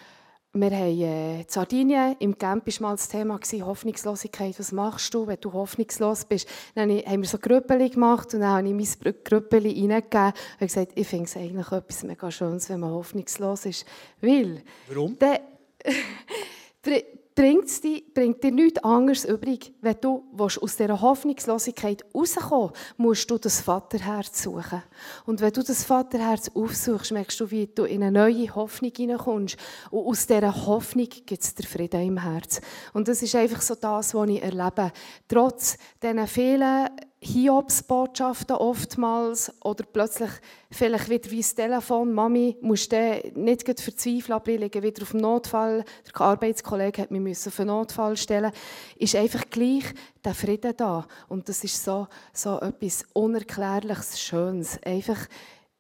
wir 0.53 0.71
haben 0.71 1.01
äh, 1.01 1.41
in 1.41 1.45
Sardinien, 1.49 2.17
im 2.19 2.37
Camp 2.37 2.67
war 2.67 2.89
mal 2.89 2.97
das 2.97 3.09
Thema 3.09 3.39
gewesen, 3.39 3.67
Hoffnungslosigkeit. 3.67 4.59
Was 4.59 4.73
machst 4.73 5.13
du, 5.15 5.27
wenn 5.27 5.41
du 5.41 5.53
hoffnungslos 5.53 6.25
bist? 6.25 6.49
Dann 6.75 6.91
haben 6.91 7.23
wir 7.23 7.29
so 7.29 7.39
Grüppeli 7.39 7.91
gemacht 7.91 8.33
und 8.35 8.41
dann 8.41 8.51
habe 8.51 8.69
ich 8.69 8.75
mein 8.75 9.15
Grüppeli 9.25 9.71
reingegeben 9.71 10.33
und 10.61 10.67
gesagt, 10.67 10.93
ich 10.95 11.07
finde 11.07 11.25
es 11.25 11.37
eigentlich 11.37 11.71
etwas 11.71 12.03
mega 12.03 12.31
Schönes, 12.31 12.69
wenn 12.71 12.81
man 12.81 12.91
hoffnungslos 12.91 13.67
ist. 13.67 13.87
Weil... 14.21 14.63
Warum? 14.89 15.19
Der, 15.19 15.41
bringt 17.39 17.85
dir, 17.85 18.03
bringt 18.15 18.43
dir 18.43 18.51
nichts 18.51 18.83
anderes 18.83 19.25
übrig. 19.25 19.73
Wenn 19.81 19.95
du 20.01 20.25
aus 20.37 20.77
dieser 20.77 21.01
Hoffnungslosigkeit 21.01 22.05
rauskommen 22.13 22.73
musst 22.97 23.31
du 23.31 23.39
das 23.39 23.61
Vaterherz 23.61 24.43
suchen. 24.43 24.83
Und 25.25 25.41
wenn 25.41 25.53
du 25.53 25.63
das 25.63 25.85
Vaterherz 25.85 26.51
aufsuchst, 26.53 27.13
merkst 27.13 27.39
du, 27.39 27.49
wie 27.53 27.69
du 27.69 27.85
in 27.85 28.03
eine 28.03 28.11
neue 28.11 28.53
Hoffnung 28.53 28.91
hineinkommst. 28.97 29.57
Und 29.93 30.07
aus 30.09 30.27
dieser 30.27 30.67
Hoffnung 30.67 31.09
gibt 31.09 31.45
es 31.45 31.55
den 31.55 31.65
Frieden 31.65 32.03
im 32.03 32.19
Herz. 32.19 32.61
Und 32.93 33.07
das 33.07 33.23
ist 33.23 33.37
einfach 33.37 33.61
so 33.61 33.77
das, 33.77 34.15
was 34.15 34.29
ich 34.29 34.43
erlebe. 34.43 34.91
Trotz 35.29 35.79
diesen 36.03 36.27
vielen 36.27 36.89
Hiobsbotschaften 37.21 38.57
oftmals 38.57 39.53
oder 39.63 39.85
plötzlich 39.85 40.31
vielleicht 40.71 41.09
wieder 41.09 41.31
wie 41.31 41.41
das 41.41 41.55
Telefon, 41.55 42.13
Mami, 42.13 42.57
musst 42.61 42.93
du 42.93 43.21
nicht 43.35 43.81
verzweifeln, 43.81 44.35
aber 44.35 44.49
ich 44.53 44.61
liege 44.61 44.83
wieder 44.83 45.03
auf 45.03 45.11
dem 45.11 45.21
Notfall, 45.21 45.85
der 46.07 46.21
Arbeitskollege 46.21 47.03
hat 47.03 47.11
mich 47.11 47.47
auf 47.47 47.59
einen 47.59 47.69
Notfall 47.69 48.17
stellen 48.17 48.53
ist 48.97 49.17
einfach 49.17 49.45
gleich 49.51 49.85
der 50.25 50.35
Frieden 50.35 50.75
da. 50.77 51.07
Und 51.29 51.49
das 51.49 51.65
ist 51.65 51.83
so, 51.83 52.07
so 52.33 52.61
etwas 52.61 53.05
Unerklärliches, 53.13 54.21
Schönes. 54.21 54.81
Einfach, 54.85 55.27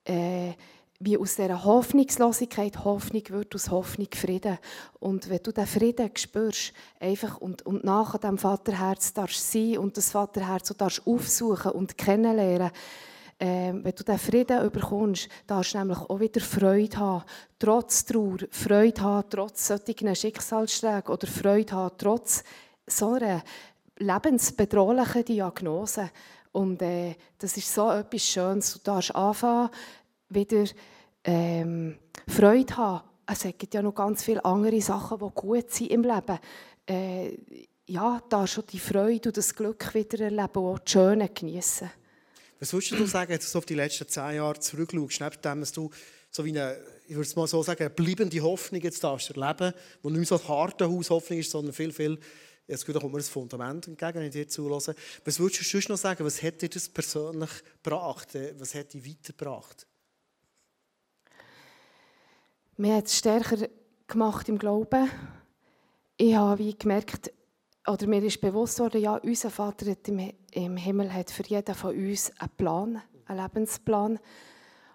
äh, 0.05 0.55
wie 1.01 1.17
aus 1.17 1.37
dieser 1.37 1.65
Hoffnungslosigkeit 1.65 2.85
Hoffnung 2.85 3.23
wird, 3.29 3.55
aus 3.55 3.71
Hoffnung 3.71 4.09
Frieden. 4.13 4.59
Und 4.99 5.31
wenn 5.31 5.43
du 5.43 5.53
diesen 5.53 5.67
Frieden 5.69 6.11
spürst, 6.17 6.73
einfach 6.99 7.39
und, 7.39 7.65
und 7.65 7.85
nach 7.85 8.19
dem 8.19 8.37
Vaterherz 8.37 9.13
darfst 9.13 9.53
sein 9.53 9.79
und 9.79 9.97
das 9.97 10.11
Vaterherz 10.11 10.75
darfst 10.77 11.07
aufsuchen 11.07 11.73
und 11.73 11.97
kennenlernen, 11.97 12.73
äh, 13.39 13.73
wenn 13.73 13.95
du 13.95 14.03
diesen 14.03 14.19
Frieden 14.19 14.71
bekommst, 14.73 15.29
darfst 15.47 15.75
du 15.75 15.79
nämlich 15.79 15.99
auch 15.99 16.19
wieder 16.19 16.41
Freude 16.41 16.97
haben. 16.97 17.25
Trotz 17.61 18.05
Trauer, 18.05 18.39
Freude 18.51 19.01
haben, 19.01 19.31
trotz 19.31 19.69
solchen 19.69 20.17
Schicksalsschlägen 20.17 21.13
oder 21.13 21.27
Freude 21.29 21.75
haben, 21.75 21.95
trotz 21.97 22.43
so 22.87 23.13
einer 23.13 23.45
lebensbedrohlichen 23.99 25.25
Diagnose. 25.25 26.11
Und 26.51 26.83
äh, 26.83 27.15
das 27.39 27.57
ist 27.57 27.73
so 27.73 27.91
etwas 27.93 28.23
Schönes. 28.23 28.73
Du 28.73 28.81
darfst 28.83 29.15
anfangen, 29.15 29.71
wieder 30.29 30.65
ähm, 31.25 31.99
Freude 32.27 32.77
haben. 32.77 33.09
Es 33.27 33.43
gibt 33.43 33.75
ja 33.75 33.83
noch 33.83 33.95
ganz 33.95 34.25
viele 34.25 34.45
andere 34.45 34.81
Sachen, 34.81 35.19
die 35.19 35.35
gut 35.35 35.71
sind 35.71 35.91
im 35.91 36.03
Leben. 36.03 36.39
Äh, 36.87 37.37
ja, 37.87 38.23
da 38.29 38.47
schon 38.47 38.65
die 38.71 38.79
Freude 38.79 39.31
und 39.31 39.37
das 39.37 39.55
Glück 39.55 39.95
wieder 39.95 40.21
erleben 40.21 40.57
und 40.57 40.75
auch 40.75 40.79
die 40.79 40.93
Schöne 40.93 41.29
genießen. 41.29 41.91
Was 42.61 42.73
würdest 42.73 42.93
du 42.93 43.07
sagen, 43.07 43.33
jetzt 43.33 43.55
auf 43.55 43.67
die 43.67 43.75
letzten 43.75 44.09
zehn 44.09 44.37
Jahre 44.37 44.59
zurückschaust, 44.59 45.21
neben 45.21 45.43
dem, 45.43 45.61
dass 45.61 45.73
du 45.73 45.91
so 46.31 46.45
wie 46.45 46.51
eine, 46.51 46.77
ich 47.07 47.15
würde 47.15 47.29
es 47.29 47.37
mal 47.37 47.47
so 47.47 47.63
sagen, 47.63 47.81
eine 47.81 47.91
bleibende 47.91 48.41
Hoffnung 48.41 48.81
jetzt 48.83 49.03
darfst 49.03 49.31
erleben, 49.31 49.73
die 50.03 50.09
nicht 50.09 50.17
mehr 50.17 50.27
so 50.27 50.39
eine 50.39 50.49
harte 50.49 50.91
Haushoffnung 50.91 51.39
ist, 51.39 51.51
sondern 51.51 51.73
viel, 51.73 51.93
viel, 51.93 52.19
jetzt 52.67 52.85
kommt 52.85 53.13
mir 53.13 53.19
das 53.19 53.29
Fundament 53.29 53.89
entgegen, 53.89 54.15
wenn 54.15 54.27
ich 54.27 54.33
dir 54.33 54.49
zulasse. 54.49 54.95
Was 55.25 55.39
würdest 55.39 55.61
du 55.61 55.65
sonst 55.65 55.89
noch 55.89 55.97
sagen, 55.97 56.25
was 56.25 56.43
hat 56.43 56.61
dir 56.61 56.69
das 56.69 56.89
persönlich 56.89 57.51
gebracht, 57.83 58.29
was 58.59 58.75
hat 58.75 58.93
dich 58.93 59.07
weitergebracht? 59.07 59.87
Mir 62.81 62.95
hat 62.95 63.07
es 63.07 63.19
stärker 63.19 63.67
gemacht 64.07 64.49
im 64.49 64.57
Glauben. 64.57 65.11
Ich 66.17 66.37
habe 66.37 66.61
wie 66.61 66.79
gemerkt, 66.79 67.33
oder 67.89 68.07
mir 68.07 68.23
ist 68.23 68.41
bewusst 68.41 68.79
worden, 68.79 69.01
ja, 69.01 69.17
unser 69.17 69.51
Vater 69.51 69.97
im 70.53 70.77
Himmel 70.77 71.13
hat 71.13 71.33
für 71.33 71.43
jeden 71.43 71.75
von 71.75 71.97
uns 71.97 72.31
einen 72.39 72.51
Plan, 72.57 73.03
einen 73.27 73.43
Lebensplan. 73.43 74.21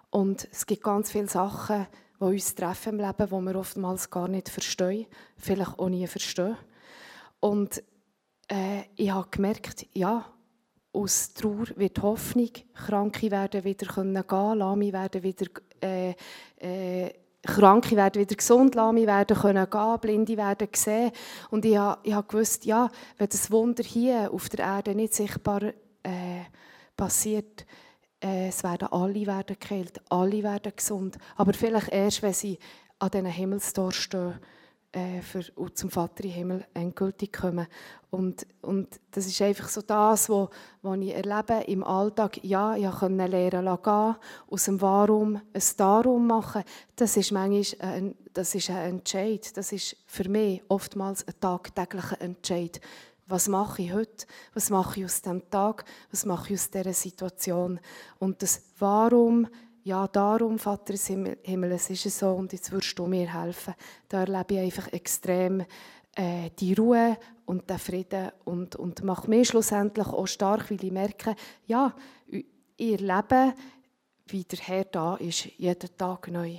Und 0.08 0.48
es 0.50 0.64
gibt 0.64 0.82
ganz 0.82 1.12
viele 1.12 1.28
Sachen, 1.28 1.86
die 2.20 2.24
uns 2.24 2.54
treffen 2.54 2.98
im 2.98 3.06
Leben, 3.06 3.26
die 3.26 3.52
wir 3.52 3.56
oftmals 3.56 4.08
gar 4.08 4.28
nicht 4.28 4.48
verstehen, 4.48 5.04
vielleicht 5.36 5.78
auch 5.78 5.90
nie 5.90 6.06
verstehen. 6.06 6.56
Und 7.40 7.82
äh, 8.50 8.84
ich 8.96 9.10
habe 9.10 9.28
gemerkt, 9.30 9.88
ja, 9.92 10.24
aus 10.90 11.34
Trauer 11.34 11.66
wird 11.76 12.00
Hoffnung, 12.00 12.48
Kranke 12.72 13.30
werden 13.30 13.62
wieder 13.62 13.86
gehen 13.92 14.26
können, 14.26 14.58
Lahme 14.58 14.90
werden 14.90 15.22
wieder 15.22 15.46
äh, 15.82 16.14
äh, 16.56 17.23
Kranke 17.44 17.96
werden 17.96 18.20
wieder 18.20 18.36
gesund, 18.36 18.74
Lahme 18.74 19.06
werden 19.06 19.36
können 19.36 19.68
gehen, 19.70 19.98
Blinde 20.00 20.36
werden 20.36 20.68
sehen. 20.74 21.12
Und 21.50 21.64
ich 21.64 21.76
habe, 21.76 22.00
ich 22.02 22.12
habe 22.12 22.26
gewusst, 22.26 22.64
ja, 22.64 22.88
wenn 23.18 23.28
das 23.28 23.50
Wunder 23.50 23.82
hier 23.82 24.30
auf 24.32 24.48
der 24.48 24.64
Erde 24.64 24.94
nicht 24.94 25.14
sichtbar 25.14 25.62
äh, 25.62 26.42
passiert, 26.96 27.66
äh, 28.22 28.48
es 28.48 28.62
werden 28.62 28.88
alle 28.90 29.26
werden 29.26 29.56
geheilt, 29.58 30.00
alle 30.08 30.42
werden 30.42 30.72
gesund. 30.74 31.18
Aber 31.36 31.52
vielleicht 31.52 31.88
erst, 31.88 32.22
wenn 32.22 32.32
sie 32.32 32.58
an 32.98 33.10
diesen 33.10 33.26
Himmelstor 33.26 33.92
stehen 33.92 34.40
äh, 34.94 35.22
für, 35.22 35.42
und 35.56 35.76
zum 35.76 35.90
Vater 35.90 36.24
im 36.24 36.30
Himmel 36.30 36.64
endgültig 36.72 37.32
kommen. 37.32 37.66
Und, 38.10 38.46
und 38.62 39.00
das 39.10 39.26
ist 39.26 39.42
einfach 39.42 39.68
so 39.68 39.82
das, 39.82 40.28
was 40.28 40.48
ich 41.00 41.14
erlebe 41.14 41.64
im 41.66 41.82
Alltag. 41.82 42.38
Ja, 42.44 42.76
ich 42.76 42.88
konnte 42.88 43.26
lernen 43.26 43.78
gehen, 43.82 44.16
aus 44.48 44.64
dem 44.64 44.80
Warum 44.80 45.36
ein 45.36 45.62
Darum 45.76 46.28
machen. 46.28 46.62
Das 46.94 47.16
ist 47.16 47.32
manchmal 47.32 47.88
ein, 47.88 48.14
das 48.32 48.54
ist 48.54 48.70
ein 48.70 48.98
Entscheid. 48.98 49.56
Das 49.56 49.72
ist 49.72 49.96
für 50.06 50.28
mich 50.28 50.62
oftmals 50.68 51.26
ein 51.26 51.34
tagtäglicher 51.40 52.20
Entscheid. 52.20 52.80
Was 53.26 53.48
mache 53.48 53.82
ich 53.82 53.92
heute? 53.92 54.26
Was 54.52 54.70
mache 54.70 55.00
ich 55.00 55.06
aus 55.06 55.22
diesem 55.22 55.50
Tag? 55.50 55.84
Was 56.12 56.24
mache 56.24 56.52
ich 56.52 56.60
aus 56.60 56.70
dieser 56.70 56.92
Situation? 56.92 57.80
Und 58.20 58.42
das 58.42 58.62
Warum 58.78 59.48
ja, 59.84 60.08
darum, 60.08 60.58
Vater 60.58 60.94
im 61.10 61.36
Himmel, 61.42 61.72
es 61.72 61.90
ist 61.90 62.18
so 62.18 62.30
und 62.30 62.52
jetzt 62.52 62.72
würdest 62.72 62.98
du 62.98 63.06
mir 63.06 63.32
helfen. 63.32 63.74
Da 64.08 64.20
erlebe 64.20 64.54
ich 64.54 64.60
einfach 64.60 64.92
extrem 64.92 65.60
äh, 66.16 66.50
die 66.58 66.72
Ruhe 66.72 67.18
und 67.44 67.68
den 67.68 67.78
Frieden 67.78 68.30
und, 68.44 68.76
und 68.76 69.04
mache 69.04 69.28
mich 69.28 69.48
schlussendlich 69.48 70.06
auch 70.06 70.26
stark, 70.26 70.70
weil 70.70 70.82
ich 70.82 70.90
merke, 70.90 71.36
ja, 71.66 71.94
ich 72.28 72.46
erlebe, 72.78 73.54
wie 74.28 74.44
der 74.44 74.58
Herr 74.60 74.84
da 74.84 75.16
ist, 75.16 75.50
jeden 75.58 75.96
Tag 75.98 76.28
neu. 76.28 76.56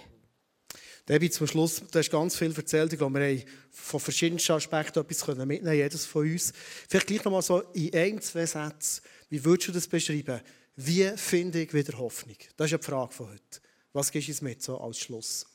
David, 1.07 1.33
zum 1.33 1.47
Schluss, 1.47 1.81
du 1.91 1.99
hast 1.99 2.11
ganz 2.11 2.35
viel 2.35 2.55
erzählt. 2.55 2.93
Ich 2.93 2.99
glaube, 2.99 3.19
wir 3.19 3.27
haben 3.27 3.43
von 3.71 3.99
verschiedensten 3.99 4.53
Aspekten 4.53 4.99
etwas 4.99 5.27
mitnehmen 5.27 5.73
jedes 5.73 6.05
von 6.05 6.29
uns. 6.29 6.53
Vielleicht 6.87 7.07
gleich 7.07 7.23
noch 7.23 7.31
mal 7.31 7.41
so 7.41 7.61
in 7.73 7.93
ein, 7.93 8.21
zwei 8.21 8.45
Sätzen. 8.45 9.03
Wie 9.29 9.43
würdest 9.43 9.69
du 9.69 9.71
das 9.71 9.87
beschreiben? 9.87 10.41
Wie 10.75 11.07
finde 11.15 11.61
ich 11.61 11.73
wieder 11.73 11.97
Hoffnung? 11.97 12.35
Das 12.57 12.71
ist 12.71 12.81
die 12.81 12.85
Frage 12.85 13.13
von 13.13 13.29
heute. 13.29 13.61
Was 13.93 14.11
gibst 14.11 14.27
du 14.27 14.31
uns 14.33 14.41
mit 14.41 14.61
so 14.61 14.77
als 14.77 14.99
Schluss? 14.99 15.45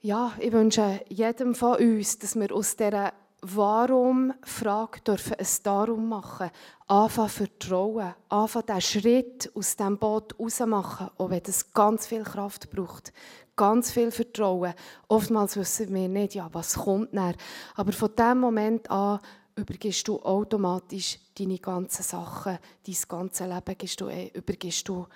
Ja, 0.00 0.32
ich 0.38 0.52
wünsche 0.52 1.00
jedem 1.08 1.56
von 1.56 1.78
uns, 1.78 2.18
dass 2.20 2.36
wir 2.36 2.54
aus 2.54 2.76
dieser 2.76 3.12
Warum-Frage 3.42 5.00
dürfen 5.00 5.34
ein 5.34 5.46
Darum 5.64 6.08
machen. 6.08 6.50
Anfangen 6.86 7.28
vertrauen. 7.28 8.14
Anfangen 8.28 8.66
den 8.66 8.80
Schritt 8.80 9.50
aus 9.54 9.74
dem 9.74 9.98
Boot 9.98 10.38
rausmachen, 10.38 11.10
auch 11.18 11.30
wenn 11.30 11.42
das 11.42 11.72
ganz 11.72 12.06
viel 12.06 12.22
Kraft 12.22 12.70
braucht. 12.70 13.12
Ganz 13.56 13.90
viel 13.90 14.12
Vertrauen. 14.12 14.74
Oftmals 15.08 15.56
wissen 15.56 15.92
wir 15.92 16.08
nicht, 16.08 16.34
ja, 16.34 16.48
was 16.52 16.74
kommt 16.74 17.12
näher. 17.12 17.34
Aber 17.74 17.92
von 17.92 18.14
dem 18.14 18.38
Moment 18.38 18.88
an 18.90 19.18
übergibst 19.56 20.06
du 20.06 20.20
automatisch 20.22 21.18
deine 21.38 21.58
ganzen 21.58 22.02
Sachen, 22.02 22.58
dein 22.86 22.96
ganze 23.08 23.46
Leben 23.46 23.78
gibst 23.78 24.00
du, 24.00 24.08
äh, 24.08 24.28
übergibst 24.28 24.88
du 24.88 25.06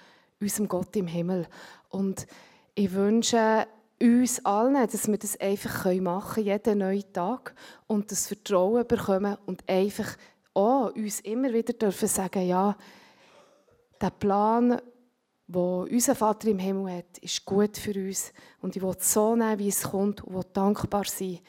unserem 0.41 0.69
Gott 0.69 0.97
im 0.97 1.07
Himmel. 1.07 1.47
Und 1.91 2.27
ich 2.75 2.93
wünsche 2.93 3.67
uns 4.01 4.45
allen, 4.45 4.75
dass 4.75 5.09
wir 5.09 5.19
das 5.19 5.39
einfach 5.39 5.85
machen 6.01 6.35
können, 6.35 6.47
jeden 6.47 6.79
neuen 6.79 7.13
Tag, 7.13 7.55
und 7.87 8.11
das 8.11 8.27
Vertrauen 8.27 8.87
bekommen 8.87 9.37
und 9.47 9.69
einfach 9.69 10.17
auch 10.55 10.95
uns 10.95 11.21
immer 11.21 11.53
wieder 11.53 11.75
dürfen 11.75 12.09
sagen, 12.09 12.47
ja, 12.47 12.77
der 14.01 14.11
Plan, 14.11 14.81
wo 15.47 15.83
unser 15.83 16.15
Vater 16.15 16.49
im 16.49 16.59
Himmel 16.59 16.99
hat, 16.99 17.19
ist 17.19 17.45
gut 17.45 17.77
für 17.77 17.93
uns 17.93 18.33
und 18.63 18.75
ich 18.75 18.83
will 18.83 18.95
es 18.99 19.13
so 19.13 19.37
nehmen, 19.37 19.59
wie 19.59 19.69
es 19.69 19.83
kommt 19.83 20.23
und 20.23 20.35
will 20.35 20.45
dankbar 20.53 21.05
sein 21.05 21.41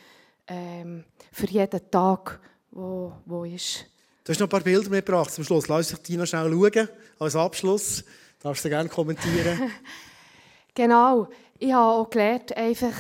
ähm, 0.48 1.06
für 1.32 1.48
jeden 1.48 1.90
Tag, 1.90 2.42
wo, 2.72 3.14
wo 3.26 3.44
ist. 3.44 3.86
Du 4.24 4.32
hast 4.32 4.40
noch 4.40 4.48
ein 4.48 4.52
paar 4.52 4.62
Bilder 4.62 4.90
mitgebracht 4.90 5.32
zum 5.32 5.44
Schluss. 5.44 5.68
Lass 5.68 5.90
dich 5.90 6.00
die 6.00 6.18
noch 6.18 6.26
schnell 6.26 6.52
schauen, 6.52 6.90
als 7.20 7.36
Abschluss. 7.36 8.04
Darfst 8.40 8.66
du 8.66 8.70
gerne 8.70 8.90
kommentieren. 8.90 9.72
genau. 10.74 11.28
Ich 11.60 11.72
habe 11.72 12.02
auch 12.02 12.10
gelernt, 12.10 12.56
einfach 12.56 12.94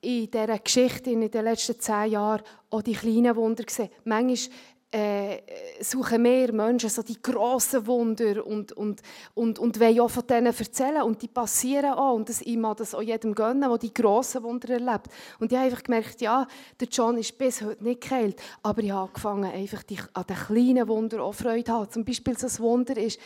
in 0.00 0.30
dieser 0.30 0.58
Geschichte 0.58 1.10
in 1.10 1.30
den 1.30 1.44
letzten 1.44 1.80
zehn 1.80 2.12
Jahren 2.12 2.42
auch 2.70 2.82
die 2.82 2.92
kleinen 2.92 3.34
Wunder 3.36 3.64
gesehen. 3.64 3.88
Manchmal 4.04 4.56
äh, 4.94 5.42
suchen 5.80 6.22
mehr 6.22 6.52
Menschen 6.52 6.88
so 6.88 7.02
die 7.02 7.20
grossen 7.20 7.84
Wunder 7.84 8.46
und, 8.46 8.70
und, 8.72 9.02
und, 9.34 9.58
und 9.58 9.80
wollen 9.80 10.00
auch 10.00 10.10
von 10.10 10.24
denen 10.24 10.54
erzählen. 10.54 11.02
Und 11.02 11.20
die 11.20 11.26
passieren 11.26 11.94
auch. 11.94 12.14
Und 12.14 12.28
das, 12.28 12.40
ich 12.42 12.56
mag 12.56 12.76
das 12.76 12.94
auch 12.94 13.02
jedem 13.02 13.34
gönnen, 13.34 13.68
der 13.68 13.78
die 13.78 13.92
grossen 13.92 14.44
Wunder 14.44 14.70
erlebt. 14.70 15.08
Und 15.40 15.50
ich 15.50 15.58
habe 15.58 15.66
einfach 15.66 15.82
gemerkt, 15.82 16.20
ja, 16.20 16.46
der 16.78 16.88
John 16.88 17.18
ist 17.18 17.36
bis 17.36 17.62
heute 17.62 17.82
nicht 17.82 18.02
geheilt. 18.02 18.40
Aber 18.62 18.82
ich 18.82 18.92
habe 18.92 19.08
angefangen, 19.08 19.50
einfach 19.50 19.82
die, 19.82 19.98
an 20.12 20.24
den 20.28 20.36
kleinen 20.36 20.86
Wunder 20.86 21.24
auch 21.24 21.34
Freude 21.34 21.64
zu 21.64 21.72
haben. 21.72 21.90
Zum 21.90 22.04
Beispiel 22.04 22.38
so 22.38 22.46
ein 22.46 22.58
Wunder 22.60 22.96
ist 22.96 23.18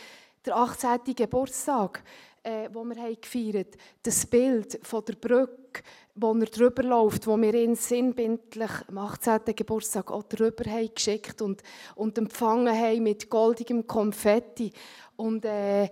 der 0.45 0.55
18. 0.55 1.01
Geburtstag 1.15 2.01
äh, 2.43 2.69
wo 2.71 2.83
wir 2.83 2.95
haben 2.95 3.17
gefeiert. 3.19 3.75
Das 4.03 4.25
Bild 4.25 4.79
von 4.83 5.03
der 5.05 5.13
Brücke, 5.13 5.81
wo 6.15 6.33
er 6.33 6.45
drüber 6.45 6.83
läuft, 6.83 7.27
wo 7.27 7.37
wir 7.37 7.53
ihn 7.53 7.75
sinnbildlich 7.75 8.71
am 8.87 8.97
18. 8.97 9.41
Geburtstag 9.55 10.11
auch 10.11 10.23
drüber 10.23 10.69
haben 10.69 10.93
geschickt 10.93 11.41
und, 11.41 11.61
und 11.95 12.17
empfangen 12.17 12.75
haben 12.75 13.03
mit 13.03 13.29
goldigem 13.29 13.87
Konfetti. 13.87 14.71
Und 15.15 15.45
äh, 15.45 15.89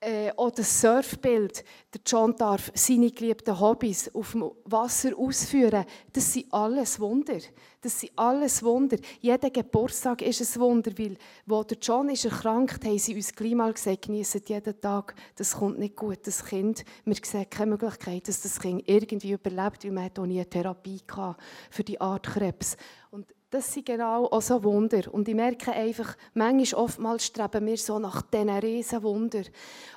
äh, 0.00 0.30
auch 0.36 0.50
das 0.50 0.80
Surfbild, 0.80 1.64
der 1.92 2.00
John 2.06 2.36
darf 2.36 2.70
seine 2.74 3.10
geliebten 3.10 3.58
Hobbys 3.58 4.14
auf 4.14 4.32
dem 4.32 4.50
Wasser 4.64 5.16
ausführen, 5.16 5.84
das 6.12 6.32
sind 6.32 6.52
alles 6.52 7.00
Wunder. 7.00 7.38
Das 7.80 8.00
sind 8.00 8.12
alles 8.16 8.62
Wunder. 8.62 8.96
Jeder 9.20 9.48
Geburtstag 9.48 10.22
ist 10.22 10.40
ein 10.40 10.60
Wunder, 10.60 10.90
weil 10.98 11.16
wo 11.46 11.62
der 11.62 11.78
John 11.80 12.08
ist 12.08 12.24
erkrankt, 12.24 12.84
haben 12.84 12.98
sie 12.98 13.14
uns 13.14 13.34
gleich 13.34 13.54
mal 13.54 13.72
gesagt, 13.72 14.02
genießen 14.02 14.42
jeden 14.46 14.80
Tag, 14.80 15.14
das 15.36 15.54
kommt 15.54 15.78
nicht 15.78 15.96
gut, 15.96 16.18
das 16.26 16.44
Kind, 16.44 16.84
wir 17.04 17.16
sehen 17.22 17.48
keine 17.48 17.70
Möglichkeit, 17.70 18.28
dass 18.28 18.42
das 18.42 18.58
Kind 18.58 18.82
irgendwie 18.86 19.32
überlebt, 19.32 19.84
weil 19.84 19.92
man 19.92 20.10
auch 20.18 20.26
nie 20.26 20.40
eine 20.40 20.50
Therapie 20.50 21.00
für 21.70 21.84
die 21.84 22.00
Art 22.00 22.26
Krebs. 22.26 22.76
Und 23.10 23.32
das 23.50 23.72
sind 23.72 23.86
genau 23.86 24.26
auch 24.26 24.42
so 24.42 24.62
Wunder. 24.64 25.12
Und 25.12 25.28
ich 25.28 25.34
merke 25.34 25.72
einfach, 25.72 26.16
manchmal, 26.34 26.82
oftmals 26.82 27.26
streben 27.26 27.66
wir 27.66 27.76
so 27.76 27.98
nach 27.98 28.22
diesen 28.22 28.50
riesen 28.50 29.02
Wunder. 29.04 29.42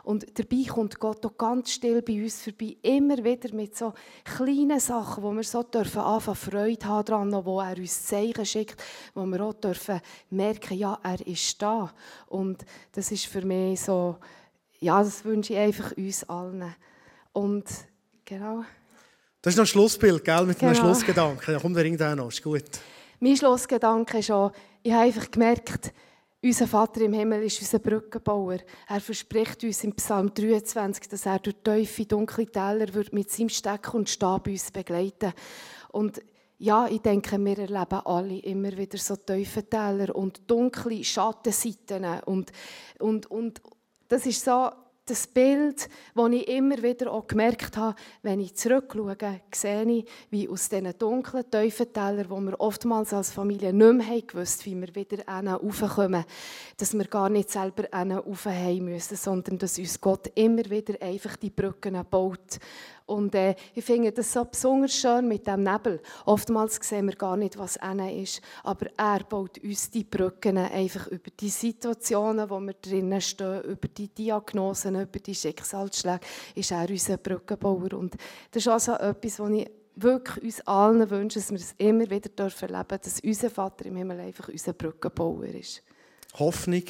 Und 0.03 0.37
dabei 0.37 0.63
kommt 0.67 0.99
Gott 0.99 1.25
auch 1.25 1.35
ganz 1.35 1.71
still 1.71 2.01
bei 2.03 2.21
uns 2.21 2.43
vorbei, 2.43 2.77
immer 2.83 3.23
wieder 3.23 3.53
mit 3.55 3.75
so 3.75 3.93
kleinen 4.23 4.79
Sachen, 4.79 5.23
wo 5.23 5.31
wir 5.31 5.43
so 5.43 5.63
dürfen 5.63 6.01
anfangen, 6.01 6.35
Freude 6.35 6.85
haben 6.85 7.05
daran, 7.05 7.45
wo 7.45 7.59
er 7.59 7.77
uns 7.77 8.05
Zeichen 8.05 8.45
schickt, 8.45 8.81
wo 9.15 9.25
wir 9.25 9.41
auch 9.41 9.53
dürfen 9.53 9.99
merken, 10.29 10.77
ja, 10.77 10.99
er 11.01 11.25
ist 11.25 11.59
da. 11.61 11.91
Und 12.27 12.63
das 12.91 13.11
ist 13.11 13.25
für 13.25 13.41
mich 13.41 13.81
so, 13.81 14.17
ja, 14.79 15.01
das 15.03 15.25
wünsche 15.25 15.53
ich 15.53 15.59
einfach 15.59 15.97
uns 15.97 16.23
allen. 16.29 16.75
Und 17.33 17.65
genau. 18.25 18.63
Das 19.41 19.53
ist 19.53 19.57
noch 19.57 19.63
ein 19.63 19.67
Schlussbild, 19.67 20.23
gell, 20.23 20.45
mit 20.45 20.59
genau. 20.59 20.71
einem 20.71 20.81
Schlussgedanken. 20.81 21.53
Ja, 21.53 21.59
komm, 21.59 21.73
der 21.73 21.83
Ring 21.83 21.97
da 21.97 22.15
noch, 22.15 22.27
ist 22.27 22.43
gut. 22.43 22.63
Mein 23.21 23.35
Schlussgedanke 23.35 24.19
ist 24.19 24.31
auch, 24.31 24.53
ich 24.81 24.93
habe 24.93 25.03
einfach 25.03 25.29
gemerkt, 25.29 25.91
unser 26.41 26.67
Vater 26.67 27.01
im 27.01 27.11
Himmel 27.11 27.43
ist 27.43 27.59
unser 27.59 27.79
Brückenbauer. 27.79 28.59
Er 28.87 29.01
verspricht 29.01 29.61
uns 29.65 29.83
im 29.83 29.93
Psalm 29.95 30.33
23, 30.33 31.09
dass 31.09 31.25
er 31.25 31.39
durch 31.39 31.57
tiefe, 31.61 32.05
dunkle 32.05 32.45
Täler 32.45 32.93
wird 32.93 33.11
mit 33.11 33.29
seinem 33.29 33.49
Steck 33.49 33.93
und 33.93 34.07
Stab 34.07 34.47
uns 34.47 34.71
begleiten 34.71 35.33
Und 35.91 36.21
ja, 36.59 36.87
ich 36.87 37.01
denke, 37.01 37.37
wir 37.37 37.57
erleben 37.57 38.05
alle 38.05 38.39
immer 38.39 38.77
wieder 38.77 38.97
so 38.97 39.17
tiefe 39.17 39.67
Täler 39.67 40.15
und 40.15 40.49
dunkle 40.49 41.03
Schattenseiten. 41.03 42.05
Und, 42.25 42.53
und, 42.99 43.29
und 43.29 43.61
das 44.07 44.25
ist 44.25 44.45
so 44.45 44.69
das 45.09 45.27
Bild, 45.27 45.89
das 46.15 46.31
ich 46.31 46.47
immer 46.47 46.81
wieder 46.83 47.11
auch 47.11 47.27
gemerkt 47.27 47.77
habe, 47.77 47.95
wenn 48.21 48.39
ich 48.39 48.55
zurückschaue, 48.55 49.17
sehe 49.53 49.83
ich, 49.83 50.05
wie 50.29 50.47
aus 50.47 50.69
diesen 50.69 50.97
dunklen 50.97 51.49
Teufentälern, 51.49 52.29
wo 52.29 52.39
wir 52.39 52.59
oftmals 52.59 53.13
als 53.13 53.31
Familie 53.31 53.73
nicht 53.73 54.07
mehr 54.07 54.21
gewusst, 54.21 54.65
wie 54.65 54.79
wir 54.79 54.93
wieder 54.93 55.23
raufkommen, 55.27 56.25
dass 56.77 56.93
wir 56.93 57.05
gar 57.05 57.29
nicht 57.29 57.49
selber 57.49 57.89
rauf 57.91 58.45
müssen, 58.45 59.17
sondern 59.17 59.57
dass 59.57 59.79
uns 59.79 59.99
Gott 59.99 60.31
immer 60.35 60.69
wieder 60.69 61.01
einfach 61.01 61.35
die 61.35 61.49
Brücken 61.49 61.99
baut 62.09 62.59
und 63.09 63.33
äh, 63.33 63.55
ich 63.73 63.83
finde 63.83 64.11
das 64.11 64.31
so 64.31 64.45
besonders 64.45 64.93
schön 64.93 65.27
mit 65.27 65.47
dem 65.47 65.63
Nebel. 65.63 65.99
Oftmals 66.25 66.79
sehen 66.81 67.07
wir 67.07 67.15
gar 67.15 67.35
nicht, 67.37 67.57
was 67.57 67.75
innen 67.77 68.21
ist. 68.21 68.41
Aber 68.63 68.85
er 68.97 69.23
baut 69.23 69.57
uns 69.57 69.89
die 69.89 70.03
Brücken 70.03 70.57
einfach 70.57 71.07
über 71.07 71.31
die 71.39 71.49
Situationen, 71.49 72.49
wo 72.49 72.59
wir 72.59 72.73
drinnen 72.73 73.19
stehen, 73.19 73.63
über 73.63 73.87
die 73.87 74.09
Diagnosen, 74.09 75.01
über 75.01 75.19
die 75.19 75.33
Schicksalsschläge, 75.33 76.21
ist 76.53 76.71
er 76.71 76.87
unser 76.87 77.17
Brückenbauer. 77.17 77.93
Und 77.93 78.15
das 78.51 78.63
ist 78.63 78.67
also 78.67 78.93
etwas, 78.93 79.39
was 79.39 79.49
ich 79.49 79.71
wirklich 79.95 80.43
uns 80.43 80.61
allen 80.61 81.09
wünsche, 81.09 81.39
dass 81.39 81.49
wir 81.49 81.57
es 81.57 81.73
immer 81.77 82.09
wieder 82.09 82.29
erleben 82.29 82.35
dürfen, 82.35 82.85
dass 82.87 83.19
unser 83.21 83.49
Vater 83.49 83.85
im 83.87 83.95
Himmel 83.95 84.19
einfach 84.19 84.49
unser 84.49 84.73
Brückenbauer 84.73 85.45
ist. 85.45 85.81
Hoffnung, 86.37 86.83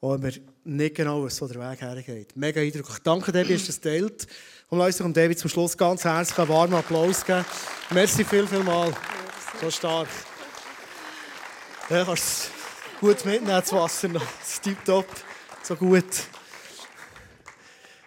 wo 0.00 0.20
wir 0.20 0.32
nicht 0.64 0.94
genau 0.94 1.24
wissen, 1.24 1.40
wo 1.40 1.52
der 1.52 1.70
Weg 1.70 1.80
hergeht. 1.80 2.36
Mega 2.36 2.60
eindrücklich. 2.60 2.98
Danke, 3.02 3.32
Debbie, 3.32 3.54
dass 3.54 3.62
du 3.62 3.66
das 3.68 3.80
teilt. 3.80 4.26
Und 4.68 4.78
lass 4.78 5.00
uns 5.00 5.14
David 5.14 5.38
zum 5.38 5.50
Schluss 5.50 5.76
ganz 5.76 6.04
herzlich 6.04 6.38
einen 6.38 6.48
warmen 6.48 6.74
Applaus 6.74 7.24
geben. 7.24 7.44
Merci 7.90 8.24
viel, 8.24 8.46
viel 8.46 8.62
mal. 8.62 8.92
So 9.60 9.70
stark. 9.70 10.08
Ja, 11.88 12.04
kannst 12.04 12.50
gut 13.00 13.24
mitnehmen, 13.24 13.46
das 13.46 13.72
Wasser 13.72 14.08
noch. 14.08 14.24
Das 14.40 14.52
ist 14.52 14.62
tipptopp. 14.62 15.06
So 15.62 15.74
gut. 15.74 16.04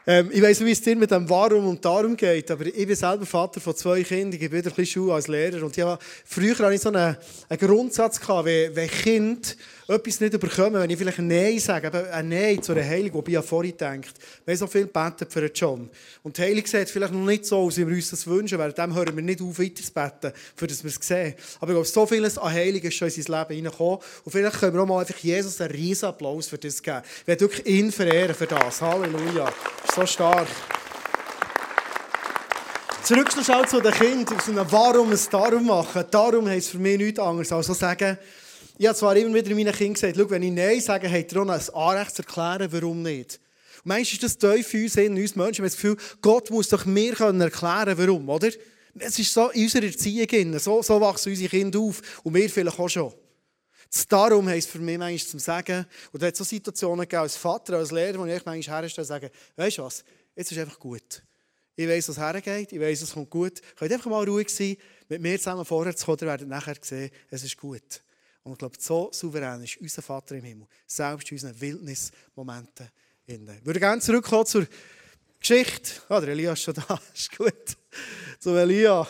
Ähm, 0.05 0.29
ich 0.33 0.41
weiss 0.41 0.59
nicht, 0.59 0.67
wie 0.67 0.71
es 0.71 0.81
dir 0.81 0.95
mit 0.95 1.11
dem 1.11 1.29
Warum 1.29 1.67
und 1.67 1.85
Darum 1.85 2.17
geht, 2.17 2.49
aber 2.49 2.65
ich 2.65 2.87
bin 2.87 2.95
selber 2.95 3.25
Vater 3.25 3.61
von 3.61 3.75
zwei 3.75 4.01
Kindern, 4.01 4.33
ich 4.33 4.39
gebe 4.39 4.57
wieder 4.57 4.85
Schule 4.85 5.13
als 5.13 5.27
Lehrer 5.27 5.63
und 5.63 5.77
ich 5.77 5.83
habe, 5.83 6.03
früher 6.25 6.57
hatte 6.57 6.73
ich 6.73 6.81
so 6.81 6.89
einen, 6.89 7.15
einen 7.47 7.59
Grundsatz, 7.59 8.19
wenn, 8.27 8.75
wenn 8.75 8.89
Kind 8.89 9.55
etwas 9.91 10.19
nicht 10.19 10.33
überkommen, 10.33 10.81
wenn 10.81 10.89
ich 10.89 10.97
vielleicht 10.97 11.19
ein 11.19 11.27
Nein 11.27 11.59
sage, 11.59 11.87
eben 11.87 12.05
ein 12.07 12.29
Nein 12.29 12.63
zu 12.63 12.71
einer 12.71 12.83
Heilung, 12.83 13.13
wobei 13.15 13.33
ich 13.33 13.45
vorhin 13.45 13.77
denkt, 13.77 14.13
wir 14.45 14.53
haben 14.53 14.59
so 14.59 14.67
viel 14.67 14.87
gebetet 14.87 15.31
für 15.31 15.45
John. 15.53 15.89
Und 16.23 16.37
die 16.37 16.41
Heilung 16.41 16.65
sieht 16.65 16.89
vielleicht 16.89 17.13
noch 17.13 17.25
nicht 17.25 17.45
so 17.45 17.57
aus, 17.57 17.77
wie 17.77 17.87
wir 17.87 17.95
uns 17.95 18.09
das 18.09 18.25
wünschen, 18.27 18.57
weil 18.57 18.73
dem 18.73 18.95
hören 18.95 19.15
wir 19.15 19.23
nicht 19.23 19.41
auf, 19.41 19.59
weiter 19.59 19.83
zu 19.83 19.91
beten, 19.91 20.33
für 20.55 20.67
das 20.67 20.83
wir 20.83 20.89
es 20.89 20.95
sehen. 20.95 21.35
Aber 21.59 21.71
ich 21.71 21.75
glaube, 21.75 21.87
so 21.87 22.05
vieles 22.05 22.37
an 22.37 22.51
Heilung 22.51 22.81
ist 22.81 22.95
schon 22.95 23.09
in 23.09 23.21
sein 23.21 23.39
Leben 23.39 23.55
hineingekommen. 23.55 23.99
Und 24.23 24.31
vielleicht 24.31 24.59
können 24.59 24.73
wir 24.73 24.81
auch 24.81 24.87
mal 24.87 24.99
einfach 24.99 25.17
Jesus 25.17 25.59
einen 25.61 25.71
riesen 25.71 26.05
Applaus 26.05 26.47
für 26.47 26.57
das 26.57 26.81
geben. 26.81 27.01
Wir 27.25 27.27
werden 27.27 27.41
wirklich 27.41 27.65
ihn 27.67 27.91
verehren 27.91 28.35
für 28.35 28.47
das. 28.47 28.81
Halleluja. 28.81 29.51
So 29.95 30.05
stark. 30.05 30.47
Zurück 33.03 33.31
zu 33.31 33.81
den 33.81 33.91
Kindern, 33.91 34.37
aus 34.37 34.47
einem 34.47 34.71
Warum 34.71 35.11
es 35.11 35.27
Darum 35.27 35.65
machen. 35.65 36.05
Darum 36.11 36.47
heisst 36.47 36.69
für 36.69 36.77
mich 36.77 36.97
nichts 36.97 37.19
anderes 37.19 37.51
als 37.51 37.67
so 37.67 37.73
sagen, 37.73 38.17
ich 38.77 38.87
habe 38.87 38.97
zwar 38.97 39.15
immer 39.15 39.35
wieder 39.35 39.53
meinen 39.55 39.73
Kindern 39.73 39.93
gesagt, 39.93 40.29
wenn 40.29 40.43
ich 40.43 40.51
Nein 40.51 40.81
sage, 40.81 41.11
habt 41.11 41.31
ihr 41.31 41.41
auch 41.41 41.47
ein 41.47 41.69
Anrecht 41.73 42.15
zu 42.15 42.23
erklären, 42.23 42.71
warum 42.71 43.01
nicht. 43.01 43.39
Und 43.83 43.87
manchmal 43.87 44.13
ist 44.13 44.23
das 44.23 44.37
tief 44.37 44.73
in 44.73 44.83
uns, 44.83 44.95
in 44.95 45.17
uns 45.17 45.35
Menschen, 45.35 45.63
wir 45.63 45.69
haben 45.69 45.73
das 45.73 45.75
Gefühl, 45.75 45.97
Gott 46.21 46.49
muss 46.49 46.69
doch 46.69 46.85
mir 46.85 47.19
erklären 47.19 47.97
warum, 47.97 48.29
oder? 48.29 48.49
Es 48.99 49.17
ist 49.17 49.33
so 49.33 49.49
in 49.49 49.63
unserer 49.63 49.85
Erziehung, 49.85 50.59
so, 50.59 50.81
so 50.81 50.99
wachsen 50.99 51.29
unsere 51.29 51.49
Kinder 51.49 51.79
auf 51.79 52.01
und 52.23 52.33
wir 52.33 52.49
vielleicht 52.49 52.79
auch 52.79 52.89
schon. 52.89 53.13
Darum 54.07 54.47
heisst 54.47 54.69
für 54.69 54.79
mich 54.79 54.97
manchmal 54.97 55.29
zum 55.29 55.39
Sagen, 55.39 55.85
und 56.11 56.21
da 56.21 56.27
hat 56.27 56.33
es 56.33 56.37
so 56.37 56.43
Situationen 56.43 57.01
gegeben, 57.01 57.23
als 57.23 57.35
Vater, 57.35 57.77
als 57.77 57.91
Lehrer, 57.91 58.19
wo 58.19 58.25
ich 58.25 58.45
manchmal 58.45 58.81
herstelle 58.81 59.03
und 59.03 59.07
sage, 59.07 59.31
weißt 59.55 59.77
du 59.77 59.83
was, 59.83 60.03
jetzt 60.35 60.51
ist 60.51 60.57
einfach 60.57 60.79
gut. 60.79 61.23
Ich 61.75 61.87
weiss, 61.87 62.07
was 62.09 62.17
hergeht, 62.17 62.71
ich 62.71 62.79
weiss, 62.79 63.01
es 63.01 63.13
kommt 63.13 63.29
gut. 63.29 63.61
Könnt 63.77 63.91
einfach 63.91 64.09
mal 64.09 64.23
ruhig 64.23 64.49
sein, 64.49 64.77
mit 65.09 65.21
mir 65.21 65.37
zusammen 65.37 65.65
vorwärts 65.65 66.05
kommen, 66.05 66.19
ihr 66.21 66.27
werdet 66.27 66.47
nachher 66.47 66.75
sehen, 66.81 67.11
es 67.29 67.43
ist 67.43 67.57
gut. 67.57 68.01
Und 68.43 68.53
ich 68.53 68.57
glaube, 68.57 68.75
so 68.79 69.09
souverän 69.11 69.63
ist 69.63 69.77
unser 69.77 70.01
Vater 70.01 70.35
im 70.35 70.43
Himmel, 70.43 70.67
selbst 70.87 71.29
in 71.31 71.35
unseren 71.35 71.59
Wildnismomenten. 71.59 72.89
Ich 73.25 73.65
würde 73.65 73.79
gerne 73.79 74.01
zurückkommen 74.01 74.45
zur 74.45 74.67
Geschichte. 75.39 76.01
Ah, 76.09 76.19
der 76.19 76.29
Elia 76.29 76.53
ist 76.53 76.63
schon 76.63 76.73
da, 76.73 76.99
ist 77.13 77.35
gut. 77.37 77.77
Zu 78.39 78.55
Elia. 78.55 79.07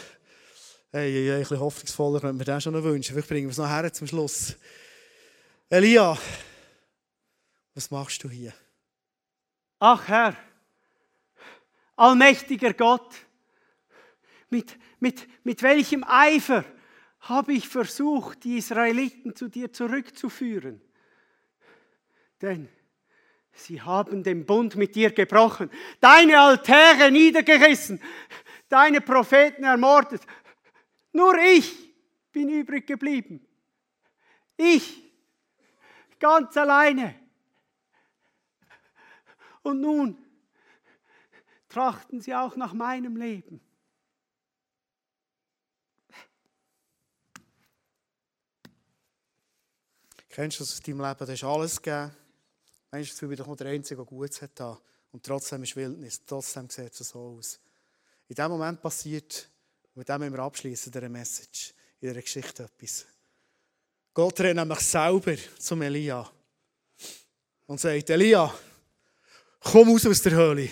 Hey, 0.92 1.12
hey, 1.12 1.32
ein 1.32 1.40
bisschen 1.40 1.60
hoffnungsvoller 1.60 2.20
könnte 2.20 2.36
man 2.36 2.46
das 2.46 2.64
schon 2.64 2.74
noch 2.74 2.84
wünschen. 2.84 3.14
Vielleicht 3.14 3.30
bringen 3.30 3.48
wir 3.48 3.52
es 3.52 3.58
noch 3.58 3.70
her 3.70 3.92
zum 3.94 4.08
Schluss. 4.08 4.56
Elia, 5.70 6.18
was 7.74 7.90
machst 7.90 8.24
du 8.24 8.30
hier? 8.30 8.54
Ach 9.80 10.08
Herr, 10.08 10.36
allmächtiger 11.96 12.74
Gott, 12.74 13.16
mit, 14.50 14.78
mit, 15.00 15.28
mit 15.44 15.64
welchem 15.64 16.04
Eifer 16.04 16.66
habe 17.22 17.54
ich 17.54 17.68
versucht, 17.68 18.44
die 18.44 18.58
Israeliten 18.58 19.36
zu 19.36 19.48
dir 19.48 19.72
zurückzuführen. 19.72 20.82
Denn 22.42 22.68
sie 23.54 23.82
haben 23.82 24.24
den 24.24 24.46
Bund 24.46 24.76
mit 24.76 24.96
dir 24.96 25.12
gebrochen, 25.12 25.70
deine 26.00 26.40
Altäre 26.40 27.12
niedergerissen, 27.12 28.02
deine 28.70 29.02
Propheten 29.02 29.64
ermordet. 29.64 30.22
Nur 31.14 31.38
ich 31.38 31.94
bin 32.32 32.50
übrig 32.50 32.88
geblieben. 32.88 33.46
Ich, 34.58 35.04
ganz 36.20 36.58
alleine. 36.58 37.16
Und 39.62 39.82
nun 39.82 40.18
trachten 41.70 42.20
sie 42.20 42.34
auch 42.34 42.56
nach 42.56 42.74
meinem 42.74 43.16
Leben. 43.16 43.62
Kennst 50.32 50.60
du 50.60 50.64
das 50.64 50.74
aus 50.74 50.80
deinem 50.80 51.02
Leben? 51.02 51.26
Du 51.26 51.32
hast 51.32 51.44
alles 51.44 51.82
gegeben. 51.82 52.12
Du, 52.90 53.04
du 53.04 53.28
bist 53.28 53.60
der 53.60 53.68
Einzige, 53.68 53.98
der 53.98 54.06
Gutes 54.06 54.42
hat. 54.42 54.80
Und 55.12 55.26
trotzdem 55.26 55.64
ist 55.64 55.76
Wildnis, 55.76 56.22
trotzdem 56.26 56.70
sieht 56.70 56.98
es 57.00 57.10
so 57.10 57.20
aus. 57.38 57.60
In 58.30 58.36
dem 58.36 58.50
Moment 58.50 58.82
passiert, 58.82 59.50
und 59.90 59.98
mit 59.98 60.08
dem 60.08 60.20
müssen 60.20 60.34
wir 60.34 60.40
abschließen, 60.40 60.90
dieser 60.90 61.10
Message, 61.10 61.74
in 62.00 62.08
dieser 62.08 62.22
Geschichte 62.22 62.64
etwas. 62.64 63.06
Gott 64.14 64.40
rennt 64.40 64.56
nämlich 64.56 64.80
selber 64.80 65.36
zum 65.60 65.82
Elia 65.82 66.30
und 67.68 67.80
sagt: 67.80 68.10
Elia, 68.10 68.54
komm 69.60 69.90
raus 69.90 70.06
aus 70.06 70.22
der 70.22 70.32
Höhle. 70.32 70.70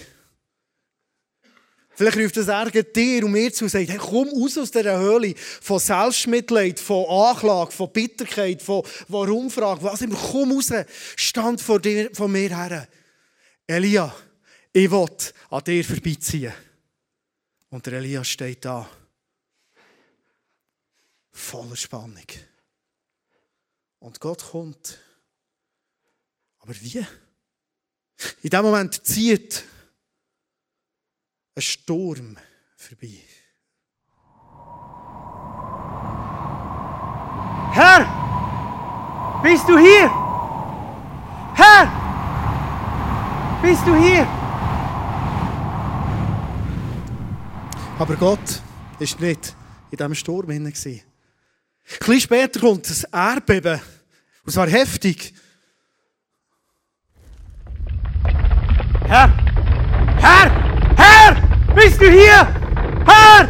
Vielleicht 1.99 2.17
ruft 2.17 2.37
das 2.37 2.47
Ärger 2.47 2.81
dir 2.81 3.25
und 3.25 3.33
mir 3.33 3.51
zu 3.51 3.65
und 3.65 3.69
sagt, 3.69 3.89
hey, 3.89 3.97
komm 3.97 4.29
raus 4.29 4.57
aus 4.57 4.71
dieser 4.71 4.97
Höhle 4.97 5.35
von 5.35 5.79
Selbstmitleid, 5.79 6.79
von 6.79 7.05
Anklage, 7.05 7.73
von 7.73 7.91
Bitterkeit, 7.91 8.61
von 8.61 8.83
Warum-Frage, 9.09 9.83
was 9.83 9.99
immer. 10.03 10.15
Komm 10.15 10.53
raus, 10.53 10.71
stand 11.17 11.59
vor, 11.59 11.81
dir, 11.81 12.09
vor 12.13 12.29
mir 12.29 12.55
her. 12.55 12.87
Elia, 13.67 14.15
ich 14.71 14.89
will 14.89 15.09
an 15.49 15.63
dir 15.65 15.83
vorbeiziehen. 15.83 16.53
Und 17.69 17.85
der 17.85 17.95
Elia 17.95 18.23
steht 18.23 18.63
da. 18.63 18.89
Voller 21.33 21.75
Spannung. 21.75 22.27
Und 23.99 24.21
Gott 24.21 24.41
kommt. 24.51 24.99
Aber 26.59 26.73
wie? 26.79 27.05
In 28.41 28.49
dem 28.49 28.61
Moment 28.61 29.05
zieht 29.05 29.65
ein 31.59 31.61
Sturm 31.61 32.37
vorbei. 32.77 33.19
Herr, 37.73 39.41
bist 39.43 39.67
du 39.67 39.77
hier? 39.77 40.09
Herr, 41.55 41.91
bist 43.61 43.85
du 43.85 43.93
hier? 43.95 44.25
Aber 47.99 48.15
Gott 48.15 48.61
war 48.97 49.21
nicht 49.21 49.55
in 49.91 49.97
diesem 49.97 50.15
Sturm 50.15 50.47
drin. 50.47 50.65
Ein 50.65 50.71
bisschen 50.71 52.21
später 52.21 52.59
kommt 52.61 52.89
ein 52.89 53.35
Erdbeben. 53.35 53.81
Und 54.45 54.53
zwar 54.53 54.69
heftig. 54.69 55.33
Herr, 59.05 59.27
Herr, 59.27 59.27
Herr, 59.27 59.48
du 61.99 62.09
hier? 62.09 62.47
Herr! 63.05 63.47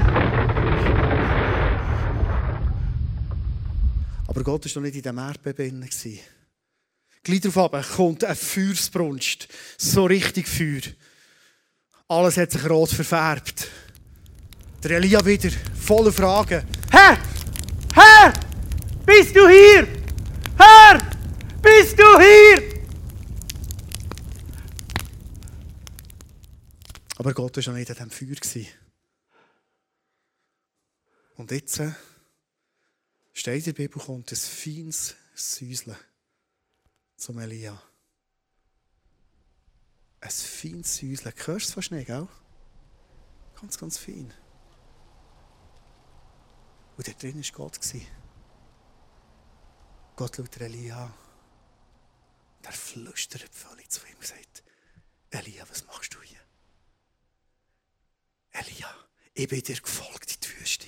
Aber 4.28 4.43
Gott 4.43 4.66
war 4.66 4.72
noch 4.76 4.82
nicht 4.84 4.95
in 4.95 5.02
diesem 5.02 5.18
Erdbeben 5.18 5.82
drin. 5.82 6.20
Gleich 7.24 7.41
darauf 7.41 7.95
kommt 7.95 8.24
ein 8.24 8.36
Feuersbrunst. 8.36 9.47
So 9.78 10.06
richtig 10.06 10.47
Feuer. 10.47 10.82
Alles 12.08 12.38
hat 12.38 12.52
sich 12.52 12.68
rot 12.70 12.89
verfärbt. 12.89 13.68
Der 14.84 14.91
Elia 14.91 15.24
wieder, 15.26 15.52
voller 15.80 16.12
Fragen. 16.12 16.64
Herr, 16.89 17.18
Herr, 17.93 18.34
bist 19.06 19.36
du 19.36 19.47
hier? 19.47 19.88
Herr, 20.58 21.00
bist 21.62 22.00
du 22.00 22.20
hier? 22.20 22.79
Aber 27.20 27.34
Gott 27.34 27.57
war 27.57 27.61
schon 27.61 27.74
nicht 27.74 27.91
an 27.91 28.09
diesem 28.09 28.11
Feuer. 28.11 28.65
Und 31.36 31.51
jetzt 31.51 31.80
äh, 31.80 31.91
steht 33.34 33.67
in 33.67 33.74
der 33.74 33.84
Bibel, 33.84 34.01
kommt 34.01 34.32
ein 34.32 34.38
feines 34.38 35.17
Säuseln 35.36 35.97
zum 37.17 37.39
Elia. 37.39 37.82
Ein 40.22 40.30
feines 40.30 40.95
Säuseln. 40.95 41.36
Hörst 41.36 41.47
du 41.47 41.55
es 41.55 41.74
fast 41.74 41.91
nicht, 41.91 42.07
gell? 42.07 42.26
Ganz, 43.59 43.78
ganz 43.78 43.97
fein. 43.97 44.34
Und 46.95 47.05
da 47.05 47.11
drin 47.11 47.43
war 47.43 47.51
Gott. 47.51 47.80
Gott 50.15 50.36
schaut 50.38 50.61
Elia 50.61 51.03
an. 51.03 51.13
Und 52.59 52.65
er 52.65 52.72
flüstert 52.72 53.53
völlig 53.53 53.89
zu 53.89 54.07
ihm 54.07 54.15
und 54.15 54.26
sagt, 54.26 54.63
Elia, 55.32 55.70
was 55.70 55.86
machst 55.86 56.13
du 56.13 56.22
hier? 56.22 56.39
Elia, 58.60 58.93
ich 59.34 59.47
bin 59.47 59.62
dir 59.62 59.80
gefolgt 59.80 60.34
in 60.34 60.39
die 60.41 60.60
Wüste. 60.60 60.88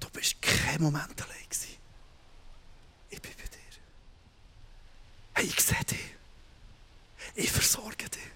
Du 0.00 0.08
bist 0.10 0.40
kein 0.40 0.80
Moment 0.82 1.20
allein 1.22 1.44
gewesen. 1.48 1.76
Ich 3.10 3.20
bin 3.20 3.32
bei 3.36 3.44
dir. 3.44 3.58
Hey, 5.34 5.44
ich 5.44 5.60
sehe 5.60 5.84
dich. 5.84 6.16
Ich 7.34 7.50
versorge 7.50 8.08
dich. 8.08 8.30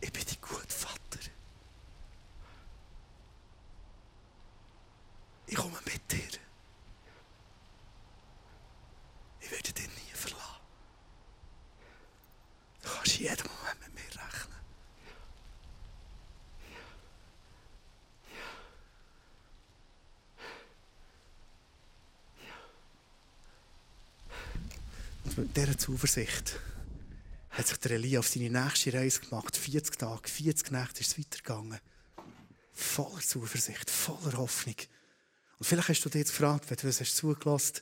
Ich 0.00 0.12
bin 0.12 0.24
dein 0.24 0.40
guter 0.40 0.68
Vater. 0.68 1.20
Ich 5.46 5.56
komme 5.56 5.78
mit 5.84 6.12
dir. 6.12 6.38
Ich 9.40 9.50
werde 9.50 9.72
dich 9.72 9.86
nie 9.88 10.14
verlassen. 10.14 10.60
Du 12.82 12.88
kannst 12.88 13.18
jeden 13.18 13.46
Moment 13.48 13.80
mit 13.80 13.94
mir 13.94 14.22
rechnen. 14.22 14.60
Und 25.24 25.39
mit 25.50 25.56
dieser 25.56 25.76
Zuversicht 25.76 26.60
hat 27.50 27.66
sich 27.66 27.78
der 27.78 27.92
Elia 27.92 28.20
auf 28.20 28.28
seine 28.28 28.50
nächste 28.50 28.92
Reise 28.92 29.20
gemacht. 29.20 29.56
40 29.56 29.98
Tage, 29.98 30.28
40 30.28 30.70
Nächte 30.70 31.00
ist 31.00 31.08
es 31.08 31.18
weitergegangen. 31.18 31.80
Voller 32.72 33.20
Zuversicht, 33.20 33.90
voller 33.90 34.36
Hoffnung. 34.36 34.76
Und 35.58 35.66
vielleicht 35.66 35.88
hast 35.88 36.04
du 36.04 36.08
dich 36.08 36.20
jetzt 36.20 36.30
gefragt, 36.30 36.70
wenn 36.70 36.76
du 36.76 36.86
es 36.86 37.00
hast 37.00 37.16
zugelassen 37.16 37.80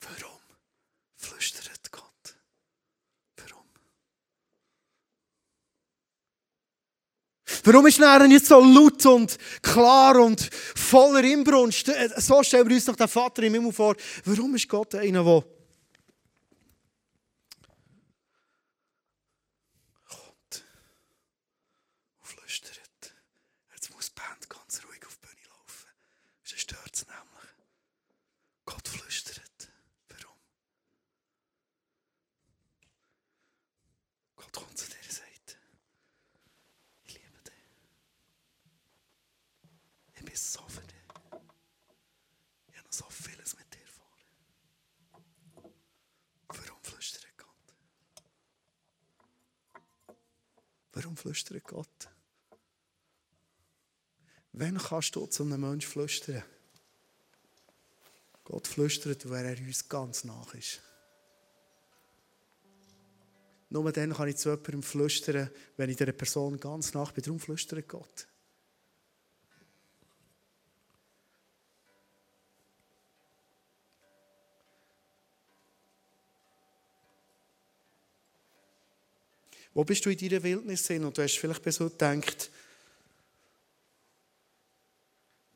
warum 0.00 0.40
flüstert 1.14 1.92
Gott? 1.92 2.34
Warum? 3.36 3.66
Warum 7.62 7.86
ist 7.86 8.00
er 8.00 8.26
nicht 8.26 8.44
so 8.46 8.58
laut 8.58 9.06
und 9.06 9.38
klar 9.62 10.16
und 10.16 10.50
voller 10.74 11.22
Inbrunst? 11.22 11.92
So 12.16 12.42
stellen 12.42 12.68
wir 12.68 12.74
uns 12.74 12.86
doch 12.86 12.96
den 12.96 13.06
Vater 13.06 13.44
im 13.44 13.54
Himmel 13.54 13.72
vor. 13.72 13.94
Warum 14.24 14.56
ist 14.56 14.68
Gott 14.68 14.96
einer, 14.96 15.22
der 15.22 15.44
kommt 20.08 20.64
und 22.18 22.26
flüstert? 22.26 23.14
Jetzt 23.72 23.94
muss 23.94 24.12
die 24.12 24.20
Band 24.20 24.48
ganz 24.50 24.80
ruhig 24.84 25.06
auf 25.06 25.16
die 25.16 25.26
Bühne 25.26 25.48
laufen. 25.48 25.88
Sonst 26.42 26.60
stört 26.62 26.94
es 26.94 27.06
nämlich. 27.06 27.52
Gott 28.64 28.88
flüstert. 28.88 29.70
Warum? 30.08 30.36
Gott 34.36 34.52
kommt 34.52 34.78
zu 34.78 34.86
dir 34.88 34.96
und 34.96 35.12
sagt, 35.12 35.58
ich 37.04 37.14
liebe 37.14 37.42
dich. 37.44 37.52
Ich 40.14 40.24
bin 40.24 40.36
so 40.36 40.60
für 40.68 40.80
dich. 40.82 40.96
Ich 42.68 42.76
habe 42.76 42.86
noch 42.86 42.92
so 42.92 43.04
vieles 43.10 43.56
mit 43.56 43.74
dir 43.74 43.86
vor. 43.86 44.06
Warum 46.48 46.82
flüstert 46.82 47.36
Gott? 47.36 47.74
Warum 50.92 51.16
flüstert 51.16 51.64
Gott? 51.64 52.08
Wann 54.62 54.78
kannst 54.78 55.16
du 55.16 55.26
zu 55.26 55.42
einem 55.42 55.60
Menschen 55.60 55.90
flüstern? 55.90 56.44
Gott 58.44 58.68
flüstert, 58.68 59.28
weil 59.28 59.44
er 59.44 59.58
uns 59.58 59.88
ganz 59.88 60.22
nach 60.22 60.54
ist. 60.54 60.80
Nur 63.70 63.90
dann 63.90 64.12
kann 64.12 64.28
ich 64.28 64.36
zu 64.36 64.50
jemandem 64.50 64.84
flüstern, 64.84 65.50
wenn 65.76 65.90
ich 65.90 65.96
dieser 65.96 66.12
Person 66.12 66.60
ganz 66.60 66.94
nach 66.94 67.10
bin. 67.10 67.24
Darum 67.24 67.40
flüstert 67.40 67.88
Gott. 67.88 68.28
Wo 79.74 79.82
bist 79.82 80.06
du 80.06 80.10
in 80.10 80.18
deiner 80.18 80.40
Wildnis 80.44 80.86
hin? 80.86 81.04
Und 81.04 81.18
du 81.18 81.22
hast 81.22 81.36
vielleicht 81.36 81.64
bis 81.64 81.80
heute 81.80 81.90
gedacht, 81.90 82.50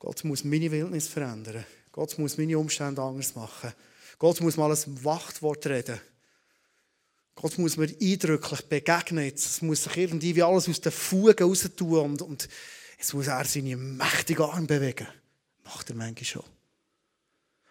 Gott 0.07 0.23
muss 0.23 0.45
meine 0.45 0.71
Wildnis 0.71 1.09
verändern. 1.09 1.67
Gott 1.91 2.17
muss 2.17 2.39
meine 2.39 2.57
Umstände 2.57 3.03
anders 3.03 3.35
machen. 3.35 3.73
Gott 4.21 4.41
muss 4.41 4.57
mal 4.57 4.71
ein 4.71 5.05
Wachtwort 5.05 5.67
reden. 5.67 6.01
Gott 7.35 7.59
muss 7.59 7.77
mir 7.77 7.89
eindrücklich 8.01 8.61
begegnen. 8.69 9.33
Es 9.35 9.63
muss 9.63 9.83
sich 9.83 9.97
irgendwie 9.97 10.37
wie 10.37 10.45
alles 10.45 10.69
aus 10.69 10.81
den 10.81 10.93
Fugen 10.93 11.37
raus 11.43 11.69
tun 11.77 11.99
und, 11.99 12.23
und 12.23 12.49
es 12.97 13.15
muss 13.15 13.27
er 13.27 13.45
seine 13.45 13.77
mächtigen 13.77 14.45
Arme 14.45 14.69
bewegen. 14.69 15.09
Macht 15.65 15.91
er 15.91 15.97
manchmal 15.97 16.25
schon. 16.25 16.45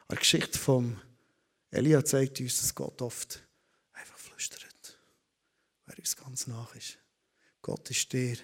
Aber 0.01 0.15
die 0.15 0.19
Geschichte 0.19 0.59
von 0.59 0.99
Elia 1.71 2.03
zeigt 2.03 2.41
uns, 2.41 2.59
dass 2.59 2.75
Gott 2.75 3.01
oft 3.01 3.41
einfach 3.93 4.17
flüstert, 4.17 4.99
wer 5.85 5.97
uns 5.97 6.17
ganz 6.17 6.47
nach 6.47 6.75
ist. 6.75 6.97
Gott 7.61 7.89
ist 7.89 8.11
dir 8.11 8.35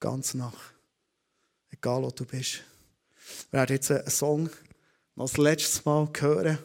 ganz 0.00 0.34
nach, 0.34 0.72
egal 1.70 2.02
wo 2.02 2.10
du 2.10 2.24
bist. 2.24 2.64
Wir 3.50 3.60
werden 3.60 3.76
jetzt 3.76 3.90
einen 3.90 4.10
Song 4.10 4.50
noch 5.14 5.28
das 5.28 5.36
letzte 5.36 5.82
Mal 5.84 6.08
hören. 6.18 6.58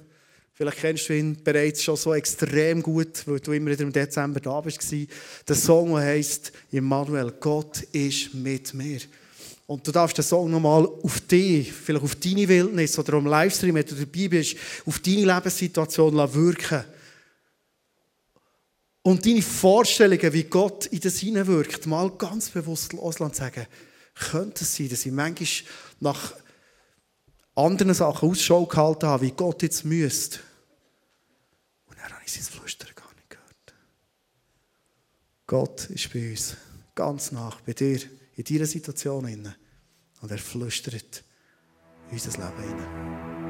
Vielleicht 0.54 0.78
kennst 0.78 1.10
du 1.10 1.14
ihn 1.14 1.44
bereits 1.44 1.84
schon 1.84 1.98
so 1.98 2.16
extrem 2.16 2.82
gut, 2.82 3.28
weil 3.28 3.40
du 3.40 3.52
immer 3.52 3.70
wieder 3.70 3.84
im 3.84 3.94
Dezember 3.94 4.40
da 4.40 4.66
warst. 4.66 4.92
Der 5.48 5.56
Song, 5.56 5.94
der 5.94 6.04
heisst 6.04 6.52
Immanuel, 6.72 7.32
Gott 7.40 7.84
ist 7.92 8.34
mit 8.34 8.74
mir. 8.74 9.00
Und 9.68 9.86
du 9.86 9.92
darfst 9.92 10.18
den 10.18 10.24
Song 10.24 10.50
nochmal 10.50 10.88
auf 10.88 11.20
dich, 11.22 11.72
vielleicht 11.72 12.04
auf 12.04 12.16
deine 12.16 12.48
Wildnis 12.48 12.98
oder 12.98 13.14
am 13.14 13.28
Livestream, 13.28 13.76
wenn 13.76 13.86
du 13.86 13.96
dabei 13.96 14.30
bist, 14.30 14.56
auf 14.86 15.00
deine 15.00 15.26
Lebenssituation 15.26 16.16
wirken 16.16 16.86
Und 19.04 19.26
deine 19.26 19.42
Vorstellungen, 19.42 20.34
wie 20.34 20.46
Gott 20.46 20.88
in 20.88 21.02
das 21.02 21.20
hineinwirkt, 21.20 21.86
mal 21.86 22.10
ganz 22.12 22.50
bewusst 22.50 22.94
loslassen 22.94 23.36
sagen, 23.36 23.68
könnte 24.16 24.64
es 24.64 24.76
sein, 24.76 24.90
dass 24.90 25.06
ich 25.06 25.12
manchmal 25.12 25.70
nach 26.00 26.34
anderen 27.58 27.94
Sachen 27.94 28.30
Ausschau 28.30 28.66
gehalten 28.66 29.08
habe, 29.08 29.26
wie 29.26 29.32
Gott 29.32 29.64
jetzt 29.64 29.84
müsste. 29.84 30.40
Und 31.88 31.98
dann 31.98 32.12
habe 32.12 32.22
ich 32.26 32.32
sein 32.32 32.44
Flüstern 32.44 32.90
gar 32.96 33.14
nicht 33.16 33.30
gehört. 33.30 33.74
Gott 35.48 35.90
ist 35.90 36.14
bei 36.14 36.32
uns 36.32 36.56
ganz 36.96 37.32
nach, 37.32 37.62
bei 37.62 37.74
dir, 37.74 38.00
in 38.36 38.44
deiner 38.44 38.66
Situation. 38.66 39.56
Und 40.22 40.32
er 40.32 40.38
flüstert 40.38 41.24
in 42.12 42.14
unser 42.14 42.32
Leben 42.32 42.64
hinein. 42.64 43.47